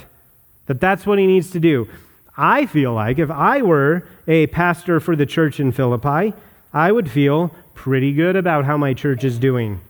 that 0.66 0.82
that's 0.82 1.06
what 1.06 1.20
he 1.20 1.28
needs 1.28 1.52
to 1.52 1.60
do. 1.60 1.88
I 2.36 2.66
feel 2.66 2.92
like 2.94 3.20
if 3.20 3.30
I 3.30 3.62
were 3.62 4.08
a 4.28 4.48
pastor 4.48 5.00
for 5.00 5.16
the 5.16 5.28
church 5.28 5.60
in 5.60 5.72
Philippi, 5.72 6.34
I 6.74 6.92
would 6.92 7.12
feel 7.12 7.54
pretty 7.76 8.14
good 8.14 8.36
about 8.36 8.66
how 8.66 8.78
my 8.78 8.94
church 8.94 9.24
is 9.24 9.38
doing, 9.38 9.82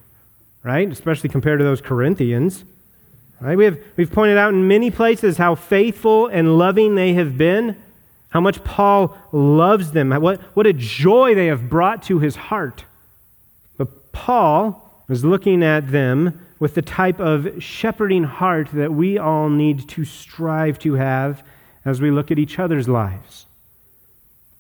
right? 0.64 0.92
Especially 0.92 1.30
compared 1.30 1.60
to 1.60 1.66
those 1.66 1.80
Corinthians. 1.80 2.66
Right? 3.40 3.58
We 3.58 3.66
have, 3.66 3.80
we've 3.96 4.12
pointed 4.12 4.38
out 4.38 4.54
in 4.54 4.68
many 4.68 4.92
places 4.92 5.38
how 5.38 5.56
faithful 5.56 6.28
and 6.28 6.58
loving 6.58 6.96
they 6.96 7.14
have 7.14 7.38
been, 7.38 7.82
how 8.30 8.42
much 8.42 8.64
Paul 8.64 9.18
loves 9.32 9.92
them, 9.92 10.10
what, 10.10 10.42
what 10.56 10.68
a 10.68 10.74
joy 10.74 11.36
they 11.36 11.48
have 11.48 11.70
brought 11.70 12.04
to 12.04 12.20
his 12.20 12.36
heart. 12.36 12.86
But 13.78 14.12
Paul 14.12 15.04
was 15.08 15.24
looking 15.24 15.64
at 15.64 15.92
them 15.92 16.46
with 16.60 16.76
the 16.76 16.82
type 16.82 17.20
of 17.20 17.62
shepherding 17.62 18.24
heart 18.24 18.70
that 18.74 18.94
we 18.94 19.18
all 19.18 19.50
need 19.50 19.88
to 19.90 20.06
strive 20.06 20.80
to 20.80 20.94
have 20.94 21.44
as 21.84 22.02
we 22.02 22.10
look 22.10 22.32
at 22.32 22.40
each 22.40 22.58
other's 22.58 22.90
lives. 22.90 23.45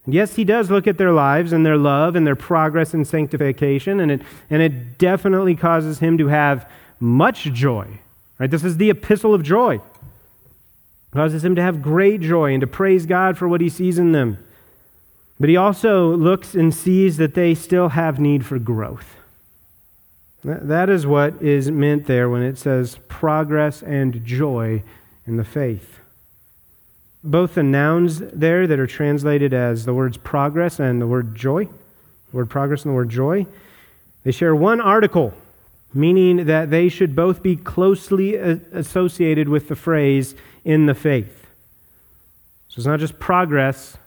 Yes, 0.08 0.36
he 0.36 0.44
does 0.44 0.70
look 0.70 0.88
at 0.88 0.98
their 0.98 1.12
lives 1.12 1.52
and 1.52 1.66
their 1.66 1.78
love 1.78 2.16
and 2.16 2.28
their 2.28 2.36
progress 2.36 2.94
in 2.94 3.06
sanctification, 3.06 4.00
and 4.00 4.12
it, 4.12 4.22
and 4.50 4.62
it 4.62 4.98
definitely 4.98 5.56
causes 5.56 6.00
him 6.00 6.18
to 6.20 6.28
have 6.28 6.70
much 7.00 7.46
joy. 7.46 8.00
Right? 8.38 8.52
This 8.52 8.64
is 8.64 8.78
the 8.78 8.92
epistle 8.92 9.34
of 9.34 9.42
joy. 9.42 9.76
It 9.76 9.82
causes 11.12 11.44
him 11.44 11.56
to 11.56 11.62
have 11.62 11.82
great 11.82 12.22
joy 12.22 12.54
and 12.54 12.62
to 12.62 12.68
praise 12.68 13.06
God 13.06 13.38
for 13.38 13.48
what 13.48 13.62
he 13.62 13.70
sees 13.70 13.98
in 13.98 14.12
them. 14.12 14.38
But 15.40 15.50
he 15.50 15.58
also 15.58 16.16
looks 16.16 16.54
and 16.54 16.74
sees 16.74 17.18
that 17.18 17.34
they 17.34 17.56
still 17.56 17.90
have 17.90 18.20
need 18.20 18.46
for 18.46 18.60
growth. 18.60 19.16
That 20.44 20.90
is 20.90 21.08
what 21.08 21.42
is 21.42 21.72
meant 21.72 22.06
there 22.06 22.30
when 22.30 22.44
it 22.44 22.60
says 22.60 23.00
progress 23.08 23.82
and 23.82 24.24
joy 24.24 24.84
in 25.26 25.38
the 25.38 25.44
faith 25.44 25.96
both 27.26 27.56
the 27.56 27.64
nouns 27.64 28.20
there 28.20 28.68
that 28.68 28.80
are 28.80 28.88
translated 28.88 29.54
as 29.54 29.86
the 29.86 29.94
words 29.94 30.18
progress 30.18 30.80
and 30.80 31.02
the 31.02 31.08
word 31.08 31.36
joy, 31.36 31.66
the 31.66 32.38
word 32.38 32.50
progress 32.50 32.84
and 32.84 32.92
the 32.92 32.96
word 32.96 33.10
joy, 33.10 33.46
they 34.24 34.32
share 34.32 34.56
one 34.56 34.80
article, 34.80 35.34
meaning 35.94 36.46
that 36.46 36.70
they 36.70 36.88
should 36.90 37.16
both 37.16 37.42
be 37.44 37.56
closely 37.56 38.36
associated 38.36 39.50
with 39.50 39.68
the 39.68 39.76
phrase 39.76 40.36
in 40.64 40.86
the 40.86 40.96
faith. 40.96 41.48
So 42.70 42.80
it's 42.80 42.88
not 42.88 43.00
just 43.00 43.20
progress 43.20 43.98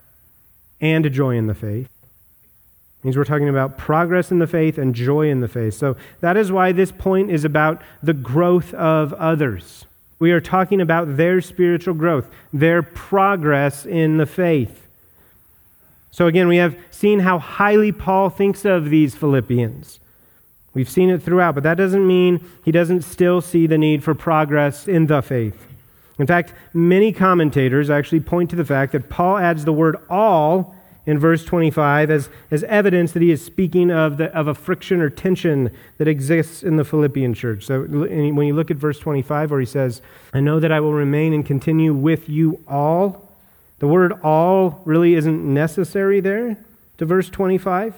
and 0.81 1.11
joy 1.13 1.37
in 1.37 1.47
the 1.47 1.55
faith. 1.55 1.87
It 1.87 3.05
means 3.05 3.17
we're 3.17 3.25
talking 3.25 3.49
about 3.49 3.79
progress 3.79 4.31
in 4.31 4.41
the 4.41 4.47
faith 4.47 4.77
and 4.77 4.95
joy 4.95 5.31
in 5.31 5.41
the 5.41 5.49
faith. 5.49 5.75
So 5.75 5.97
that 6.21 6.37
is 6.37 6.51
why 6.51 6.73
this 6.73 6.93
point 6.93 7.31
is 7.31 7.45
about 7.45 7.81
the 8.03 8.13
growth 8.13 8.75
of 8.75 9.13
others. 9.15 9.87
We 10.19 10.33
are 10.33 10.41
talking 10.41 10.81
about 10.81 11.17
their 11.17 11.41
spiritual 11.41 11.95
growth, 11.95 12.29
their 12.53 12.83
progress 12.83 13.87
in 13.87 14.17
the 14.17 14.27
faith. 14.27 14.87
So 16.11 16.27
again, 16.27 16.49
we 16.49 16.57
have 16.57 16.77
seen 16.91 17.21
how 17.21 17.39
highly 17.39 17.93
Paul 17.93 18.29
thinks 18.29 18.65
of 18.65 18.91
these 18.91 19.15
Philippians. 19.15 20.01
We've 20.75 20.89
seen 20.89 21.11
it 21.11 21.23
throughout, 21.23 21.55
but 21.55 21.63
that 21.63 21.77
doesn't 21.77 22.07
mean 22.07 22.45
he 22.65 22.73
doesn't 22.73 23.03
still 23.03 23.41
see 23.41 23.67
the 23.67 23.79
need 23.79 24.03
for 24.03 24.15
progress 24.15 24.89
in 24.89 25.07
the 25.07 25.23
faith. 25.23 25.67
In 26.19 26.27
fact, 26.27 26.53
many 26.75 27.13
commentators 27.13 27.91
actually 27.91 28.21
point 28.21 28.51
to 28.51 28.57
the 28.57 28.65
fact 28.65 28.93
that 28.93 29.09
Paul 29.09 29.39
adds 29.39 29.65
the 29.65 29.73
word 29.73 29.97
all 30.11 30.75
in 31.09 31.19
verse 31.19 31.43
25 31.43 32.11
as, 32.11 32.29
as 32.51 32.63
evidence 32.65 33.13
that 33.13 33.23
he 33.23 33.31
is 33.31 33.43
speaking 33.43 33.91
of, 33.91 34.19
the, 34.19 34.27
of 34.37 34.47
a 34.47 34.55
friction 34.55 35.01
or 35.01 35.09
tension 35.09 35.75
that 35.97 36.07
exists 36.07 36.63
in 36.63 36.77
the 36.77 36.85
Philippian 36.85 37.33
church. 37.33 37.65
So 37.65 37.85
when 37.85 38.47
you 38.47 38.55
look 38.55 38.71
at 38.71 38.77
verse 38.77 38.99
25, 38.99 39.51
where 39.51 39.59
he 39.59 39.65
says, 39.65 40.03
I 40.35 40.41
know 40.41 40.61
that 40.61 40.71
I 40.71 40.81
will 40.81 40.93
remain 40.93 41.33
and 41.33 41.47
continue 41.47 41.95
with 41.95 42.29
you 42.29 42.63
all, 42.69 43.27
the 43.79 43.89
word 43.89 44.21
all 44.23 44.83
really 44.85 45.15
isn't 45.15 45.55
necessary 45.55 46.21
there 46.21 46.59
to 46.99 47.07
verse 47.07 47.31
25. 47.31 47.95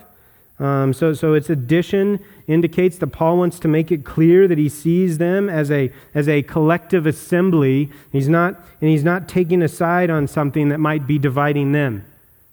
Um, 0.60 0.92
so, 0.92 1.12
so 1.12 1.34
its 1.34 1.50
addition 1.50 2.20
indicates 2.46 2.98
that 2.98 3.08
Paul 3.08 3.38
wants 3.38 3.58
to 3.60 3.66
make 3.66 3.90
it 3.90 4.04
clear 4.04 4.46
that 4.46 4.58
he 4.58 4.68
sees 4.68 5.18
them 5.18 5.50
as 5.50 5.68
a, 5.72 5.90
as 6.14 6.28
a 6.28 6.44
collective 6.44 7.06
assembly. 7.06 7.90
He's 8.12 8.28
not, 8.28 8.54
and 8.80 8.88
he's 8.88 9.02
not 9.02 9.28
taking 9.28 9.62
a 9.62 9.68
side 9.68 10.10
on 10.10 10.28
something 10.28 10.68
that 10.68 10.78
might 10.78 11.08
be 11.08 11.18
dividing 11.18 11.72
them. 11.72 12.04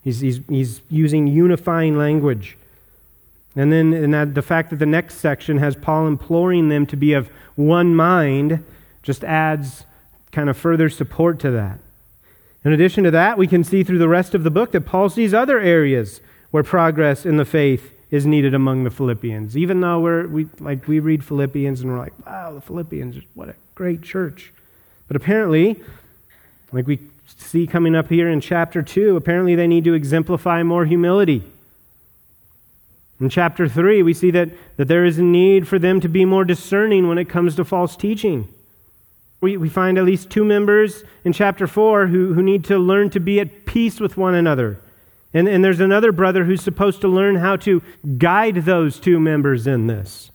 He's, 0.07 0.21
he's, 0.21 0.39
he's 0.47 0.81
using 0.89 1.27
unifying 1.27 1.97
language. 1.97 2.55
And 3.57 3.73
then 3.73 3.91
and 3.93 4.13
that, 4.13 4.35
the 4.35 4.41
fact 4.41 4.69
that 4.69 4.77
the 4.77 4.85
next 4.85 5.15
section 5.15 5.57
has 5.57 5.75
Paul 5.75 6.07
imploring 6.07 6.69
them 6.69 6.85
to 6.85 6.95
be 6.95 7.11
of 7.11 7.29
one 7.57 7.93
mind 7.93 8.63
just 9.03 9.25
adds 9.25 9.83
kind 10.31 10.49
of 10.49 10.55
further 10.55 10.87
support 10.87 11.39
to 11.39 11.51
that. 11.51 11.79
In 12.63 12.71
addition 12.71 13.03
to 13.03 13.11
that, 13.11 13.37
we 13.37 13.47
can 13.47 13.65
see 13.65 13.83
through 13.83 13.97
the 13.97 14.07
rest 14.07 14.33
of 14.33 14.45
the 14.45 14.49
book 14.49 14.71
that 14.71 14.85
Paul 14.85 15.09
sees 15.09 15.33
other 15.33 15.59
areas 15.59 16.21
where 16.51 16.63
progress 16.63 17.25
in 17.25 17.35
the 17.35 17.43
faith 17.43 17.91
is 18.09 18.25
needed 18.25 18.53
among 18.53 18.85
the 18.85 18.89
Philippians. 18.89 19.57
Even 19.57 19.81
though 19.81 19.99
we're, 19.99 20.25
we, 20.25 20.47
like, 20.61 20.87
we 20.87 21.01
read 21.01 21.21
Philippians 21.21 21.81
and 21.81 21.91
we're 21.91 21.99
like, 21.99 22.13
wow, 22.25 22.53
the 22.53 22.61
Philippians, 22.61 23.17
what 23.33 23.49
a 23.49 23.55
great 23.75 24.03
church. 24.03 24.53
But 25.09 25.17
apparently, 25.17 25.83
like 26.71 26.87
we 26.87 26.99
see 27.27 27.67
coming 27.67 27.95
up 27.95 28.09
here 28.09 28.29
in 28.29 28.41
chapter 28.41 28.81
2, 28.81 29.15
apparently 29.15 29.55
they 29.55 29.67
need 29.67 29.83
to 29.83 29.93
exemplify 29.93 30.63
more 30.63 30.85
humility. 30.85 31.43
In 33.19 33.29
chapter 33.29 33.67
3, 33.67 34.03
we 34.03 34.13
see 34.13 34.31
that, 34.31 34.49
that 34.77 34.87
there 34.87 35.05
is 35.05 35.17
a 35.17 35.23
need 35.23 35.67
for 35.67 35.79
them 35.79 35.99
to 36.01 36.07
be 36.07 36.25
more 36.25 36.45
discerning 36.45 37.07
when 37.07 37.17
it 37.17 37.29
comes 37.29 37.55
to 37.55 37.65
false 37.65 37.95
teaching. 37.95 38.47
We, 39.41 39.57
we 39.57 39.69
find 39.69 39.97
at 39.97 40.03
least 40.03 40.29
two 40.29 40.45
members 40.45 41.03
in 41.23 41.33
chapter 41.33 41.67
4 41.67 42.07
who, 42.07 42.33
who 42.33 42.41
need 42.41 42.63
to 42.65 42.77
learn 42.77 43.09
to 43.11 43.19
be 43.19 43.39
at 43.39 43.65
peace 43.65 43.99
with 43.99 44.17
one 44.17 44.35
another. 44.35 44.79
And, 45.33 45.47
and 45.47 45.63
there's 45.63 45.79
another 45.79 46.11
brother 46.11 46.45
who's 46.45 46.61
supposed 46.61 47.01
to 47.01 47.07
learn 47.07 47.35
how 47.35 47.55
to 47.57 47.81
guide 48.17 48.57
those 48.57 48.99
two 48.99 49.19
members 49.19 49.67
in 49.67 49.87
this. 49.87 50.31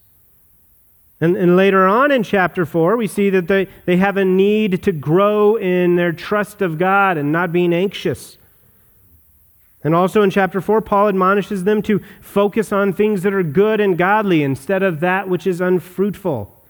And, 1.22 1.36
and 1.36 1.56
later 1.56 1.86
on 1.86 2.10
in 2.10 2.24
chapter 2.24 2.66
4, 2.66 2.96
we 2.96 3.06
see 3.06 3.30
that 3.30 3.46
they, 3.46 3.68
they 3.86 3.96
have 3.96 4.16
a 4.16 4.24
need 4.24 4.82
to 4.82 4.90
grow 4.90 5.54
in 5.54 5.94
their 5.94 6.10
trust 6.10 6.60
of 6.60 6.78
God 6.78 7.16
and 7.16 7.30
not 7.30 7.52
being 7.52 7.72
anxious. 7.72 8.38
And 9.84 9.94
also 9.94 10.22
in 10.22 10.30
chapter 10.30 10.60
4, 10.60 10.80
Paul 10.80 11.06
admonishes 11.06 11.62
them 11.62 11.80
to 11.82 12.00
focus 12.20 12.72
on 12.72 12.92
things 12.92 13.22
that 13.22 13.32
are 13.32 13.44
good 13.44 13.80
and 13.80 13.96
godly 13.96 14.42
instead 14.42 14.82
of 14.82 14.98
that 14.98 15.28
which 15.28 15.46
is 15.46 15.60
unfruitful. 15.60 16.60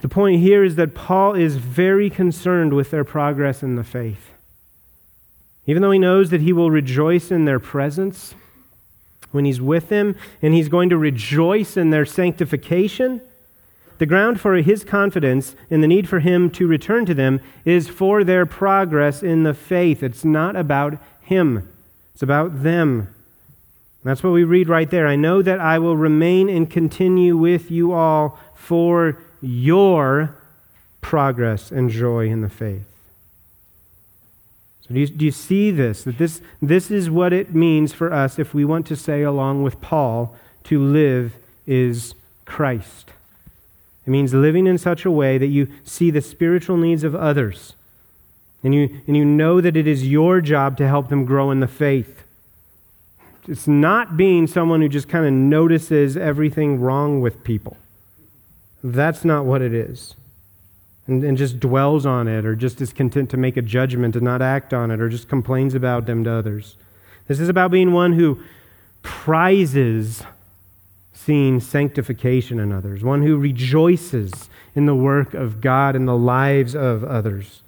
The 0.00 0.08
point 0.08 0.40
here 0.40 0.64
is 0.64 0.74
that 0.74 0.96
Paul 0.96 1.34
is 1.34 1.58
very 1.58 2.10
concerned 2.10 2.74
with 2.74 2.90
their 2.90 3.04
progress 3.04 3.62
in 3.62 3.76
the 3.76 3.84
faith. 3.84 4.32
Even 5.64 5.80
though 5.80 5.92
he 5.92 6.00
knows 6.00 6.30
that 6.30 6.40
he 6.40 6.52
will 6.52 6.72
rejoice 6.72 7.30
in 7.30 7.44
their 7.44 7.60
presence 7.60 8.34
when 9.30 9.44
he's 9.44 9.60
with 9.60 9.90
them, 9.90 10.16
and 10.40 10.54
he's 10.54 10.68
going 10.68 10.88
to 10.88 10.96
rejoice 10.96 11.76
in 11.76 11.90
their 11.90 12.06
sanctification, 12.06 13.20
the 13.98 14.06
ground 14.06 14.40
for 14.40 14.54
his 14.56 14.84
confidence 14.84 15.54
and 15.70 15.82
the 15.82 15.88
need 15.88 16.08
for 16.08 16.20
him 16.20 16.50
to 16.50 16.66
return 16.66 17.04
to 17.06 17.14
them 17.14 17.40
is 17.64 17.88
for 17.88 18.24
their 18.24 18.46
progress 18.46 19.22
in 19.22 19.42
the 19.42 19.54
faith. 19.54 20.02
It's 20.02 20.24
not 20.24 20.56
about 20.56 20.98
him, 21.20 21.68
it's 22.14 22.22
about 22.22 22.62
them. 22.62 23.14
That's 24.04 24.22
what 24.22 24.32
we 24.32 24.44
read 24.44 24.68
right 24.68 24.88
there. 24.88 25.06
I 25.06 25.16
know 25.16 25.42
that 25.42 25.60
I 25.60 25.78
will 25.78 25.96
remain 25.96 26.48
and 26.48 26.70
continue 26.70 27.36
with 27.36 27.70
you 27.70 27.92
all 27.92 28.38
for 28.54 29.20
your 29.42 30.36
progress 31.00 31.70
and 31.70 31.90
joy 31.90 32.28
in 32.28 32.40
the 32.40 32.48
faith. 32.48 32.86
So 34.82 34.94
do 34.94 35.00
you, 35.00 35.06
do 35.08 35.24
you 35.26 35.30
see 35.30 35.70
this? 35.70 36.04
That 36.04 36.16
this, 36.16 36.40
this 36.62 36.90
is 36.90 37.10
what 37.10 37.32
it 37.32 37.54
means 37.54 37.92
for 37.92 38.12
us 38.12 38.38
if 38.38 38.54
we 38.54 38.64
want 38.64 38.86
to 38.86 38.96
say, 38.96 39.22
along 39.22 39.62
with 39.62 39.80
Paul, 39.80 40.34
to 40.64 40.82
live 40.82 41.34
is 41.66 42.14
Christ. 42.46 43.10
It 44.08 44.10
means 44.10 44.32
living 44.32 44.66
in 44.66 44.78
such 44.78 45.04
a 45.04 45.10
way 45.10 45.36
that 45.36 45.48
you 45.48 45.68
see 45.84 46.10
the 46.10 46.22
spiritual 46.22 46.78
needs 46.78 47.04
of 47.04 47.14
others 47.14 47.74
and 48.64 48.74
you, 48.74 49.02
and 49.06 49.14
you 49.14 49.22
know 49.22 49.60
that 49.60 49.76
it 49.76 49.86
is 49.86 50.08
your 50.08 50.40
job 50.40 50.78
to 50.78 50.88
help 50.88 51.10
them 51.10 51.26
grow 51.26 51.50
in 51.50 51.60
the 51.60 51.68
faith. 51.68 52.22
It's 53.46 53.68
not 53.68 54.16
being 54.16 54.46
someone 54.46 54.80
who 54.80 54.88
just 54.88 55.10
kind 55.10 55.26
of 55.26 55.34
notices 55.34 56.16
everything 56.16 56.80
wrong 56.80 57.20
with 57.20 57.44
people. 57.44 57.76
That's 58.82 59.26
not 59.26 59.44
what 59.44 59.60
it 59.60 59.74
is. 59.74 60.14
And, 61.06 61.22
and 61.22 61.36
just 61.36 61.60
dwells 61.60 62.06
on 62.06 62.28
it 62.28 62.46
or 62.46 62.56
just 62.56 62.80
is 62.80 62.94
content 62.94 63.28
to 63.28 63.36
make 63.36 63.58
a 63.58 63.62
judgment 63.62 64.16
and 64.16 64.24
not 64.24 64.40
act 64.40 64.72
on 64.72 64.90
it 64.90 65.02
or 65.02 65.10
just 65.10 65.28
complains 65.28 65.74
about 65.74 66.06
them 66.06 66.24
to 66.24 66.32
others. 66.32 66.76
This 67.26 67.40
is 67.40 67.50
about 67.50 67.70
being 67.70 67.92
one 67.92 68.14
who 68.14 68.40
prizes 69.02 70.22
seeing 71.28 71.60
sanctification 71.60 72.58
in 72.58 72.72
others, 72.72 73.04
one 73.04 73.22
who 73.22 73.36
rejoices 73.36 74.48
in 74.74 74.86
the 74.86 74.94
work 74.94 75.34
of 75.34 75.60
God 75.60 75.94
in 75.94 76.06
the 76.06 76.16
lives 76.16 76.74
of 76.74 77.04
others. 77.04 77.60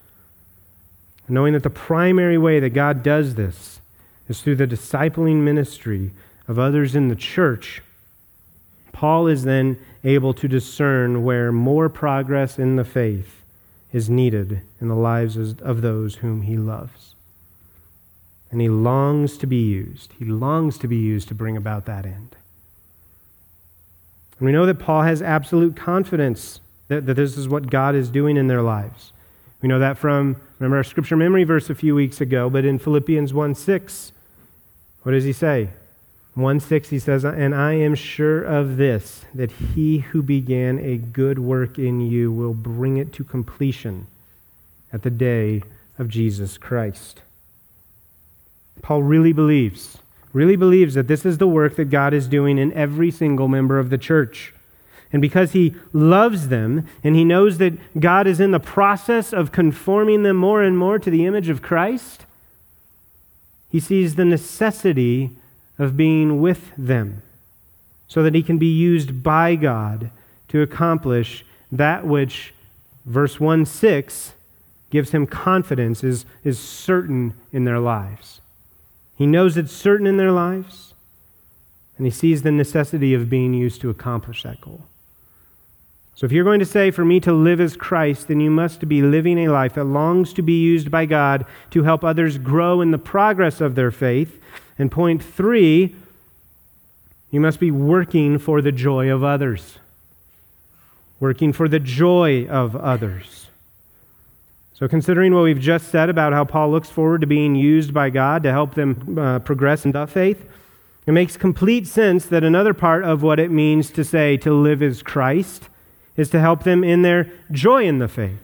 Knowing 1.29 1.53
that 1.53 1.63
the 1.63 1.69
primary 1.69 2.39
way 2.39 2.59
that 2.59 2.71
God 2.71 3.03
does 3.03 3.35
this 3.35 3.83
is 4.31 4.41
through 4.41 4.57
the 4.57 4.67
discipling 4.67 5.43
ministry 5.43 6.13
of 6.49 6.59
others 6.59 6.95
in 6.95 7.09
the 7.09 7.15
church, 7.15 7.83
Paul 8.93 9.27
is 9.27 9.45
then 9.45 9.79
able 10.05 10.33
to 10.33 10.49
discern 10.49 11.23
where 11.23 11.53
more 11.53 11.91
progress 11.91 12.59
in 12.59 12.77
the 12.77 12.85
faith 12.87 13.43
is 13.93 14.09
needed 14.09 14.63
in 14.81 14.89
the 14.89 14.95
lives 14.95 15.37
of 15.37 15.83
those 15.83 16.15
whom 16.15 16.41
he 16.43 16.57
loves. 16.57 17.15
And 18.51 18.63
he 18.63 18.71
longs 18.71 19.37
to 19.37 19.47
be 19.47 19.63
used. 19.63 20.15
He 20.19 20.25
longs 20.25 20.79
to 20.79 20.89
be 20.89 20.97
used 20.97 21.29
to 21.29 21.35
bring 21.35 21.59
about 21.59 21.85
that 21.85 22.07
end. 22.07 22.37
And 24.41 24.47
we 24.47 24.53
know 24.53 24.67
that 24.67 24.79
Paul 24.79 25.03
has 25.03 25.21
absolute 25.21 25.77
confidence 25.77 26.61
that, 26.89 27.07
that 27.07 27.15
this 27.15 27.37
is 27.37 27.49
what 27.49 27.71
God 27.71 27.95
is 27.95 28.09
doing 28.09 28.37
in 28.37 28.47
their 28.49 28.63
lives. 28.63 29.13
We 29.61 29.69
know 29.69 29.79
that 29.79 29.99
from, 29.99 30.37
remember 30.59 30.79
our 30.79 30.85
scripture 30.85 31.17
memory 31.17 31.45
verse 31.45 31.69
a 31.69 31.75
few 31.75 31.95
weeks 31.95 32.23
ago, 32.23 32.49
but 32.49 32.65
in 32.65 32.79
Philippians 32.79 33.35
1 33.35 33.55
6, 33.55 34.13
what 35.03 35.13
does 35.13 35.25
he 35.25 35.35
say? 35.35 35.69
1 36.35 36.59
6, 36.59 36.89
he 36.89 36.99
says, 36.99 37.25
And 37.25 37.55
I 37.55 37.75
am 37.75 37.95
sure 37.95 38.43
of 38.43 38.79
this, 38.79 39.27
that 39.35 39.53
he 39.53 39.99
who 39.99 40.23
began 40.23 40.79
a 40.79 40.97
good 40.97 41.39
work 41.39 41.79
in 41.79 42.01
you 42.01 42.33
will 42.33 42.55
bring 42.55 42.97
it 42.97 43.13
to 43.15 43.25
completion 43.25 44.07
at 44.91 45.03
the 45.03 45.11
day 45.11 45.63
of 45.99 46.09
Jesus 46.09 46.57
Christ. 46.57 47.21
Paul 48.81 49.03
really 49.03 49.35
believes 49.35 49.99
really 50.33 50.57
believes 50.57 50.95
that 50.95 51.09
this 51.09 51.27
is 51.27 51.39
the 51.39 51.49
work 51.49 51.77
that 51.77 51.91
God 51.91 52.15
is 52.15 52.29
doing 52.29 52.59
in 52.59 52.73
every 52.73 53.11
single 53.11 53.49
member 53.49 53.79
of 53.79 53.91
the 53.91 53.99
church. 53.99 54.55
And 55.13 55.21
because 55.21 55.53
he 55.53 55.75
loves 55.93 56.49
them 56.49 56.87
and 57.03 57.17
he 57.17 57.25
knows 57.25 57.59
that 57.59 57.99
God 57.99 58.27
is 58.27 58.39
in 58.39 58.53
the 58.53 58.61
process 58.61 59.33
of 59.33 59.51
conforming 59.51 60.23
them 60.23 60.37
more 60.37 60.63
and 60.63 60.79
more 60.79 60.99
to 60.99 61.11
the 61.11 61.27
image 61.27 61.49
of 61.49 61.63
Christ, 61.63 62.27
he 63.69 63.81
sees 63.81 64.15
the 64.15 64.25
necessity 64.25 65.31
of 65.79 65.97
being 65.97 66.41
with 66.41 66.71
them 66.77 67.23
so 68.07 68.23
that 68.23 68.35
he 68.35 68.43
can 68.43 68.59
be 68.59 68.73
used 68.73 69.23
by 69.23 69.57
God 69.57 70.11
to 70.49 70.63
accomplish 70.63 71.45
that 71.73 72.07
which, 72.07 72.53
verse 73.05 73.39
1 73.39 73.65
6, 73.65 74.33
gives 74.91 75.13
him 75.13 75.27
confidence 75.27 76.03
is, 76.03 76.25
is 76.43 76.59
certain 76.59 77.35
in 77.53 77.65
their 77.65 77.79
lives. 77.79 78.40
He 79.21 79.27
knows 79.27 79.59
it's 79.59 79.71
certain 79.71 80.07
in 80.07 80.17
their 80.17 80.33
lives, 80.33 80.95
and 81.99 82.07
he 82.07 82.11
sees 82.11 82.41
the 82.41 82.51
necessity 82.51 83.13
of 83.13 83.29
being 83.29 83.53
used 83.53 83.83
to 83.83 83.91
accomplish 83.91 84.45
that 84.45 84.63
goal. 84.63 84.87
So 86.15 86.25
if 86.25 86.33
you're 86.33 86.43
going 86.43 86.61
to 86.61 86.65
say, 86.65 86.91
for 86.91 87.05
me 87.05 87.21
to 87.21 87.33
live 87.35 87.61
as 87.61 87.77
Christ, 87.77 88.29
then 88.29 88.41
you 88.41 88.51
must 88.51 88.89
be 88.89 89.03
living 89.03 89.39
a 89.39 89.49
life 89.49 89.75
that 89.75 89.85
longs 89.85 90.33
to 90.33 90.43
be 90.43 90.59
used 90.63 90.91
by 90.91 91.05
God 91.05 91.45
to 91.71 91.83
help 91.83 92.03
others 92.03 92.39
grow 92.39 92.81
in 92.81 92.93
the 92.93 92.99
progress 92.99 93.61
of 93.61 93.75
their 93.75 93.91
faith. 93.91 94.41
And 94.79 94.91
point 94.91 95.23
three, 95.23 95.95
you 97.31 97.41
must 97.41 97.61
be 97.61 97.71
working 97.71 98.39
for 98.39 98.63
the 98.63 98.73
joy 98.73 99.13
of 99.13 99.23
others. 99.23 99.77
Working 101.19 101.53
for 101.53 101.69
the 101.69 101.79
joy 101.79 102.47
of 102.49 102.75
others. 102.75 103.50
So, 104.81 104.89
considering 104.89 105.35
what 105.35 105.43
we've 105.43 105.61
just 105.61 105.89
said 105.89 106.09
about 106.09 106.33
how 106.33 106.47
Paul 106.47 106.71
looks 106.71 106.89
forward 106.89 107.21
to 107.21 107.27
being 107.27 107.55
used 107.55 107.93
by 107.93 108.09
God 108.09 108.43
to 108.45 108.51
help 108.51 108.77
them 108.77 109.19
uh, 109.19 109.39
progress 109.41 109.85
in 109.85 109.93
the 109.93 110.07
faith, 110.07 110.43
it 111.07 111.13
makes 111.13 111.37
complete 111.37 111.87
sense 111.87 112.25
that 112.25 112.45
another 112.45 112.73
part 112.73 113.05
of 113.05 113.23
what 113.23 113.39
it 113.39 113.51
means 113.51 113.91
to 113.91 114.03
say 114.03 114.39
to 114.39 114.55
live 114.55 114.83
as 114.83 115.03
Christ 115.03 115.69
is 116.17 116.31
to 116.31 116.41
help 116.41 116.65
them 116.65 116.83
in 116.83 117.03
their 117.03 117.31
joy 117.53 117.85
in 117.85 117.99
the 117.99 118.09
faith. 118.09 118.41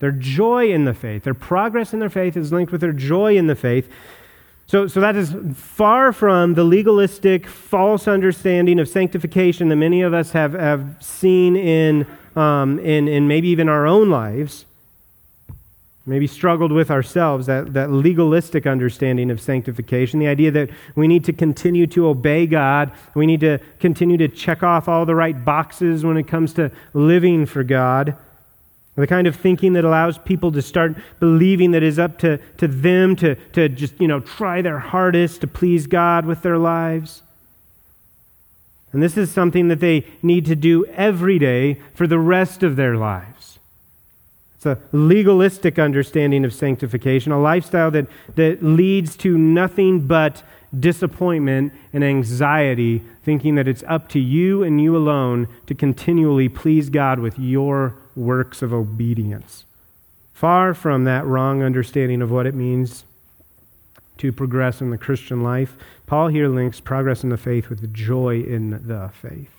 Their 0.00 0.12
joy 0.12 0.70
in 0.70 0.84
the 0.84 0.92
faith, 0.92 1.24
their 1.24 1.32
progress 1.32 1.94
in 1.94 2.00
their 2.00 2.10
faith 2.10 2.36
is 2.36 2.52
linked 2.52 2.70
with 2.70 2.82
their 2.82 2.92
joy 2.92 3.38
in 3.38 3.46
the 3.46 3.54
faith. 3.54 3.88
So, 4.66 4.86
so 4.86 5.00
that 5.00 5.16
is 5.16 5.34
far 5.54 6.12
from 6.12 6.52
the 6.52 6.64
legalistic, 6.64 7.46
false 7.46 8.06
understanding 8.06 8.78
of 8.78 8.90
sanctification 8.90 9.70
that 9.70 9.76
many 9.76 10.02
of 10.02 10.12
us 10.12 10.32
have, 10.32 10.52
have 10.52 10.96
seen 11.00 11.56
in, 11.56 12.06
um, 12.36 12.78
in, 12.78 13.28
maybe 13.28 13.48
even 13.48 13.68
our 13.68 13.86
own 13.86 14.10
lives 14.10 14.64
maybe 16.06 16.26
struggled 16.26 16.70
with 16.70 16.90
ourselves, 16.90 17.46
that, 17.46 17.72
that 17.72 17.90
legalistic 17.90 18.66
understanding 18.66 19.30
of 19.30 19.40
sanctification, 19.40 20.20
the 20.20 20.26
idea 20.26 20.50
that 20.50 20.68
we 20.94 21.08
need 21.08 21.24
to 21.24 21.32
continue 21.32 21.86
to 21.86 22.06
obey 22.06 22.46
God, 22.46 22.92
we 23.14 23.26
need 23.26 23.40
to 23.40 23.58
continue 23.80 24.18
to 24.18 24.28
check 24.28 24.62
off 24.62 24.86
all 24.86 25.06
the 25.06 25.14
right 25.14 25.44
boxes 25.44 26.04
when 26.04 26.16
it 26.16 26.26
comes 26.28 26.52
to 26.54 26.70
living 26.92 27.46
for 27.46 27.64
God. 27.64 28.16
The 28.96 29.06
kind 29.06 29.26
of 29.26 29.34
thinking 29.34 29.72
that 29.72 29.84
allows 29.84 30.18
people 30.18 30.52
to 30.52 30.62
start 30.62 30.96
believing 31.18 31.72
that 31.72 31.82
it's 31.82 31.98
up 31.98 32.18
to, 32.18 32.38
to 32.58 32.68
them 32.68 33.16
to, 33.16 33.34
to 33.52 33.68
just, 33.68 34.00
you 34.00 34.06
know, 34.06 34.20
try 34.20 34.62
their 34.62 34.78
hardest 34.78 35.40
to 35.40 35.48
please 35.48 35.86
God 35.86 36.26
with 36.26 36.42
their 36.42 36.58
lives. 36.58 37.22
And 38.94 39.02
this 39.02 39.16
is 39.16 39.30
something 39.30 39.66
that 39.68 39.80
they 39.80 40.06
need 40.22 40.46
to 40.46 40.54
do 40.54 40.86
every 40.86 41.36
day 41.36 41.80
for 41.94 42.06
the 42.06 42.18
rest 42.18 42.62
of 42.62 42.76
their 42.76 42.96
lives. 42.96 43.58
It's 44.54 44.66
a 44.66 44.78
legalistic 44.92 45.80
understanding 45.80 46.44
of 46.44 46.54
sanctification, 46.54 47.32
a 47.32 47.40
lifestyle 47.40 47.90
that, 47.90 48.06
that 48.36 48.62
leads 48.62 49.16
to 49.16 49.36
nothing 49.36 50.06
but 50.06 50.44
disappointment 50.78 51.72
and 51.92 52.04
anxiety, 52.04 53.02
thinking 53.24 53.56
that 53.56 53.66
it's 53.66 53.82
up 53.88 54.08
to 54.10 54.20
you 54.20 54.62
and 54.62 54.80
you 54.80 54.96
alone 54.96 55.48
to 55.66 55.74
continually 55.74 56.48
please 56.48 56.88
God 56.88 57.18
with 57.18 57.36
your 57.36 57.96
works 58.14 58.62
of 58.62 58.72
obedience. 58.72 59.64
Far 60.32 60.72
from 60.72 61.02
that 61.02 61.26
wrong 61.26 61.64
understanding 61.64 62.22
of 62.22 62.30
what 62.30 62.46
it 62.46 62.54
means 62.54 63.04
to 64.18 64.32
progress 64.32 64.80
in 64.80 64.90
the 64.90 64.98
Christian 64.98 65.42
life, 65.42 65.76
Paul 66.06 66.28
here 66.28 66.48
links 66.48 66.80
progress 66.80 67.22
in 67.22 67.30
the 67.30 67.36
faith 67.36 67.68
with 67.68 67.92
joy 67.92 68.42
in 68.42 68.86
the 68.86 69.10
faith. 69.20 69.50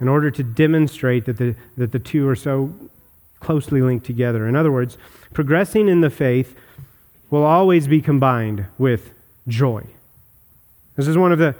In 0.00 0.08
order 0.08 0.30
to 0.30 0.42
demonstrate 0.42 1.26
that 1.26 1.36
the, 1.36 1.54
that 1.76 1.92
the 1.92 1.98
two 1.98 2.26
are 2.28 2.36
so 2.36 2.72
closely 3.40 3.82
linked 3.82 4.06
together. 4.06 4.46
In 4.46 4.56
other 4.56 4.72
words, 4.72 4.96
progressing 5.34 5.88
in 5.88 6.00
the 6.00 6.10
faith 6.10 6.56
will 7.30 7.44
always 7.44 7.86
be 7.86 8.00
combined 8.00 8.66
with 8.78 9.12
joy. 9.46 9.84
This 10.96 11.06
is 11.06 11.16
one 11.16 11.32
of 11.32 11.38
the 11.38 11.54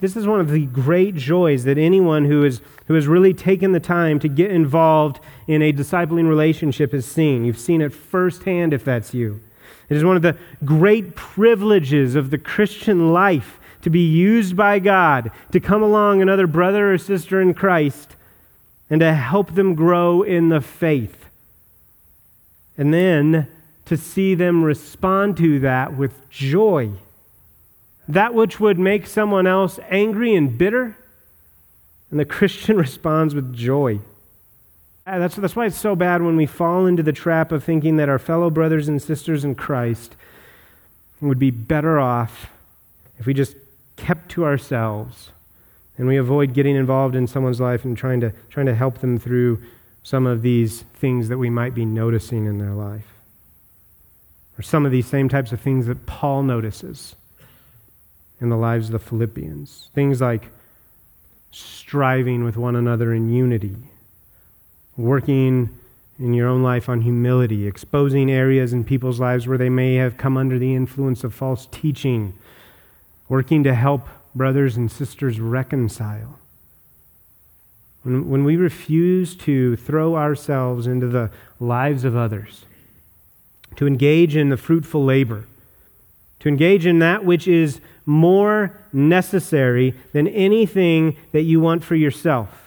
this 0.00 0.14
is 0.14 0.26
one 0.26 0.40
of 0.40 0.50
the 0.50 0.66
great 0.66 1.14
joys 1.14 1.64
that 1.64 1.78
anyone 1.78 2.26
who, 2.26 2.44
is, 2.44 2.60
who 2.86 2.94
has 2.94 3.06
really 3.06 3.32
taken 3.32 3.72
the 3.72 3.80
time 3.80 4.18
to 4.20 4.28
get 4.28 4.50
involved 4.50 5.20
in 5.46 5.62
a 5.62 5.72
discipling 5.72 6.28
relationship 6.28 6.92
has 6.92 7.06
seen. 7.06 7.44
You've 7.44 7.58
seen 7.58 7.80
it 7.80 7.94
firsthand 7.94 8.74
if 8.74 8.84
that's 8.84 9.14
you. 9.14 9.40
It 9.88 9.96
is 9.96 10.04
one 10.04 10.16
of 10.16 10.22
the 10.22 10.36
great 10.64 11.14
privileges 11.14 12.14
of 12.14 12.30
the 12.30 12.38
Christian 12.38 13.12
life 13.12 13.58
to 13.82 13.90
be 13.90 14.00
used 14.00 14.56
by 14.56 14.78
God 14.80 15.30
to 15.52 15.60
come 15.60 15.82
along 15.82 16.20
another 16.20 16.46
brother 16.46 16.92
or 16.92 16.98
sister 16.98 17.40
in 17.40 17.54
Christ 17.54 18.16
and 18.90 19.00
to 19.00 19.14
help 19.14 19.54
them 19.54 19.74
grow 19.74 20.22
in 20.22 20.48
the 20.48 20.60
faith. 20.60 21.26
And 22.76 22.92
then 22.92 23.48
to 23.86 23.96
see 23.96 24.34
them 24.34 24.64
respond 24.64 25.36
to 25.38 25.60
that 25.60 25.96
with 25.96 26.28
joy. 26.28 26.90
That 28.08 28.34
which 28.34 28.60
would 28.60 28.78
make 28.78 29.06
someone 29.06 29.46
else 29.46 29.78
angry 29.88 30.34
and 30.34 30.56
bitter, 30.56 30.96
and 32.10 32.20
the 32.20 32.24
Christian 32.24 32.76
responds 32.86 33.34
with 33.34 33.54
joy. 33.54 34.00
Uh, 35.06 35.20
that's, 35.20 35.36
that's 35.36 35.54
why 35.54 35.66
it's 35.66 35.78
so 35.78 35.94
bad 35.94 36.20
when 36.20 36.36
we 36.36 36.46
fall 36.46 36.84
into 36.84 37.02
the 37.02 37.12
trap 37.12 37.52
of 37.52 37.62
thinking 37.62 37.96
that 37.96 38.08
our 38.08 38.18
fellow 38.18 38.50
brothers 38.50 38.88
and 38.88 39.00
sisters 39.00 39.44
in 39.44 39.54
Christ 39.54 40.16
would 41.20 41.38
be 41.38 41.50
better 41.50 42.00
off 42.00 42.50
if 43.18 43.24
we 43.24 43.32
just 43.32 43.54
kept 43.96 44.28
to 44.30 44.44
ourselves 44.44 45.30
and 45.96 46.08
we 46.08 46.16
avoid 46.16 46.52
getting 46.52 46.74
involved 46.74 47.14
in 47.14 47.26
someone's 47.26 47.60
life 47.60 47.84
and 47.84 47.96
trying 47.96 48.20
to, 48.20 48.32
trying 48.50 48.66
to 48.66 48.74
help 48.74 48.98
them 48.98 49.18
through 49.18 49.62
some 50.02 50.26
of 50.26 50.42
these 50.42 50.82
things 50.94 51.28
that 51.28 51.38
we 51.38 51.50
might 51.50 51.74
be 51.74 51.84
noticing 51.84 52.46
in 52.46 52.58
their 52.58 52.74
life. 52.74 53.06
Or 54.58 54.62
some 54.62 54.84
of 54.84 54.92
these 54.92 55.06
same 55.06 55.28
types 55.28 55.52
of 55.52 55.60
things 55.60 55.86
that 55.86 56.06
Paul 56.06 56.42
notices 56.42 57.14
in 58.40 58.48
the 58.48 58.56
lives 58.56 58.86
of 58.86 58.92
the 58.92 58.98
Philippians. 58.98 59.88
Things 59.94 60.20
like 60.20 60.48
striving 61.50 62.44
with 62.44 62.56
one 62.56 62.76
another 62.76 63.14
in 63.14 63.30
unity, 63.30 63.76
working 64.96 65.70
in 66.18 66.32
your 66.32 66.48
own 66.48 66.62
life 66.62 66.88
on 66.88 67.02
humility, 67.02 67.66
exposing 67.66 68.30
areas 68.30 68.72
in 68.72 68.84
people's 68.84 69.20
lives 69.20 69.46
where 69.46 69.58
they 69.58 69.68
may 69.68 69.96
have 69.96 70.16
come 70.16 70.36
under 70.36 70.58
the 70.58 70.74
influence 70.74 71.24
of 71.24 71.34
false 71.34 71.68
teaching, 71.70 72.32
working 73.28 73.62
to 73.62 73.74
help 73.74 74.08
brothers 74.34 74.76
and 74.76 74.90
sisters 74.90 75.40
reconcile. 75.40 76.38
When, 78.02 78.28
when 78.30 78.44
we 78.44 78.56
refuse 78.56 79.34
to 79.36 79.76
throw 79.76 80.16
ourselves 80.16 80.86
into 80.86 81.08
the 81.08 81.30
lives 81.60 82.04
of 82.04 82.16
others, 82.16 82.64
to 83.76 83.86
engage 83.86 84.36
in 84.36 84.48
the 84.48 84.56
fruitful 84.56 85.04
labor, 85.04 85.44
to 86.40 86.48
engage 86.48 86.86
in 86.86 86.98
that 87.00 87.24
which 87.24 87.46
is 87.46 87.80
more 88.06 88.78
necessary 88.92 89.94
than 90.12 90.28
anything 90.28 91.16
that 91.32 91.42
you 91.42 91.60
want 91.60 91.84
for 91.84 91.96
yourself. 91.96 92.65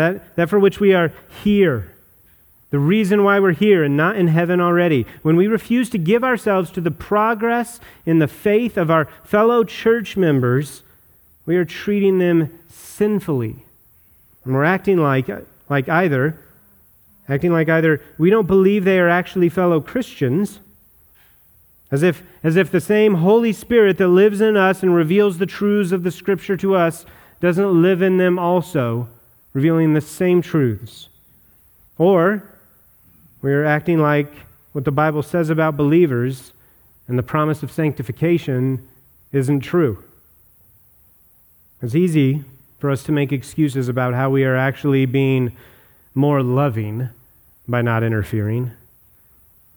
That, 0.00 0.34
that 0.36 0.48
for 0.48 0.58
which 0.58 0.80
we 0.80 0.94
are 0.94 1.12
here 1.44 1.90
the 2.70 2.78
reason 2.78 3.24
why 3.24 3.40
we're 3.40 3.52
here 3.52 3.82
and 3.82 3.96
not 3.96 4.16
in 4.16 4.28
heaven 4.28 4.60
already. 4.60 5.04
When 5.22 5.36
we 5.36 5.48
refuse 5.48 5.90
to 5.90 5.98
give 5.98 6.22
ourselves 6.22 6.70
to 6.72 6.80
the 6.80 6.92
progress 6.92 7.80
in 8.06 8.20
the 8.20 8.28
faith 8.28 8.76
of 8.76 8.90
our 8.90 9.06
fellow 9.24 9.64
church 9.64 10.16
members, 10.16 10.82
we 11.46 11.56
are 11.56 11.64
treating 11.64 12.18
them 12.18 12.58
sinfully. 12.68 13.64
And 14.44 14.54
we're 14.54 14.64
acting 14.64 14.98
like, 14.98 15.28
like 15.68 15.88
either, 15.88 16.38
acting 17.28 17.52
like 17.52 17.68
either 17.68 18.00
we 18.18 18.30
don't 18.30 18.46
believe 18.46 18.84
they 18.84 19.00
are 19.00 19.08
actually 19.08 19.48
fellow 19.48 19.80
Christians, 19.80 20.60
as 21.90 22.04
if, 22.04 22.22
as 22.44 22.54
if 22.54 22.70
the 22.70 22.80
same 22.80 23.14
Holy 23.14 23.52
Spirit 23.52 23.98
that 23.98 24.08
lives 24.08 24.40
in 24.40 24.56
us 24.56 24.84
and 24.84 24.94
reveals 24.94 25.38
the 25.38 25.46
truths 25.46 25.90
of 25.90 26.04
the 26.04 26.12
Scripture 26.12 26.56
to 26.58 26.76
us 26.76 27.04
doesn't 27.40 27.82
live 27.82 28.00
in 28.00 28.16
them 28.18 28.38
also, 28.38 29.08
revealing 29.52 29.94
the 29.94 30.00
same 30.00 30.42
truths. 30.42 31.08
Or 31.98 32.42
we're 33.42 33.64
acting 33.64 33.98
like 33.98 34.32
what 34.72 34.84
the 34.84 34.92
Bible 34.92 35.22
says 35.22 35.50
about 35.50 35.76
believers 35.76 36.52
and 37.08 37.18
the 37.18 37.22
promise 37.22 37.62
of 37.62 37.72
sanctification 37.72 38.86
isn't 39.32 39.60
true. 39.60 40.04
It's 41.82 41.94
easy 41.94 42.44
for 42.78 42.90
us 42.90 43.02
to 43.04 43.12
make 43.12 43.32
excuses 43.32 43.88
about 43.88 44.14
how 44.14 44.30
we 44.30 44.44
are 44.44 44.56
actually 44.56 45.06
being 45.06 45.56
more 46.14 46.42
loving 46.42 47.08
by 47.68 47.82
not 47.82 48.02
interfering, 48.02 48.72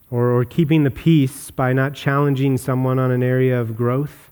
or, 0.10 0.32
or 0.32 0.46
keeping 0.46 0.84
the 0.84 0.92
peace 0.92 1.52
by 1.52 1.74
not 1.74 1.94
challenging 1.94 2.58
someone 2.58 3.00
on 3.00 3.12
an 3.12 3.22
area 3.24 3.60
of 3.60 3.76
growth, 3.76 4.30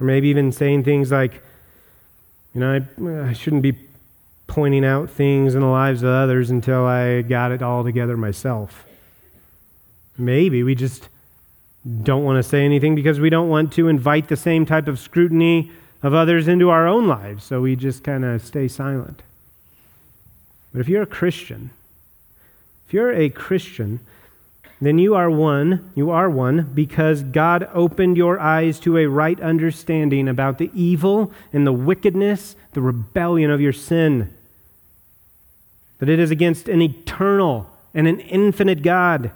or 0.00 0.06
maybe 0.06 0.28
even 0.28 0.52
saying 0.52 0.84
things 0.84 1.12
like, 1.12 1.42
you 2.54 2.60
know, 2.60 2.80
I, 2.98 3.28
I 3.28 3.32
shouldn't 3.32 3.62
be 3.62 3.78
pointing 4.46 4.84
out 4.84 5.10
things 5.10 5.54
in 5.54 5.60
the 5.60 5.66
lives 5.66 6.02
of 6.02 6.10
others 6.10 6.50
until 6.50 6.84
I 6.84 7.22
got 7.22 7.52
it 7.52 7.62
all 7.62 7.82
together 7.82 8.16
myself. 8.16 8.84
Maybe 10.16 10.62
we 10.62 10.74
just 10.74 11.08
don't 12.02 12.24
want 12.24 12.42
to 12.42 12.48
say 12.48 12.64
anything 12.64 12.94
because 12.94 13.20
we 13.20 13.30
don't 13.30 13.48
want 13.48 13.72
to 13.74 13.88
invite 13.88 14.28
the 14.28 14.36
same 14.36 14.64
type 14.64 14.88
of 14.88 14.98
scrutiny 14.98 15.70
of 16.02 16.14
others 16.14 16.48
into 16.48 16.70
our 16.70 16.86
own 16.86 17.06
lives, 17.08 17.44
so 17.44 17.60
we 17.60 17.76
just 17.76 18.04
kind 18.04 18.24
of 18.24 18.44
stay 18.44 18.68
silent. 18.68 19.22
But 20.72 20.80
if 20.80 20.88
you're 20.88 21.02
a 21.02 21.06
Christian, 21.06 21.70
if 22.86 22.92
you're 22.92 23.12
a 23.12 23.30
Christian, 23.30 24.00
then 24.84 24.98
you 24.98 25.14
are 25.14 25.30
one, 25.30 25.92
you 25.94 26.10
are 26.10 26.28
one, 26.28 26.70
because 26.74 27.22
God 27.22 27.68
opened 27.72 28.16
your 28.16 28.40
eyes 28.40 28.80
to 28.80 28.98
a 28.98 29.06
right 29.06 29.40
understanding 29.40 30.28
about 30.28 30.58
the 30.58 30.70
evil 30.74 31.32
and 31.52 31.66
the 31.66 31.72
wickedness, 31.72 32.56
the 32.72 32.80
rebellion 32.80 33.50
of 33.50 33.60
your 33.60 33.72
sin. 33.72 34.34
That 35.98 36.08
it 36.08 36.18
is 36.18 36.32
against 36.32 36.68
an 36.68 36.82
eternal 36.82 37.70
and 37.94 38.08
an 38.08 38.18
infinite 38.20 38.82
God, 38.82 39.30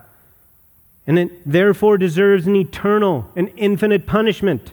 and 1.06 1.18
it 1.18 1.50
therefore 1.50 1.96
deserves 1.98 2.46
an 2.46 2.56
eternal 2.56 3.30
and 3.36 3.52
infinite 3.56 4.06
punishment. 4.06 4.72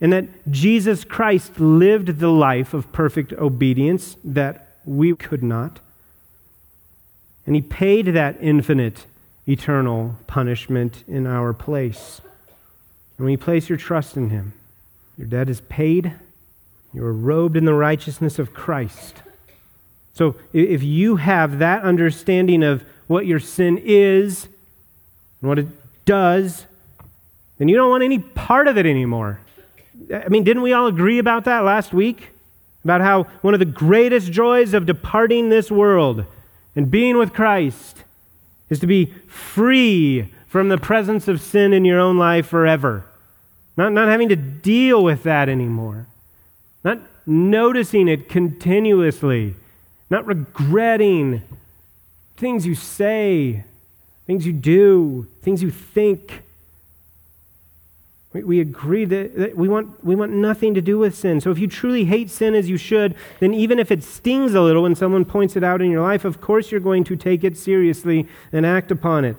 And 0.00 0.12
that 0.12 0.50
Jesus 0.50 1.04
Christ 1.04 1.60
lived 1.60 2.18
the 2.18 2.30
life 2.30 2.74
of 2.74 2.92
perfect 2.92 3.32
obedience 3.34 4.16
that 4.24 4.78
we 4.84 5.14
could 5.14 5.42
not. 5.42 5.80
And 7.46 7.54
he 7.54 7.62
paid 7.62 8.06
that 8.06 8.36
infinite 8.40 9.06
eternal 9.46 10.16
punishment 10.26 11.04
in 11.06 11.26
our 11.26 11.52
place. 11.52 12.20
And 13.16 13.24
when 13.24 13.32
you 13.32 13.38
place 13.38 13.68
your 13.68 13.78
trust 13.78 14.16
in 14.16 14.30
Him, 14.30 14.54
your 15.16 15.26
debt 15.26 15.48
is 15.48 15.60
paid, 15.62 16.12
you 16.92 17.04
are 17.04 17.12
robed 17.12 17.56
in 17.56 17.64
the 17.64 17.74
righteousness 17.74 18.38
of 18.38 18.54
Christ. 18.54 19.22
So 20.12 20.36
if 20.52 20.82
you 20.82 21.16
have 21.16 21.58
that 21.58 21.82
understanding 21.82 22.62
of 22.62 22.84
what 23.06 23.26
your 23.26 23.40
sin 23.40 23.80
is 23.82 24.44
and 25.40 25.48
what 25.48 25.58
it 25.58 25.66
does, 26.04 26.66
then 27.58 27.68
you 27.68 27.76
don't 27.76 27.90
want 27.90 28.04
any 28.04 28.20
part 28.20 28.68
of 28.68 28.78
it 28.78 28.86
anymore. 28.86 29.40
I 30.12 30.28
mean, 30.28 30.44
didn't 30.44 30.62
we 30.62 30.72
all 30.72 30.86
agree 30.86 31.18
about 31.18 31.44
that 31.44 31.64
last 31.64 31.92
week? 31.92 32.30
About 32.84 33.00
how 33.00 33.24
one 33.40 33.54
of 33.54 33.60
the 33.60 33.66
greatest 33.66 34.30
joys 34.30 34.74
of 34.74 34.86
departing 34.86 35.48
this 35.48 35.70
world 35.70 36.24
and 36.76 36.90
being 36.90 37.16
with 37.16 37.32
Christ 37.32 38.03
is 38.74 38.80
to 38.80 38.86
be 38.86 39.06
free 39.26 40.32
from 40.46 40.68
the 40.68 40.78
presence 40.78 41.26
of 41.26 41.40
sin 41.40 41.72
in 41.72 41.84
your 41.84 41.98
own 41.98 42.18
life 42.18 42.46
forever. 42.46 43.04
Not, 43.76 43.92
not 43.92 44.08
having 44.08 44.28
to 44.28 44.36
deal 44.36 45.02
with 45.02 45.22
that 45.22 45.48
anymore. 45.48 46.06
Not 46.84 47.00
noticing 47.26 48.06
it 48.08 48.28
continuously. 48.28 49.54
Not 50.10 50.26
regretting 50.26 51.42
things 52.36 52.66
you 52.66 52.74
say, 52.74 53.64
things 54.26 54.46
you 54.46 54.52
do, 54.52 55.26
things 55.42 55.62
you 55.62 55.70
think. 55.70 56.43
We, 58.34 58.58
agree 58.58 59.04
that, 59.04 59.36
that 59.36 59.56
we, 59.56 59.68
want, 59.68 60.04
we 60.04 60.16
want 60.16 60.32
nothing 60.32 60.74
to 60.74 60.80
do 60.80 60.98
with 60.98 61.14
sin. 61.14 61.40
So 61.40 61.52
if 61.52 61.58
you 61.58 61.68
truly 61.68 62.06
hate 62.06 62.30
sin 62.30 62.56
as 62.56 62.68
you 62.68 62.76
should, 62.76 63.14
then 63.38 63.54
even 63.54 63.78
if 63.78 63.92
it 63.92 64.02
stings 64.02 64.54
a 64.54 64.60
little 64.60 64.82
when 64.82 64.96
someone 64.96 65.24
points 65.24 65.54
it 65.54 65.62
out 65.62 65.80
in 65.80 65.88
your 65.88 66.02
life, 66.02 66.24
of 66.24 66.40
course 66.40 66.72
you're 66.72 66.80
going 66.80 67.04
to 67.04 67.14
take 67.14 67.44
it 67.44 67.56
seriously 67.56 68.26
and 68.50 68.66
act 68.66 68.90
upon 68.90 69.24
it. 69.24 69.36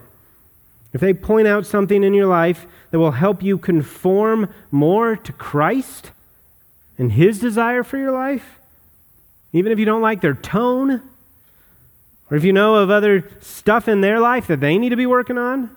If 0.93 1.01
they 1.01 1.13
point 1.13 1.45
out 1.45 1.65
something 1.65 2.05
in 2.05 2.13
your 2.13 2.27
life 2.27 2.65
that 2.91 2.99
will 2.99 3.11
help 3.11 3.43
you 3.43 3.57
conform 3.57 4.47
more 4.71 5.17
to 5.17 5.33
Christ 5.33 6.11
and 6.97 7.11
His 7.11 7.37
desire 7.37 7.83
for 7.83 7.97
your 7.97 8.13
life, 8.13 8.61
even 9.51 9.73
if 9.73 9.77
you 9.79 9.83
don't 9.83 10.01
like 10.01 10.21
their 10.21 10.35
tone, 10.35 11.01
or 12.31 12.37
if 12.37 12.45
you 12.45 12.53
know 12.53 12.75
of 12.75 12.89
other 12.89 13.29
stuff 13.41 13.89
in 13.89 13.99
their 13.99 14.21
life 14.21 14.47
that 14.47 14.61
they 14.61 14.77
need 14.77 14.89
to 14.89 14.95
be 14.95 15.05
working 15.05 15.37
on, 15.37 15.75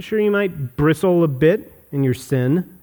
Sure, 0.00 0.20
you 0.20 0.30
might 0.30 0.76
bristle 0.76 1.22
a 1.24 1.28
bit 1.28 1.72
in 1.92 2.02
your 2.02 2.14
sin 2.14 2.78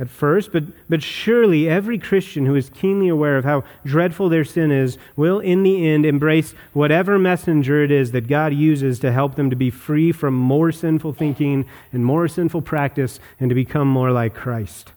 at 0.00 0.08
first, 0.08 0.50
but, 0.50 0.64
but 0.88 1.02
surely 1.02 1.68
every 1.68 1.98
Christian 1.98 2.46
who 2.46 2.54
is 2.54 2.70
keenly 2.70 3.08
aware 3.08 3.36
of 3.36 3.44
how 3.44 3.64
dreadful 3.84 4.30
their 4.30 4.46
sin 4.46 4.70
is 4.70 4.96
will, 5.14 5.40
in 5.40 5.62
the 5.62 5.86
end, 5.86 6.06
embrace 6.06 6.54
whatever 6.72 7.18
messenger 7.18 7.84
it 7.84 7.90
is 7.90 8.12
that 8.12 8.26
God 8.26 8.54
uses 8.54 8.98
to 9.00 9.12
help 9.12 9.34
them 9.34 9.50
to 9.50 9.56
be 9.56 9.68
free 9.68 10.10
from 10.10 10.32
more 10.32 10.72
sinful 10.72 11.12
thinking 11.12 11.66
and 11.92 12.04
more 12.04 12.28
sinful 12.28 12.62
practice 12.62 13.20
and 13.38 13.50
to 13.50 13.54
become 13.54 13.88
more 13.88 14.10
like 14.10 14.34
Christ. 14.34 14.92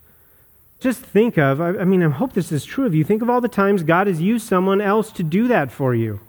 Just 0.80 1.02
think 1.02 1.38
of, 1.38 1.60
I 1.60 1.84
mean, 1.84 2.02
I 2.02 2.10
hope 2.10 2.34
this 2.34 2.52
is 2.52 2.64
true 2.64 2.86
of 2.86 2.96
you. 2.96 3.04
Think 3.04 3.22
of 3.22 3.30
all 3.30 3.42
the 3.42 3.50
times 3.50 3.84
God 3.84 4.08
has 4.08 4.22
used 4.22 4.48
someone 4.48 4.80
else 4.80 5.12
to 5.14 5.24
do 5.24 5.50
that 5.50 5.72
for 5.72 5.94
you. 5.94 6.22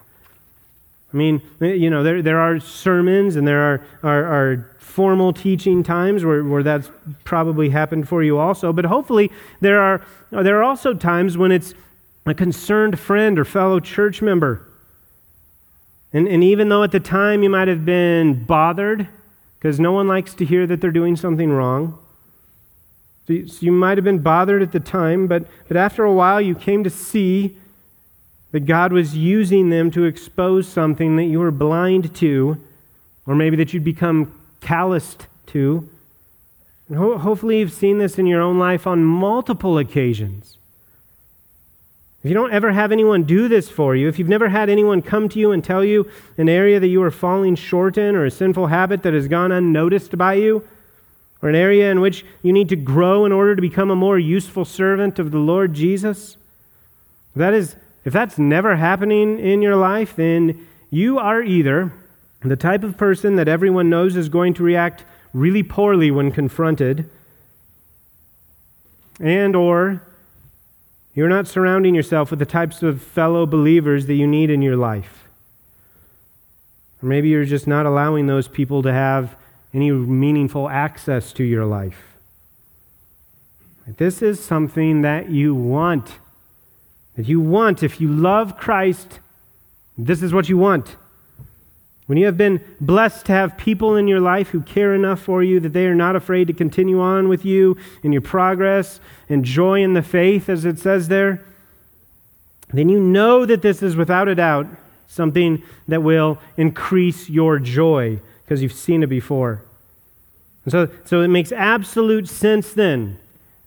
I 1.15 1.17
mean, 1.17 1.43
you 1.61 1.91
know, 1.91 2.03
there, 2.03 2.23
there 2.23 2.41
are 2.41 2.59
sermons 2.59 3.37
and 3.37 3.47
there 3.47 3.61
are, 3.61 3.87
are, 4.03 4.25
are 4.25 4.71
formal 4.81 5.33
teaching 5.33 5.85
times 5.85 6.25
where, 6.25 6.43
where 6.43 6.65
that's 6.65 6.91
probably 7.23 7.69
happened 7.69 8.09
for 8.09 8.25
you 8.25 8.37
also, 8.37 8.73
but 8.73 8.85
hopefully 8.87 9.31
there 9.61 9.81
are, 9.81 10.05
there 10.33 10.59
are 10.59 10.65
also 10.65 10.93
times 10.93 11.39
when 11.39 11.53
it's 11.53 11.73
a 12.27 12.35
concerned 12.35 12.99
friend 12.99 13.39
or 13.39 13.45
fellow 13.45 13.79
church 13.79 14.23
member. 14.23 14.67
And, 16.13 16.27
and 16.27 16.43
even 16.43 16.69
though 16.69 16.83
at 16.83 16.91
the 16.91 17.01
time 17.01 17.45
you 17.45 17.51
might 17.51 17.69
have 17.69 17.85
been 17.85 18.43
bothered, 18.43 19.07
because 19.59 19.79
no 19.79 19.93
one 19.93 20.09
likes 20.09 20.35
to 20.35 20.45
hear 20.45 20.67
that 20.67 20.81
they're 20.81 20.91
doing 20.91 21.15
something 21.15 21.51
wrong, 21.51 21.97
so 23.29 23.35
you, 23.35 23.47
so 23.47 23.59
you 23.61 23.71
might 23.71 23.99
have 23.99 24.05
been 24.05 24.19
bothered 24.19 24.63
at 24.63 24.73
the 24.73 24.81
time, 24.81 25.29
but, 25.29 25.47
but 25.69 25.77
after 25.77 26.03
a 26.03 26.13
while 26.13 26.41
you 26.41 26.57
came 26.57 26.83
to 26.83 26.91
see 26.91 27.57
that 28.55 28.67
God 28.67 28.93
was 28.93 29.17
using 29.17 29.71
them 29.71 29.91
to 29.91 30.05
expose 30.05 30.69
something 30.69 31.17
that 31.17 31.25
you 31.25 31.41
were 31.41 31.51
blind 31.51 32.15
to, 32.15 32.57
or 33.27 33.35
maybe 33.35 33.57
that 33.57 33.75
you'd 33.75 33.83
become 33.83 34.33
calloused 34.61 35.27
to. 35.47 35.89
Ho- 36.89 37.19
hopefully, 37.19 37.59
you've 37.59 37.73
seen 37.73 37.99
this 37.99 38.17
in 38.17 38.29
your 38.29 38.41
own 38.41 38.57
life 38.57 38.87
on 38.87 39.03
multiple 39.03 39.77
occasions. 39.77 40.57
If 42.23 42.29
you 42.29 42.35
don't 42.35 42.53
ever 42.53 42.71
have 42.71 42.93
anyone 42.93 43.25
do 43.25 43.49
this 43.49 43.69
for 43.69 43.97
you, 43.97 44.07
if 44.07 44.21
you've 44.21 44.29
never 44.29 44.49
had 44.49 44.71
anyone 44.71 45.03
come 45.03 45.29
to 45.31 45.41
you 45.41 45.51
and 45.51 45.65
tell 45.65 45.85
you 45.85 46.09
an 46.39 46.49
area 46.49 46.79
that 46.79 46.87
you 46.87 47.03
are 47.03 47.11
falling 47.11 47.57
short 47.57 47.99
in, 47.99 48.15
or 48.15 48.25
a 48.25 48.31
sinful 48.31 48.69
habit 48.69 49.03
that 49.03 49.15
has 49.15 49.27
gone 49.27 49.51
unnoticed 49.51 50.17
by 50.17 50.35
you, 50.35 50.65
or 51.43 51.49
an 51.49 51.57
area 51.57 51.91
in 51.91 52.01
which 52.01 52.25
you 52.41 52.53
need 52.53 52.69
to 52.69 52.77
grow 52.77 53.25
in 53.25 53.33
order 53.33 53.57
to 53.57 53.61
become 53.61 53.91
a 53.91 53.97
more 53.97 54.17
useful 54.17 54.65
servant 54.65 55.19
of 55.19 55.33
the 55.33 55.39
Lord 55.39 55.75
Jesus, 55.75 56.37
that 57.35 57.53
is 57.53 57.75
if 58.05 58.13
that's 58.13 58.39
never 58.39 58.77
happening 58.77 59.39
in 59.39 59.63
your 59.63 59.77
life, 59.77 60.15
then 60.15 60.67
you 60.91 61.19
are 61.19 61.43
either 61.43 61.93
the 62.43 62.57
type 62.57 62.85
of 62.85 62.99
person 62.99 63.37
that 63.37 63.49
everyone 63.49 63.89
knows 63.89 64.17
is 64.17 64.29
going 64.29 64.53
to 64.55 64.63
react 64.63 65.05
really 65.33 65.63
poorly 65.63 66.11
when 66.11 66.31
confronted, 66.31 67.09
and 69.19 69.57
or 69.57 70.03
you're 71.15 71.29
not 71.29 71.47
surrounding 71.47 71.95
yourself 71.95 72.31
with 72.31 72.39
the 72.39 72.47
types 72.47 72.83
of 72.83 73.01
fellow 73.01 73.47
believers 73.47 74.07
that 74.07 74.15
you 74.15 74.27
need 74.27 74.51
in 74.51 74.61
your 74.61 74.77
life. 74.77 75.25
Or 77.03 77.09
maybe 77.09 77.29
you're 77.29 77.45
just 77.45 77.67
not 77.67 77.87
allowing 77.87 78.27
those 78.27 78.49
people 78.49 78.83
to 78.83 78.93
have 78.93 79.37
any 79.73 79.91
meaningful 79.91 80.69
access 80.69 81.33
to 81.35 81.45
your 81.45 81.65
life. 81.65 82.17
This 83.87 84.23
is 84.23 84.43
something 84.43 85.03
that 85.03 85.31
you 85.31 85.55
want 85.55 86.19
that 87.17 87.27
you 87.27 87.41
want, 87.41 87.83
if 87.83 88.01
you 88.01 88.09
love 88.09 88.57
Christ, 88.57 89.21
this 89.97 90.23
is 90.23 90.33
what 90.33 90.49
you 90.49 90.59
want. 90.59 90.97
When 92.07 92.19
you 92.19 92.27
have 92.27 92.37
been 92.37 92.63
blessed 92.81 93.27
to 93.27 93.33
have 93.33 93.57
people 93.57 93.97
in 93.97 94.09
your 94.09 94.21
life 94.21 94.49
who 94.49 94.61
care 94.61 94.95
enough 94.95 95.21
for 95.21 95.43
you 95.43 95.59
that 95.61 95.73
they 95.73 95.87
are 95.87 95.95
not 95.95 96.17
afraid 96.17 96.49
to 96.49 96.53
continue 96.53 97.01
on 97.01 97.29
with 97.29 97.45
you 97.45 97.79
in 98.03 98.13
your 98.13 98.21
progress 98.21 99.01
and 99.29 99.45
joy 99.45 99.83
in 99.83 99.95
the 99.95 100.03
faith, 100.03 100.49
as 100.49 100.65
it 100.65 100.79
says 100.79 101.09
there, 101.09 101.43
then 102.73 102.89
you 102.89 103.01
know 103.01 103.47
that 103.47 103.63
this 103.63 103.83
is 103.83 103.97
without 103.97 104.29
a 104.29 104.35
doubt 104.35 104.67
something 105.07 105.63
that 105.87 106.03
will 106.03 106.39
increase 106.57 107.31
your 107.31 107.59
joy 107.59 108.19
because 108.45 108.63
you've 108.63 108.73
seen 108.73 109.03
it 109.03 109.07
before. 109.07 109.63
And 110.65 110.73
so, 110.73 110.89
so 111.05 111.21
it 111.21 111.29
makes 111.29 111.53
absolute 111.53 112.29
sense 112.29 112.73
then 112.73 113.19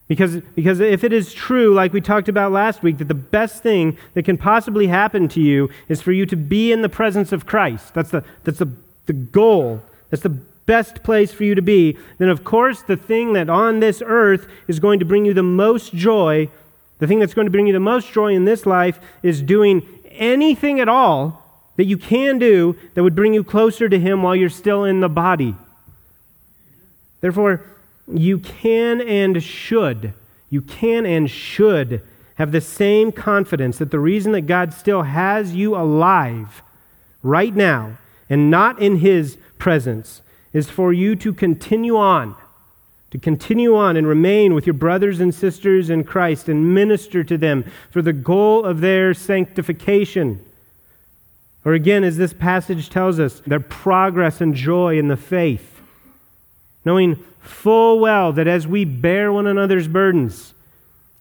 because, 0.08 0.38
because 0.56 0.80
if 0.80 1.04
it 1.04 1.12
is 1.12 1.34
true, 1.34 1.74
like 1.74 1.92
we 1.92 2.00
talked 2.00 2.30
about 2.30 2.52
last 2.52 2.82
week, 2.82 2.98
that 3.00 3.10
the 3.10 3.14
best 3.14 3.62
thing 3.62 3.98
that 4.14 4.24
can 4.24 4.38
possibly 4.38 4.88
happen 4.88 5.28
to 5.30 5.42
you 5.42 5.70
is 5.90 6.02
for 6.02 6.12
you 6.12 6.26
to 6.28 6.36
be 6.36 6.72
in 6.72 6.82
the 6.82 6.90
presence 6.90 7.32
of 7.32 7.46
Christ, 7.46 7.94
that's 7.94 8.12
the, 8.12 8.24
that's 8.44 8.60
the, 8.60 8.72
the 9.06 9.14
goal, 9.14 9.82
that's 10.10 10.24
the 10.24 10.38
best 10.66 11.04
place 11.04 11.32
for 11.32 11.44
you 11.44 11.56
to 11.56 11.62
be, 11.62 11.98
then 12.20 12.30
of 12.30 12.44
course 12.44 12.82
the 12.82 12.98
thing 12.98 13.34
that 13.34 13.50
on 13.50 13.80
this 13.80 14.02
earth 14.06 14.48
is 14.68 14.80
going 14.80 15.00
to 15.00 15.06
bring 15.06 15.26
you 15.26 15.34
the 15.34 15.44
most 15.44 15.94
joy, 15.94 16.50
the 17.00 17.08
thing 17.08 17.20
that's 17.20 17.34
going 17.34 17.48
to 17.48 17.52
bring 17.52 17.68
you 17.68 17.74
the 17.74 17.80
most 17.80 18.12
joy 18.12 18.34
in 18.34 18.46
this 18.46 18.66
life 18.66 19.00
is 19.24 19.42
doing 19.42 19.86
anything 20.12 20.80
at 20.80 20.90
all 20.90 21.44
that 21.76 21.86
you 21.86 21.98
can 21.98 22.40
do 22.40 22.76
that 22.94 23.04
would 23.04 23.16
bring 23.16 23.34
you 23.34 23.44
closer 23.44 23.88
to 23.88 24.00
Him 24.00 24.24
while 24.24 24.36
you're 24.36 24.50
still 24.50 24.84
in 24.84 25.00
the 25.00 25.10
body. 25.10 25.56
Therefore, 27.22 27.64
you 28.08 28.40
can 28.40 29.02
and 29.02 29.42
should, 29.44 30.14
you 30.50 30.62
can 30.62 31.06
and 31.06 31.30
should 31.30 32.02
have 32.36 32.52
the 32.52 32.62
same 32.62 33.12
confidence 33.12 33.78
that 33.80 33.92
the 33.92 34.00
reason 34.00 34.32
that 34.32 34.42
God 34.42 34.74
still 34.74 35.04
has 35.04 35.56
you 35.56 35.76
alive 35.76 36.62
right 37.24 37.56
now 37.56 37.98
and 38.30 38.52
not 38.52 38.80
in 38.80 38.98
His 38.98 39.38
presence 39.58 40.22
is 40.54 40.70
for 40.70 40.94
you 40.94 41.16
to 41.16 41.34
continue 41.34 41.98
on, 41.98 42.36
to 43.12 43.18
continue 43.18 43.76
on 43.76 43.98
and 43.98 44.08
remain 44.08 44.54
with 44.54 44.68
your 44.68 44.76
brothers 44.76 45.20
and 45.20 45.34
sisters 45.34 45.90
in 45.90 46.04
Christ 46.04 46.48
and 46.48 46.74
minister 46.74 47.24
to 47.24 47.38
them 47.38 47.66
for 47.92 48.02
the 48.02 48.14
goal 48.14 48.66
of 48.66 48.82
their 48.82 49.14
sanctification. 49.14 50.44
Or 51.66 51.74
again, 51.74 52.04
as 52.04 52.18
this 52.18 52.34
passage 52.34 52.90
tells 52.90 53.20
us, 53.20 53.42
their 53.42 53.60
progress 53.60 54.42
and 54.42 54.54
joy 54.54 54.98
in 54.98 55.08
the 55.08 55.18
faith, 55.18 55.77
knowing 56.88 57.18
full 57.42 58.00
well 58.00 58.32
that 58.32 58.48
as 58.48 58.66
we 58.66 58.86
bear 58.86 59.32
one 59.32 59.46
another's 59.46 59.90
burdens 59.90 60.54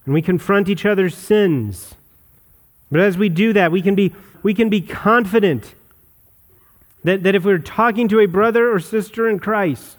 and 0.05 0.15
we 0.15 0.23
confront 0.23 0.69
each 0.69 0.87
other's 0.87 1.17
sins, 1.17 1.97
but 2.89 3.01
as 3.01 3.19
we 3.19 3.29
do 3.29 3.53
that, 3.53 3.73
we 3.73 3.83
can 3.83 3.97
be, 3.97 4.15
we 4.45 4.55
can 4.55 4.69
be 4.69 4.81
confident 4.81 5.75
that, 7.03 7.25
that 7.25 7.35
if 7.35 7.45
we're 7.45 7.59
talking 7.59 8.07
to 8.07 8.21
a 8.21 8.27
brother 8.27 8.73
or 8.73 8.79
sister 8.79 9.29
in 9.29 9.41
Christ, 9.41 9.99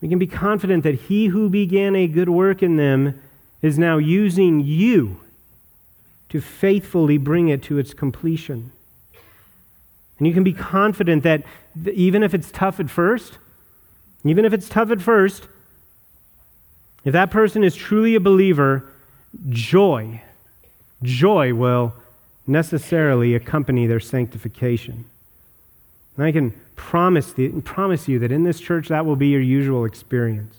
we 0.00 0.08
can 0.08 0.18
be 0.18 0.26
confident 0.26 0.82
that 0.82 1.02
he 1.02 1.26
who 1.26 1.48
began 1.48 1.94
a 1.94 2.08
good 2.08 2.28
work 2.28 2.60
in 2.60 2.76
them 2.76 3.22
is 3.62 3.78
now 3.78 3.98
using 3.98 4.58
you 4.58 5.20
to 6.28 6.40
faithfully 6.40 7.18
bring 7.18 7.48
it 7.48 7.62
to 7.62 7.78
its 7.78 7.94
completion. 7.94 8.72
And 10.18 10.26
you 10.26 10.34
can 10.34 10.42
be 10.42 10.52
confident 10.52 11.22
that 11.22 11.44
even 11.92 12.24
if 12.24 12.34
it's 12.34 12.50
tough 12.50 12.80
at 12.80 12.90
first, 12.90 13.38
even 14.24 14.44
if 14.44 14.52
it's 14.52 14.68
tough 14.68 14.90
at 14.90 15.00
first, 15.00 15.48
if 17.04 17.12
that 17.12 17.30
person 17.30 17.64
is 17.64 17.74
truly 17.74 18.14
a 18.14 18.20
believer, 18.20 18.90
joy, 19.48 20.22
joy 21.02 21.54
will 21.54 21.94
necessarily 22.46 23.34
accompany 23.34 23.86
their 23.86 24.00
sanctification. 24.00 25.04
And 26.16 26.26
I 26.26 26.32
can 26.32 26.52
promise, 26.76 27.32
the, 27.32 27.48
promise 27.62 28.08
you 28.08 28.18
that 28.18 28.32
in 28.32 28.44
this 28.44 28.60
church 28.60 28.88
that 28.88 29.06
will 29.06 29.16
be 29.16 29.28
your 29.28 29.40
usual 29.40 29.84
experience. 29.84 30.56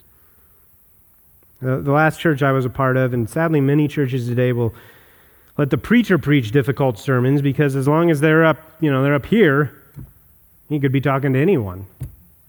The, 1.61 1.77
the 1.77 1.91
last 1.91 2.19
church 2.19 2.41
I 2.41 2.51
was 2.51 2.65
a 2.65 2.69
part 2.69 2.97
of, 2.97 3.13
and 3.13 3.29
sadly 3.29 3.61
many 3.61 3.87
churches 3.87 4.27
today 4.27 4.53
will 4.53 4.73
let 5.57 5.69
the 5.69 5.77
preacher 5.77 6.17
preach 6.17 6.51
difficult 6.51 6.97
sermons 6.97 7.41
because 7.41 7.75
as 7.75 7.87
long 7.87 8.09
as 8.09 8.19
they're 8.19 8.45
up, 8.45 8.57
you 8.79 8.89
know, 8.89 9.03
they're 9.03 9.13
up 9.13 9.27
here, 9.27 9.71
he 10.69 10.79
could 10.79 10.91
be 10.91 11.01
talking 11.01 11.33
to 11.33 11.39
anyone, 11.39 11.85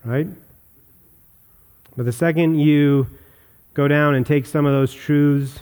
right? 0.05 0.29
But 1.97 2.07
the 2.07 2.13
second 2.13 2.59
you 2.59 3.07
go 3.75 3.89
down 3.89 4.15
and 4.15 4.27
take 4.27 4.47
some 4.47 4.67
of 4.67 4.73
those 4.73 4.93
truths, 4.93 5.61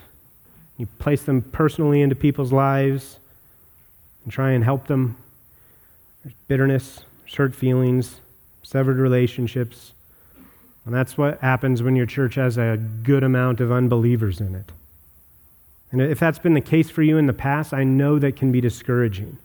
you 0.77 0.87
place 0.99 1.23
them 1.23 1.43
personally 1.43 2.03
into 2.03 2.15
people's 2.15 2.53
lives 2.53 3.19
and 4.25 4.33
try 4.33 4.53
and 4.53 4.65
help 4.65 4.87
them, 4.87 5.17
there's 6.23 6.35
bitterness, 6.49 7.01
hurt 7.37 7.55
feelings, 7.55 8.21
severed 8.63 8.99
relationships. 8.99 9.93
And 10.85 10.95
that's 10.95 11.19
what 11.19 11.41
happens 11.41 11.83
when 11.83 11.97
your 11.97 12.07
church 12.07 12.37
has 12.37 12.57
a 12.57 12.79
good 13.03 13.23
amount 13.23 13.61
of 13.61 13.71
unbelievers 13.71 14.41
in 14.41 14.55
it. 14.55 14.73
And 15.93 16.01
if 16.01 16.19
that's 16.21 16.39
been 16.39 16.55
the 16.55 16.61
case 16.61 16.89
for 16.89 17.03
you 17.03 17.19
in 17.19 17.27
the 17.27 17.33
past, 17.33 17.75
I 17.75 17.85
know 17.85 18.19
that 18.19 18.37
can 18.37 18.53
be 18.53 18.61
discouraging 18.61 19.39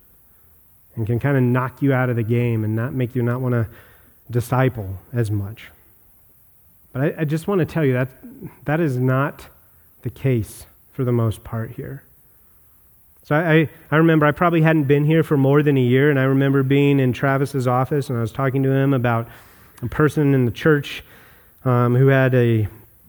and 0.94 1.06
can 1.06 1.18
kind 1.18 1.36
of 1.36 1.42
knock 1.42 1.82
you 1.82 1.92
out 1.92 2.08
of 2.08 2.16
the 2.16 2.22
game 2.22 2.64
and 2.64 2.74
not 2.74 2.94
make 2.94 3.14
you 3.14 3.22
not 3.22 3.40
want 3.40 3.52
to 3.52 3.66
disciple 4.30 4.98
as 5.12 5.30
much. 5.30 5.70
But 6.96 7.18
I, 7.18 7.20
I 7.20 7.24
just 7.26 7.46
want 7.46 7.58
to 7.58 7.66
tell 7.66 7.84
you 7.84 7.92
that 7.92 8.08
that 8.64 8.80
is 8.80 8.96
not 8.96 9.48
the 10.00 10.08
case 10.08 10.64
for 10.94 11.04
the 11.04 11.12
most 11.12 11.44
part 11.44 11.72
here. 11.72 12.04
So 13.22 13.34
I, 13.36 13.68
I 13.90 13.96
remember 13.96 14.24
I 14.24 14.30
probably 14.30 14.62
hadn't 14.62 14.84
been 14.84 15.04
here 15.04 15.22
for 15.22 15.36
more 15.36 15.62
than 15.62 15.76
a 15.76 15.82
year, 15.82 16.08
and 16.08 16.18
I 16.18 16.22
remember 16.22 16.62
being 16.62 16.98
in 16.98 17.12
Travis's 17.12 17.66
office, 17.66 18.08
and 18.08 18.16
I 18.16 18.22
was 18.22 18.32
talking 18.32 18.62
to 18.62 18.70
him 18.70 18.94
about 18.94 19.28
a 19.82 19.88
person 19.88 20.32
in 20.32 20.46
the 20.46 20.50
church 20.50 21.04
um, 21.66 21.94
who 21.94 22.06
had 22.06 22.34
a 22.34 22.66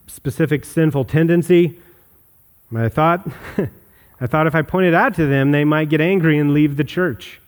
specific 0.07 0.65
sinful 0.65 1.05
tendency. 1.05 1.79
And 2.69 2.79
I 2.79 2.89
thought, 2.89 3.25
I 4.19 4.27
thought 4.27 4.47
if 4.47 4.55
I 4.55 4.63
pointed 4.63 4.95
out 4.95 5.15
to 5.15 5.27
them, 5.27 5.51
they 5.51 5.63
might 5.63 5.87
get 5.87 6.01
angry 6.01 6.37
and 6.37 6.53
leave 6.53 6.75
the 6.75 6.83
church. 6.83 7.39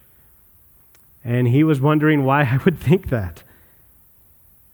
And 1.22 1.50
he 1.50 1.66
was 1.66 1.82
wondering 1.82 2.24
why 2.24 2.44
I 2.44 2.62
would 2.64 2.80
think 2.80 3.10
that. 3.10 3.44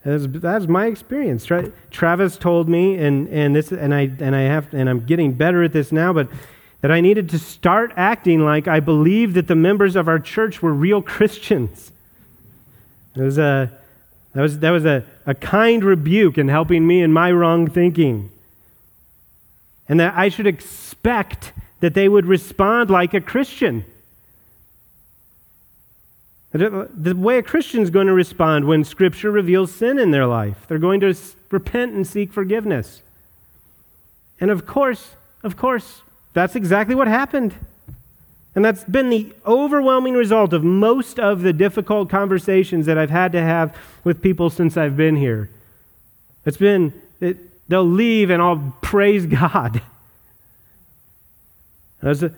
That's, 0.05 0.27
that's 0.27 0.67
my 0.67 0.85
experience. 0.85 1.45
Tra- 1.45 1.71
Travis 1.89 2.37
told 2.37 2.69
me, 2.69 2.95
and, 2.95 3.27
and, 3.29 3.55
this, 3.55 3.71
and, 3.71 3.93
I, 3.93 4.01
and, 4.19 4.35
I 4.35 4.41
have, 4.41 4.71
and 4.71 4.87
I'm 4.87 5.03
getting 5.03 5.33
better 5.33 5.63
at 5.63 5.73
this 5.73 5.91
now, 5.91 6.13
but 6.13 6.29
that 6.81 6.91
I 6.91 7.01
needed 7.01 7.29
to 7.29 7.39
start 7.39 7.91
acting 7.97 8.45
like 8.45 8.67
I 8.67 8.79
believed 8.79 9.33
that 9.33 9.47
the 9.47 9.55
members 9.55 9.95
of 9.95 10.07
our 10.07 10.19
church 10.19 10.61
were 10.61 10.71
real 10.71 11.01
Christians. 11.01 11.91
It 13.15 13.21
was 13.21 13.39
a, 13.39 13.71
that 14.33 14.41
was, 14.41 14.59
that 14.59 14.69
was 14.69 14.85
a, 14.85 15.03
a 15.25 15.33
kind 15.33 15.83
rebuke 15.83 16.37
in 16.37 16.49
helping 16.49 16.85
me 16.85 17.01
in 17.01 17.11
my 17.11 17.31
wrong 17.31 17.67
thinking. 17.67 18.29
And 19.89 19.99
that 19.99 20.13
I 20.15 20.29
should 20.29 20.45
expect 20.45 21.51
that 21.79 21.95
they 21.95 22.07
would 22.07 22.27
respond 22.27 22.91
like 22.91 23.15
a 23.15 23.21
Christian. 23.21 23.85
The 26.57 27.15
way 27.17 27.37
a 27.37 27.43
Christian 27.43 27.81
is 27.81 27.89
going 27.89 28.07
to 28.07 28.13
respond 28.13 28.65
when 28.65 28.85
Scripture 28.85 29.29
reveals 29.29 29.73
sin 29.73 29.99
in 29.99 30.11
their 30.11 30.25
life, 30.25 30.65
they're 30.67 30.79
going 30.79 31.01
to 31.01 31.13
repent 31.51 31.93
and 31.93 32.07
seek 32.07 32.31
forgiveness. 32.31 33.01
And 34.39 34.49
of 34.49 34.65
course, 34.65 35.15
of 35.43 35.57
course, 35.57 36.01
that's 36.33 36.55
exactly 36.55 36.95
what 36.95 37.07
happened. 37.07 37.55
And 38.55 38.63
that's 38.63 38.85
been 38.85 39.09
the 39.09 39.33
overwhelming 39.45 40.13
result 40.13 40.53
of 40.53 40.63
most 40.63 41.19
of 41.19 41.41
the 41.41 41.51
difficult 41.51 42.09
conversations 42.09 42.85
that 42.85 42.97
I've 42.97 43.09
had 43.09 43.33
to 43.33 43.41
have 43.41 43.77
with 44.05 44.21
people 44.21 44.49
since 44.49 44.77
I've 44.77 44.95
been 44.95 45.17
here. 45.17 45.49
It's 46.45 46.55
been, 46.55 46.93
it, 47.19 47.67
they'll 47.67 47.83
leave 47.83 48.29
and 48.29 48.41
I'll 48.41 48.73
praise 48.81 49.25
God. 49.25 49.81
A, 52.01 52.29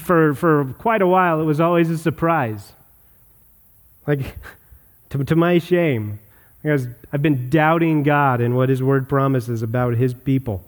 for, 0.00 0.34
for 0.34 0.74
quite 0.78 1.00
a 1.00 1.06
while, 1.06 1.40
it 1.40 1.44
was 1.44 1.60
always 1.60 1.88
a 1.90 1.96
surprise. 1.96 2.72
Like, 4.06 4.36
to, 5.10 5.24
to 5.24 5.36
my 5.36 5.58
shame, 5.58 6.18
because 6.62 6.86
I've 7.12 7.22
been 7.22 7.50
doubting 7.50 8.02
God 8.02 8.40
and 8.40 8.56
what 8.56 8.68
His 8.68 8.82
Word 8.82 9.08
promises 9.08 9.62
about 9.62 9.94
His 9.94 10.14
people. 10.14 10.64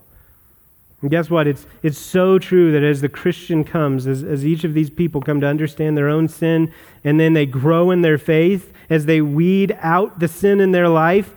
And 1.04 1.10
guess 1.10 1.28
what? 1.28 1.46
It's, 1.46 1.66
it's 1.82 1.98
so 1.98 2.38
true 2.38 2.72
that 2.72 2.82
as 2.82 3.02
the 3.02 3.10
Christian 3.10 3.62
comes, 3.62 4.06
as, 4.06 4.22
as 4.22 4.46
each 4.46 4.64
of 4.64 4.72
these 4.72 4.88
people 4.88 5.20
come 5.20 5.38
to 5.42 5.46
understand 5.46 5.98
their 5.98 6.08
own 6.08 6.28
sin, 6.28 6.72
and 7.04 7.20
then 7.20 7.34
they 7.34 7.44
grow 7.44 7.90
in 7.90 8.00
their 8.00 8.16
faith, 8.16 8.72
as 8.88 9.04
they 9.04 9.20
weed 9.20 9.76
out 9.80 10.18
the 10.18 10.28
sin 10.28 10.60
in 10.60 10.72
their 10.72 10.88
life, 10.88 11.34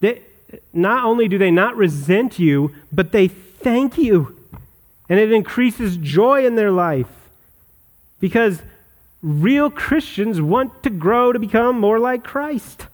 they, 0.00 0.22
not 0.72 1.04
only 1.04 1.28
do 1.28 1.38
they 1.38 1.50
not 1.50 1.76
resent 1.76 2.38
you, 2.38 2.74
but 2.90 3.12
they 3.12 3.28
thank 3.28 3.98
you. 3.98 4.34
And 5.08 5.18
it 5.20 5.30
increases 5.30 5.98
joy 5.98 6.46
in 6.46 6.54
their 6.54 6.70
life. 6.70 7.08
Because 8.18 8.62
real 9.22 9.70
Christians 9.70 10.40
want 10.40 10.82
to 10.82 10.90
grow 10.90 11.32
to 11.32 11.38
become 11.38 11.78
more 11.78 11.98
like 11.98 12.24
Christ. 12.24 12.86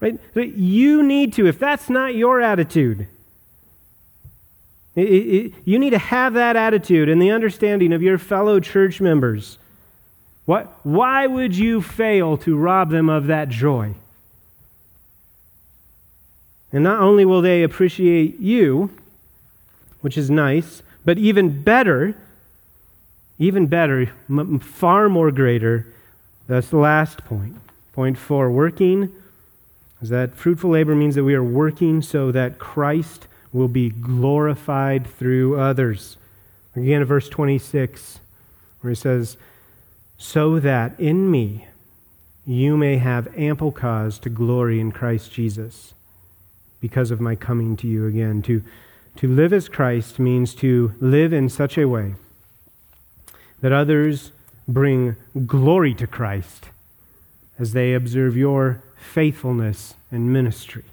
Right? 0.00 0.18
You 0.34 1.02
need 1.02 1.32
to, 1.34 1.46
if 1.46 1.58
that's 1.58 1.90
not 1.90 2.14
your 2.14 2.40
attitude, 2.40 3.08
it, 4.94 5.02
it, 5.02 5.52
you 5.64 5.78
need 5.78 5.90
to 5.90 5.98
have 5.98 6.34
that 6.34 6.56
attitude 6.56 7.08
and 7.08 7.20
the 7.20 7.30
understanding 7.30 7.92
of 7.92 8.02
your 8.02 8.18
fellow 8.18 8.58
church 8.60 9.00
members. 9.00 9.58
What, 10.44 10.74
why 10.82 11.26
would 11.26 11.54
you 11.54 11.82
fail 11.82 12.36
to 12.38 12.56
rob 12.56 12.90
them 12.90 13.08
of 13.08 13.26
that 13.26 13.48
joy? 13.48 13.94
And 16.72 16.84
not 16.84 17.00
only 17.00 17.24
will 17.24 17.42
they 17.42 17.62
appreciate 17.62 18.40
you, 18.40 18.90
which 20.00 20.16
is 20.16 20.30
nice, 20.30 20.82
but 21.04 21.18
even 21.18 21.62
better, 21.62 22.14
even 23.38 23.66
better, 23.66 24.10
m- 24.28 24.58
far 24.58 25.08
more 25.08 25.30
greater, 25.30 25.86
that's 26.46 26.68
the 26.68 26.78
last 26.78 27.24
point. 27.24 27.56
Point 27.92 28.18
four 28.18 28.50
working 28.50 29.12
is 30.00 30.08
that 30.08 30.34
fruitful 30.34 30.70
labor 30.70 30.94
means 30.94 31.14
that 31.14 31.24
we 31.24 31.34
are 31.34 31.42
working 31.42 32.02
so 32.02 32.32
that 32.32 32.58
Christ 32.58 33.26
will 33.52 33.68
be 33.68 33.90
glorified 33.90 35.06
through 35.06 35.58
others. 35.58 36.16
Again, 36.76 37.04
verse 37.04 37.28
26, 37.28 38.20
where 38.80 38.90
he 38.90 38.94
says, 38.94 39.36
So 40.16 40.60
that 40.60 40.98
in 40.98 41.30
me 41.30 41.66
you 42.46 42.76
may 42.76 42.96
have 42.98 43.36
ample 43.36 43.72
cause 43.72 44.18
to 44.20 44.30
glory 44.30 44.80
in 44.80 44.92
Christ 44.92 45.32
Jesus 45.32 45.94
because 46.80 47.10
of 47.10 47.20
my 47.20 47.34
coming 47.34 47.76
to 47.78 47.88
you 47.88 48.06
again. 48.06 48.42
To, 48.42 48.62
to 49.16 49.26
live 49.28 49.52
as 49.52 49.68
Christ 49.68 50.18
means 50.18 50.54
to 50.56 50.94
live 51.00 51.32
in 51.32 51.48
such 51.48 51.76
a 51.76 51.88
way 51.88 52.14
that 53.60 53.72
others 53.72 54.32
bring 54.66 55.16
glory 55.46 55.94
to 55.94 56.06
Christ 56.06 56.68
as 57.58 57.72
they 57.72 57.94
observe 57.94 58.36
your 58.36 58.82
faithfulness 58.96 59.94
and 60.10 60.32
ministry. 60.32 60.84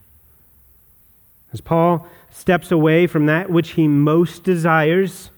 As 1.53 1.61
Paul 1.61 2.07
steps 2.31 2.71
away 2.71 3.07
from 3.07 3.27
that 3.27 3.49
which 3.49 3.71
he 3.71 3.87
most 3.87 4.43
desires 4.43 5.29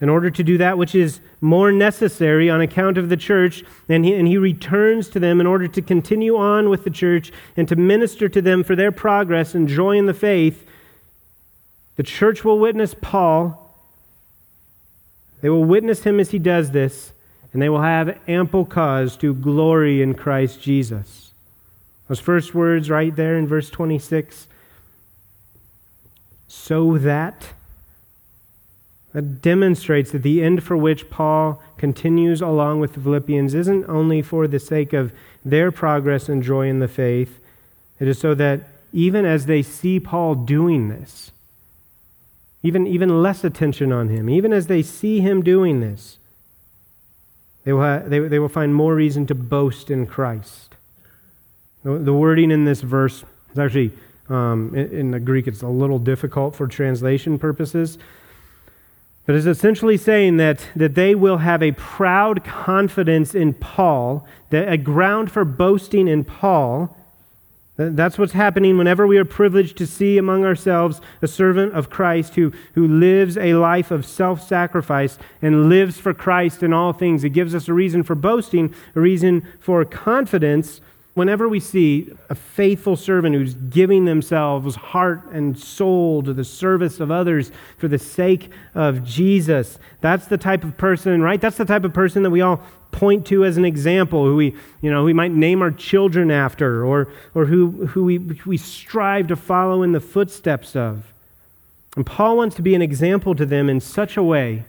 in 0.00 0.08
order 0.08 0.30
to 0.30 0.44
do 0.44 0.58
that 0.58 0.78
which 0.78 0.94
is 0.94 1.20
more 1.40 1.72
necessary 1.72 2.48
on 2.48 2.60
account 2.60 2.98
of 2.98 3.08
the 3.08 3.16
church, 3.16 3.64
and 3.88 4.04
he, 4.04 4.14
and 4.14 4.28
he 4.28 4.38
returns 4.38 5.08
to 5.08 5.18
them 5.18 5.40
in 5.40 5.46
order 5.46 5.66
to 5.66 5.82
continue 5.82 6.36
on 6.36 6.68
with 6.68 6.84
the 6.84 6.90
church 6.90 7.32
and 7.56 7.66
to 7.68 7.76
minister 7.76 8.28
to 8.28 8.40
them 8.40 8.62
for 8.62 8.76
their 8.76 8.92
progress 8.92 9.54
and 9.54 9.68
joy 9.68 9.98
in 9.98 10.06
the 10.06 10.14
faith. 10.14 10.64
The 11.96 12.04
church 12.04 12.44
will 12.44 12.60
witness 12.60 12.94
Paul. 13.00 13.67
They 15.40 15.50
will 15.50 15.64
witness 15.64 16.02
him 16.02 16.20
as 16.20 16.30
he 16.30 16.38
does 16.38 16.72
this, 16.72 17.12
and 17.52 17.62
they 17.62 17.68
will 17.68 17.82
have 17.82 18.18
ample 18.28 18.64
cause 18.64 19.16
to 19.18 19.34
glory 19.34 20.02
in 20.02 20.14
Christ 20.14 20.60
Jesus. 20.60 21.32
Those 22.08 22.20
first 22.20 22.54
words 22.54 22.90
right 22.90 23.14
there 23.14 23.36
in 23.36 23.46
verse 23.46 23.70
26 23.70 24.48
so 26.48 26.96
that 26.98 27.52
that 29.12 29.40
demonstrates 29.40 30.10
that 30.10 30.22
the 30.22 30.42
end 30.42 30.62
for 30.62 30.76
which 30.76 31.08
Paul 31.10 31.62
continues 31.76 32.40
along 32.42 32.80
with 32.80 32.94
the 32.94 33.00
Philippians 33.00 33.54
isn't 33.54 33.88
only 33.88 34.22
for 34.22 34.46
the 34.46 34.58
sake 34.58 34.92
of 34.92 35.12
their 35.44 35.70
progress 35.70 36.28
and 36.28 36.42
joy 36.42 36.68
in 36.68 36.78
the 36.78 36.88
faith, 36.88 37.38
it 37.98 38.06
is 38.06 38.18
so 38.18 38.34
that 38.34 38.68
even 38.92 39.24
as 39.24 39.46
they 39.46 39.62
see 39.62 39.98
Paul 39.98 40.34
doing 40.34 40.88
this, 40.88 41.32
even, 42.62 42.86
even 42.86 43.22
less 43.22 43.44
attention 43.44 43.92
on 43.92 44.08
him, 44.08 44.28
even 44.28 44.52
as 44.52 44.66
they 44.66 44.82
see 44.82 45.20
him 45.20 45.42
doing 45.42 45.80
this, 45.80 46.18
they 47.64 47.72
will, 47.72 47.82
have, 47.82 48.10
they, 48.10 48.18
they 48.20 48.38
will 48.38 48.48
find 48.48 48.74
more 48.74 48.94
reason 48.94 49.26
to 49.26 49.34
boast 49.34 49.90
in 49.90 50.06
Christ. 50.06 50.74
The, 51.84 51.98
the 51.98 52.12
wording 52.12 52.50
in 52.50 52.64
this 52.64 52.80
verse 52.80 53.24
is 53.52 53.58
actually, 53.58 53.92
um, 54.28 54.74
in, 54.74 54.92
in 54.92 55.10
the 55.10 55.20
Greek, 55.20 55.46
it's 55.46 55.62
a 55.62 55.68
little 55.68 55.98
difficult 55.98 56.56
for 56.56 56.66
translation 56.66 57.38
purposes. 57.38 57.98
But 59.26 59.36
it's 59.36 59.46
essentially 59.46 59.98
saying 59.98 60.38
that, 60.38 60.66
that 60.74 60.94
they 60.94 61.14
will 61.14 61.36
have 61.36 61.62
a 61.62 61.72
proud 61.72 62.42
confidence 62.42 63.34
in 63.34 63.52
Paul, 63.52 64.26
that 64.48 64.72
a 64.72 64.78
ground 64.78 65.30
for 65.30 65.44
boasting 65.44 66.08
in 66.08 66.24
Paul. 66.24 66.96
That's 67.78 68.18
what's 68.18 68.32
happening 68.32 68.76
whenever 68.76 69.06
we 69.06 69.18
are 69.18 69.24
privileged 69.24 69.78
to 69.78 69.86
see 69.86 70.18
among 70.18 70.44
ourselves 70.44 71.00
a 71.22 71.28
servant 71.28 71.74
of 71.74 71.88
Christ 71.88 72.34
who, 72.34 72.52
who 72.74 72.88
lives 72.88 73.38
a 73.38 73.54
life 73.54 73.92
of 73.92 74.04
self 74.04 74.46
sacrifice 74.46 75.16
and 75.40 75.68
lives 75.68 75.96
for 75.96 76.12
Christ 76.12 76.64
in 76.64 76.72
all 76.72 76.92
things. 76.92 77.22
It 77.22 77.30
gives 77.30 77.54
us 77.54 77.68
a 77.68 77.72
reason 77.72 78.02
for 78.02 78.16
boasting, 78.16 78.74
a 78.96 79.00
reason 79.00 79.46
for 79.60 79.84
confidence 79.84 80.80
whenever 81.18 81.48
we 81.48 81.58
see 81.58 82.10
a 82.30 82.34
faithful 82.34 82.96
servant 82.96 83.34
who's 83.34 83.54
giving 83.54 84.04
themselves 84.04 84.76
heart 84.76 85.26
and 85.32 85.58
soul 85.58 86.22
to 86.22 86.32
the 86.32 86.44
service 86.44 87.00
of 87.00 87.10
others 87.10 87.50
for 87.76 87.88
the 87.88 87.98
sake 87.98 88.50
of 88.74 89.02
Jesus, 89.04 89.78
that's 90.00 90.26
the 90.26 90.38
type 90.38 90.62
of 90.62 90.76
person, 90.78 91.20
right? 91.20 91.40
That's 91.40 91.56
the 91.56 91.64
type 91.64 91.84
of 91.84 91.92
person 91.92 92.22
that 92.22 92.30
we 92.30 92.40
all 92.40 92.62
point 92.92 93.26
to 93.26 93.44
as 93.44 93.56
an 93.56 93.64
example, 93.64 94.24
who 94.24 94.36
we, 94.36 94.54
you 94.80 94.90
know, 94.90 95.02
we 95.02 95.12
might 95.12 95.32
name 95.32 95.60
our 95.60 95.72
children 95.72 96.30
after, 96.30 96.84
or, 96.84 97.12
or 97.34 97.46
who, 97.46 97.86
who 97.88 98.04
we, 98.04 98.18
we 98.18 98.56
strive 98.56 99.26
to 99.26 99.36
follow 99.36 99.82
in 99.82 99.92
the 99.92 100.00
footsteps 100.00 100.76
of. 100.76 101.12
And 101.96 102.06
Paul 102.06 102.36
wants 102.36 102.54
to 102.56 102.62
be 102.62 102.74
an 102.76 102.82
example 102.82 103.34
to 103.34 103.44
them 103.44 103.68
in 103.68 103.80
such 103.80 104.16
a 104.16 104.22
way, 104.22 104.64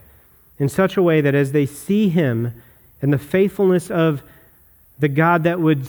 in 0.58 0.68
such 0.68 0.98
a 0.98 1.04
way 1.04 1.22
that 1.22 1.36
as 1.36 1.52
they 1.52 1.68
see 1.68 2.10
him 2.10 2.62
and 3.04 3.14
the 3.14 3.20
faithfulness 3.20 3.92
of 3.92 4.24
the 4.98 5.08
God 5.08 5.44
that 5.44 5.60
would 5.60 5.88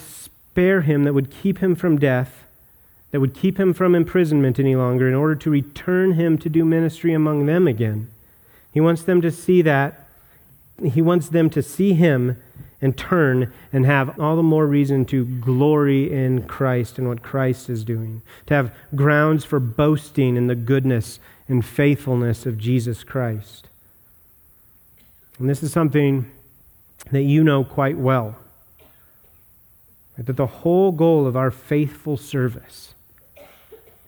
spare 0.51 0.81
him, 0.81 1.05
that 1.05 1.13
would 1.13 1.31
keep 1.31 1.59
him 1.59 1.75
from 1.75 1.97
death, 1.97 2.43
that 3.11 3.21
would 3.21 3.33
keep 3.33 3.57
him 3.57 3.73
from 3.73 3.95
imprisonment 3.95 4.59
any 4.59 4.75
longer, 4.75 5.07
in 5.07 5.13
order 5.13 5.35
to 5.35 5.49
return 5.49 6.13
him 6.13 6.37
to 6.37 6.49
do 6.49 6.65
ministry 6.65 7.13
among 7.13 7.45
them 7.45 7.67
again. 7.67 8.09
He 8.73 8.81
wants 8.81 9.03
them 9.03 9.21
to 9.21 9.31
see 9.31 9.61
that. 9.61 10.07
He 10.83 11.01
wants 11.01 11.29
them 11.29 11.49
to 11.51 11.61
see 11.61 11.93
him 11.93 12.41
and 12.81 12.97
turn 12.97 13.53
and 13.71 13.85
have 13.85 14.19
all 14.19 14.35
the 14.35 14.43
more 14.43 14.65
reason 14.65 15.05
to 15.05 15.23
glory 15.23 16.11
in 16.11 16.43
Christ 16.47 16.97
and 16.97 17.07
what 17.07 17.21
Christ 17.21 17.69
is 17.69 17.85
doing, 17.85 18.21
to 18.47 18.53
have 18.53 18.73
grounds 18.93 19.45
for 19.45 19.59
boasting 19.59 20.35
in 20.35 20.47
the 20.47 20.55
goodness 20.55 21.19
and 21.47 21.63
faithfulness 21.63 22.45
of 22.45 22.57
Jesus 22.57 23.03
Christ. 23.03 23.67
And 25.39 25.49
this 25.49 25.63
is 25.63 25.71
something 25.71 26.29
that 27.11 27.23
you 27.23 27.43
know 27.43 27.63
quite 27.63 27.97
well. 27.97 28.37
That 30.25 30.37
the 30.37 30.47
whole 30.47 30.91
goal 30.91 31.25
of 31.25 31.35
our 31.35 31.51
faithful 31.51 32.15
service 32.15 32.93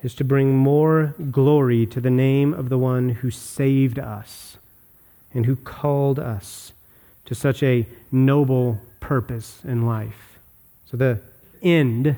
is 0.03 0.13
to 0.15 0.23
bring 0.23 0.55
more 0.55 1.15
glory 1.31 1.85
to 1.87 2.01
the 2.01 2.11
name 2.11 2.53
of 2.53 2.69
the 2.69 2.77
one 2.77 3.09
who 3.09 3.31
saved 3.31 3.97
us 3.97 4.57
and 5.33 5.45
who 5.45 5.55
called 5.55 6.19
us 6.19 6.73
to 7.25 7.33
such 7.33 7.63
a 7.63 7.87
noble 8.11 8.81
purpose 8.99 9.61
in 9.63 9.85
life. 9.85 10.37
So, 10.85 10.97
the 10.97 11.19
end 11.61 12.15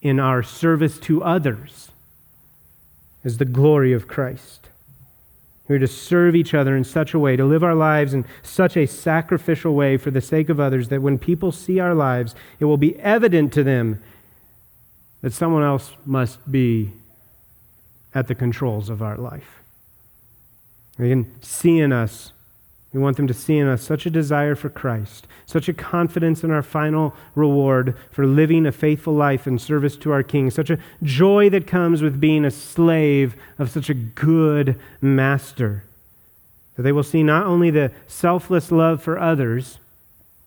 in 0.00 0.18
our 0.18 0.42
service 0.42 0.98
to 1.00 1.22
others 1.22 1.90
is 3.22 3.38
the 3.38 3.44
glory 3.44 3.92
of 3.92 4.08
Christ. 4.08 4.61
We're 5.72 5.78
to 5.78 5.88
serve 5.88 6.36
each 6.36 6.52
other 6.52 6.76
in 6.76 6.84
such 6.84 7.14
a 7.14 7.18
way, 7.18 7.34
to 7.34 7.46
live 7.46 7.64
our 7.64 7.74
lives 7.74 8.12
in 8.12 8.26
such 8.42 8.76
a 8.76 8.84
sacrificial 8.84 9.74
way 9.74 9.96
for 9.96 10.10
the 10.10 10.20
sake 10.20 10.50
of 10.50 10.60
others, 10.60 10.90
that 10.90 11.00
when 11.00 11.18
people 11.18 11.50
see 11.50 11.80
our 11.80 11.94
lives, 11.94 12.34
it 12.60 12.66
will 12.66 12.76
be 12.76 12.94
evident 13.00 13.54
to 13.54 13.64
them 13.64 14.02
that 15.22 15.32
someone 15.32 15.62
else 15.62 15.92
must 16.04 16.52
be 16.52 16.92
at 18.14 18.28
the 18.28 18.34
controls 18.34 18.90
of 18.90 19.00
our 19.00 19.16
life. 19.16 19.62
They 20.98 21.08
can 21.08 21.40
see 21.40 21.78
in 21.78 21.90
us 21.90 22.31
we 22.92 23.00
want 23.00 23.16
them 23.16 23.26
to 23.26 23.34
see 23.34 23.56
in 23.56 23.66
us 23.66 23.82
such 23.82 24.04
a 24.04 24.10
desire 24.10 24.54
for 24.54 24.68
Christ, 24.68 25.26
such 25.46 25.68
a 25.68 25.72
confidence 25.72 26.44
in 26.44 26.50
our 26.50 26.62
final 26.62 27.14
reward 27.34 27.96
for 28.10 28.26
living 28.26 28.66
a 28.66 28.72
faithful 28.72 29.14
life 29.14 29.46
in 29.46 29.58
service 29.58 29.96
to 29.98 30.12
our 30.12 30.22
King, 30.22 30.50
such 30.50 30.68
a 30.68 30.78
joy 31.02 31.48
that 31.50 31.66
comes 31.66 32.02
with 32.02 32.20
being 32.20 32.44
a 32.44 32.50
slave 32.50 33.34
of 33.58 33.70
such 33.70 33.88
a 33.88 33.94
good 33.94 34.78
master. 35.00 35.84
That 36.76 36.82
they 36.82 36.92
will 36.92 37.02
see 37.02 37.22
not 37.22 37.46
only 37.46 37.70
the 37.70 37.92
selfless 38.06 38.70
love 38.70 39.02
for 39.02 39.18
others, 39.18 39.78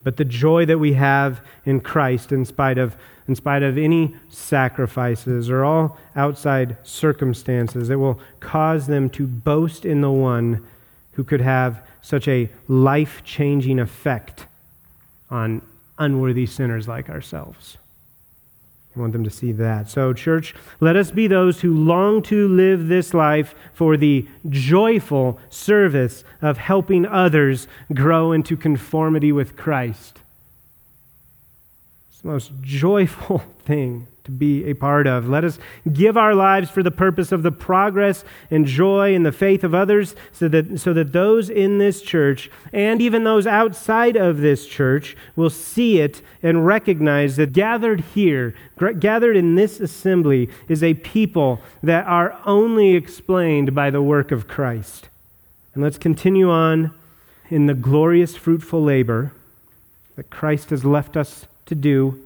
but 0.04 0.18
the 0.18 0.26
joy 0.26 0.66
that 0.68 0.78
we 0.78 0.94
have 0.94 1.42
in 1.66 1.80
Christ 1.82 2.32
in 2.32 2.46
spite 2.46 2.78
of, 2.78 2.96
in 3.28 3.36
spite 3.36 3.64
of 3.64 3.76
any 3.76 4.16
sacrifices 4.30 5.50
or 5.50 5.64
all 5.64 5.98
outside 6.16 6.78
circumstances. 6.84 7.90
It 7.90 7.96
will 7.96 8.20
cause 8.40 8.86
them 8.86 9.10
to 9.12 9.26
boast 9.26 9.84
in 9.84 10.02
the 10.02 10.12
one 10.12 10.64
who 11.14 11.24
could 11.24 11.42
have 11.42 11.82
such 12.06 12.28
a 12.28 12.48
life 12.68 13.24
changing 13.24 13.80
effect 13.80 14.46
on 15.32 15.60
unworthy 15.98 16.46
sinners 16.46 16.88
like 16.88 17.10
ourselves. 17.10 17.80
I 18.96 19.00
want 19.00 19.12
them 19.12 19.24
to 19.24 19.32
see 19.32 19.52
that. 19.54 19.90
So, 19.90 20.14
church, 20.14 20.54
let 20.80 20.96
us 20.96 21.10
be 21.10 21.26
those 21.26 21.62
who 21.62 21.74
long 21.74 22.22
to 22.24 22.48
live 22.48 22.90
this 22.90 23.16
life 23.16 23.56
for 23.74 23.98
the 23.98 24.28
joyful 24.48 25.40
service 25.50 26.24
of 26.44 26.60
helping 26.60 27.08
others 27.08 27.68
grow 27.92 28.32
into 28.32 28.56
conformity 28.56 29.32
with 29.32 29.58
Christ. 29.58 30.20
It's 32.10 32.22
the 32.22 32.28
most 32.28 32.52
joyful 32.62 33.40
thing 33.66 34.06
to 34.26 34.32
be 34.32 34.66
a 34.66 34.74
part 34.74 35.08
of. 35.08 35.30
Let 35.30 35.44
us 35.44 35.58
give 35.92 36.18
our 36.18 36.36
lives 36.36 36.70
for 36.70 36.84
the 36.84 36.92
purpose 36.92 37.32
of 37.32 37.44
the 37.44 37.52
progress 37.52 38.24
and 38.52 38.66
joy 38.66 39.16
and 39.16 39.26
the 39.26 39.32
faith 39.32 39.64
of 39.64 39.74
others 39.74 40.16
so 40.34 40.48
that, 40.50 40.80
so 40.80 40.94
that 40.94 41.14
those 41.14 41.50
in 41.50 41.78
this 41.78 42.02
church 42.02 42.50
and 42.74 43.02
even 43.02 43.24
those 43.24 43.48
outside 43.48 44.16
of 44.16 44.40
this 44.40 44.68
church 44.68 45.16
will 45.36 45.50
see 45.50 46.00
it 46.00 46.22
and 46.44 46.66
recognize 46.66 47.36
that 47.38 47.54
gathered 47.54 48.02
here, 48.02 48.56
gathered 49.00 49.38
in 49.38 49.56
this 49.56 49.80
assembly, 49.80 50.50
is 50.68 50.84
a 50.84 50.96
people 50.96 51.62
that 51.82 52.06
are 52.08 52.40
only 52.46 52.96
explained 52.96 53.74
by 53.74 53.90
the 53.90 54.02
work 54.02 54.32
of 54.32 54.48
Christ. 54.48 55.08
And 55.74 55.84
let's 55.84 55.98
continue 55.98 56.50
on 56.50 56.92
in 57.50 57.68
the 57.68 57.74
glorious, 57.76 58.36
fruitful 58.36 58.82
labor 58.82 59.34
that 60.16 60.30
Christ 60.30 60.72
has 60.72 60.84
left 60.84 61.16
us 61.16 61.46
to 61.68 61.76
do 61.76 62.25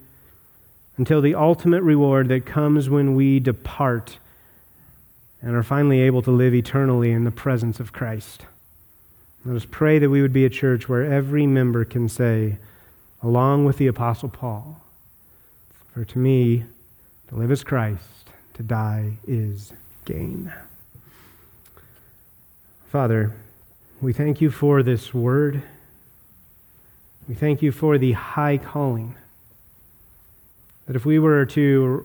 until 1.00 1.22
the 1.22 1.34
ultimate 1.34 1.82
reward 1.82 2.28
that 2.28 2.46
comes 2.46 2.90
when 2.90 3.16
we 3.16 3.40
depart 3.40 4.18
and 5.42 5.56
are 5.56 5.64
finally 5.64 6.02
able 6.02 6.22
to 6.22 6.30
live 6.30 6.54
eternally 6.54 7.10
in 7.10 7.24
the 7.24 7.32
presence 7.32 7.80
of 7.80 7.94
Christ. 7.94 8.46
Let 9.46 9.56
us 9.56 9.66
pray 9.72 9.98
that 9.98 10.10
we 10.10 10.22
would 10.22 10.34
be 10.34 10.44
a 10.44 10.50
church 10.50 10.90
where 10.90 11.06
every 11.06 11.48
member 11.48 11.86
can 11.86 12.10
say, 12.10 12.58
along 13.24 13.64
with 13.64 13.78
the 13.78 13.88
Apostle 13.88 14.28
Paul, 14.28 14.82
For 15.94 16.04
to 16.04 16.20
me, 16.20 16.66
to 17.30 17.36
live 17.36 17.50
is 17.50 17.64
Christ, 17.64 18.30
to 18.56 18.64
die 18.64 19.14
is 19.26 19.72
gain. 20.04 20.52
Father, 22.90 23.34
we 24.02 24.12
thank 24.12 24.42
you 24.42 24.52
for 24.52 24.84
this 24.84 25.14
word. 25.14 25.64
We 27.30 27.36
thank 27.36 27.62
you 27.62 27.72
for 27.72 27.98
the 27.98 28.12
high 28.12 28.58
calling 28.58 29.16
that 30.90 30.96
if 30.96 31.06
we 31.06 31.20
were 31.20 31.46
to 31.46 32.04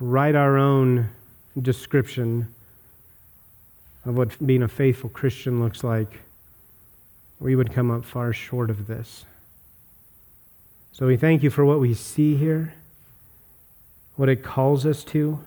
write 0.00 0.34
our 0.34 0.58
own 0.58 1.08
description 1.62 2.52
of 4.04 4.16
what 4.16 4.44
being 4.44 4.64
a 4.64 4.66
faithful 4.66 5.08
Christian 5.08 5.62
looks 5.62 5.84
like, 5.84 6.24
we 7.38 7.54
would 7.54 7.72
come 7.72 7.92
up 7.92 8.04
far 8.04 8.32
short 8.32 8.70
of 8.70 8.88
this. 8.88 9.24
So 10.90 11.06
we 11.06 11.16
thank 11.16 11.44
you 11.44 11.50
for 11.50 11.64
what 11.64 11.78
we 11.78 11.94
see 11.94 12.34
here, 12.34 12.74
what 14.16 14.28
it 14.28 14.42
calls 14.42 14.84
us 14.84 15.04
to. 15.04 15.38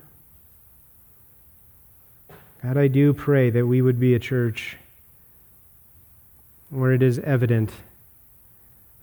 God, 2.63 2.77
I 2.77 2.87
do 2.87 3.11
pray 3.13 3.49
that 3.49 3.67
we 3.67 3.81
would 3.81 3.99
be 3.99 4.13
a 4.13 4.19
church 4.19 4.77
where 6.69 6.93
it 6.93 7.03
is 7.03 7.19
evident 7.19 7.71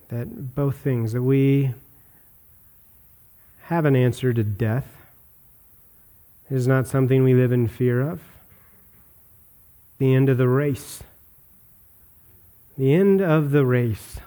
that 0.09 0.55
both 0.55 0.79
things, 0.79 1.13
that 1.13 1.23
we 1.23 1.75
have 3.67 3.85
an 3.85 3.97
answer 3.97 4.33
to 4.33 4.45
death, 4.45 4.87
is 6.49 6.69
not 6.69 6.87
something 6.87 7.25
we 7.25 7.35
live 7.35 7.51
in 7.51 7.67
fear 7.67 8.01
of. 8.01 8.21
The 9.99 10.15
end 10.15 10.29
of 10.29 10.39
the 10.39 10.49
race. 10.49 11.03
The 12.79 12.95
end 12.95 13.21
of 13.21 13.51
the 13.51 13.65
race. 13.65 14.19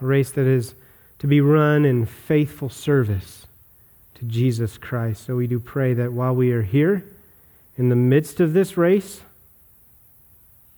A 0.00 0.04
race 0.04 0.30
that 0.32 0.46
is 0.46 0.74
to 1.20 1.26
be 1.26 1.40
run 1.40 1.86
in 1.86 2.04
faithful 2.04 2.68
service 2.68 3.46
to 4.16 4.24
Jesus 4.26 4.76
Christ. 4.76 5.24
So 5.24 5.36
we 5.36 5.46
do 5.46 5.58
pray 5.58 5.94
that 5.94 6.12
while 6.12 6.34
we 6.34 6.52
are 6.52 6.62
here, 6.62 7.02
in 7.78 7.88
the 7.88 7.96
midst 7.96 8.40
of 8.40 8.52
this 8.52 8.76
race, 8.76 9.22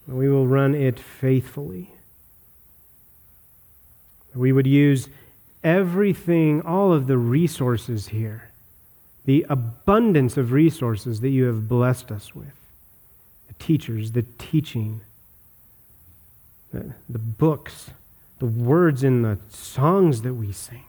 we 0.06 0.28
will 0.28 0.46
run 0.46 0.72
it 0.74 1.00
faithfully. 1.00 1.90
We 4.36 4.52
would 4.52 4.68
use 4.68 5.08
everything, 5.66 6.62
all 6.62 6.92
of 6.92 7.08
the 7.08 7.18
resources 7.18 8.08
here, 8.08 8.50
the 9.24 9.44
abundance 9.48 10.36
of 10.36 10.52
resources 10.52 11.20
that 11.20 11.30
you 11.30 11.44
have 11.44 11.68
blessed 11.68 12.12
us 12.12 12.34
with 12.36 12.54
the 13.48 13.54
teachers, 13.54 14.12
the 14.12 14.22
teaching, 14.38 15.00
the, 16.72 16.94
the 17.08 17.18
books, 17.18 17.90
the 18.38 18.46
words 18.46 19.02
in 19.02 19.22
the 19.22 19.38
songs 19.48 20.22
that 20.22 20.34
we 20.34 20.52
sing, 20.52 20.84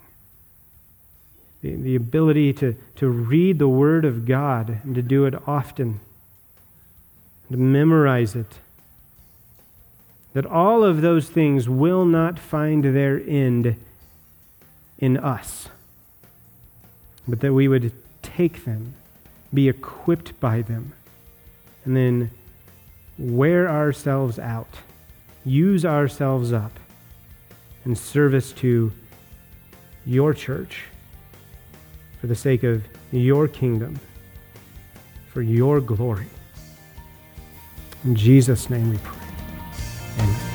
the, 1.63 1.73
the 1.73 1.95
ability 1.95 2.53
to, 2.53 2.75
to 2.97 3.07
read 3.07 3.57
the 3.57 3.67
Word 3.67 4.05
of 4.05 4.25
God 4.25 4.80
and 4.84 4.93
to 4.93 5.01
do 5.01 5.25
it 5.25 5.34
often, 5.47 5.99
to 7.49 7.57
memorize 7.57 8.36
it. 8.36 8.59
That 10.34 10.45
all 10.45 10.84
of 10.84 11.01
those 11.01 11.30
things 11.30 11.67
will 11.67 12.05
not 12.05 12.38
find 12.38 12.84
their 12.84 13.19
end 13.19 13.75
in 15.00 15.18
us, 15.18 15.70
but 17.28 17.39
that 17.41 17.54
we 17.54 17.68
would 17.68 17.91
take 18.22 18.66
them, 18.66 18.93
be 19.54 19.70
equipped 19.70 20.39
by 20.39 20.62
them, 20.62 20.93
and 21.86 21.95
then 21.95 22.32
wear 23.18 23.70
ourselves 23.70 24.38
out, 24.39 24.80
use 25.45 25.86
ourselves 25.86 26.52
up 26.52 26.80
in 27.86 27.95
service 27.95 28.52
to 28.52 28.91
your 30.06 30.34
church 30.34 30.86
for 32.20 32.28
the 32.28 32.36
sake 32.36 32.64
of 32.64 32.84
your 33.12 33.48
kingdom, 33.48 34.00
for 35.32 35.41
your 35.41 35.80
glory. 35.80 36.28
In 38.04 38.16
Jesus' 38.16 38.70
name 38.70 38.91
we 38.91 38.98
pray. 38.98 40.47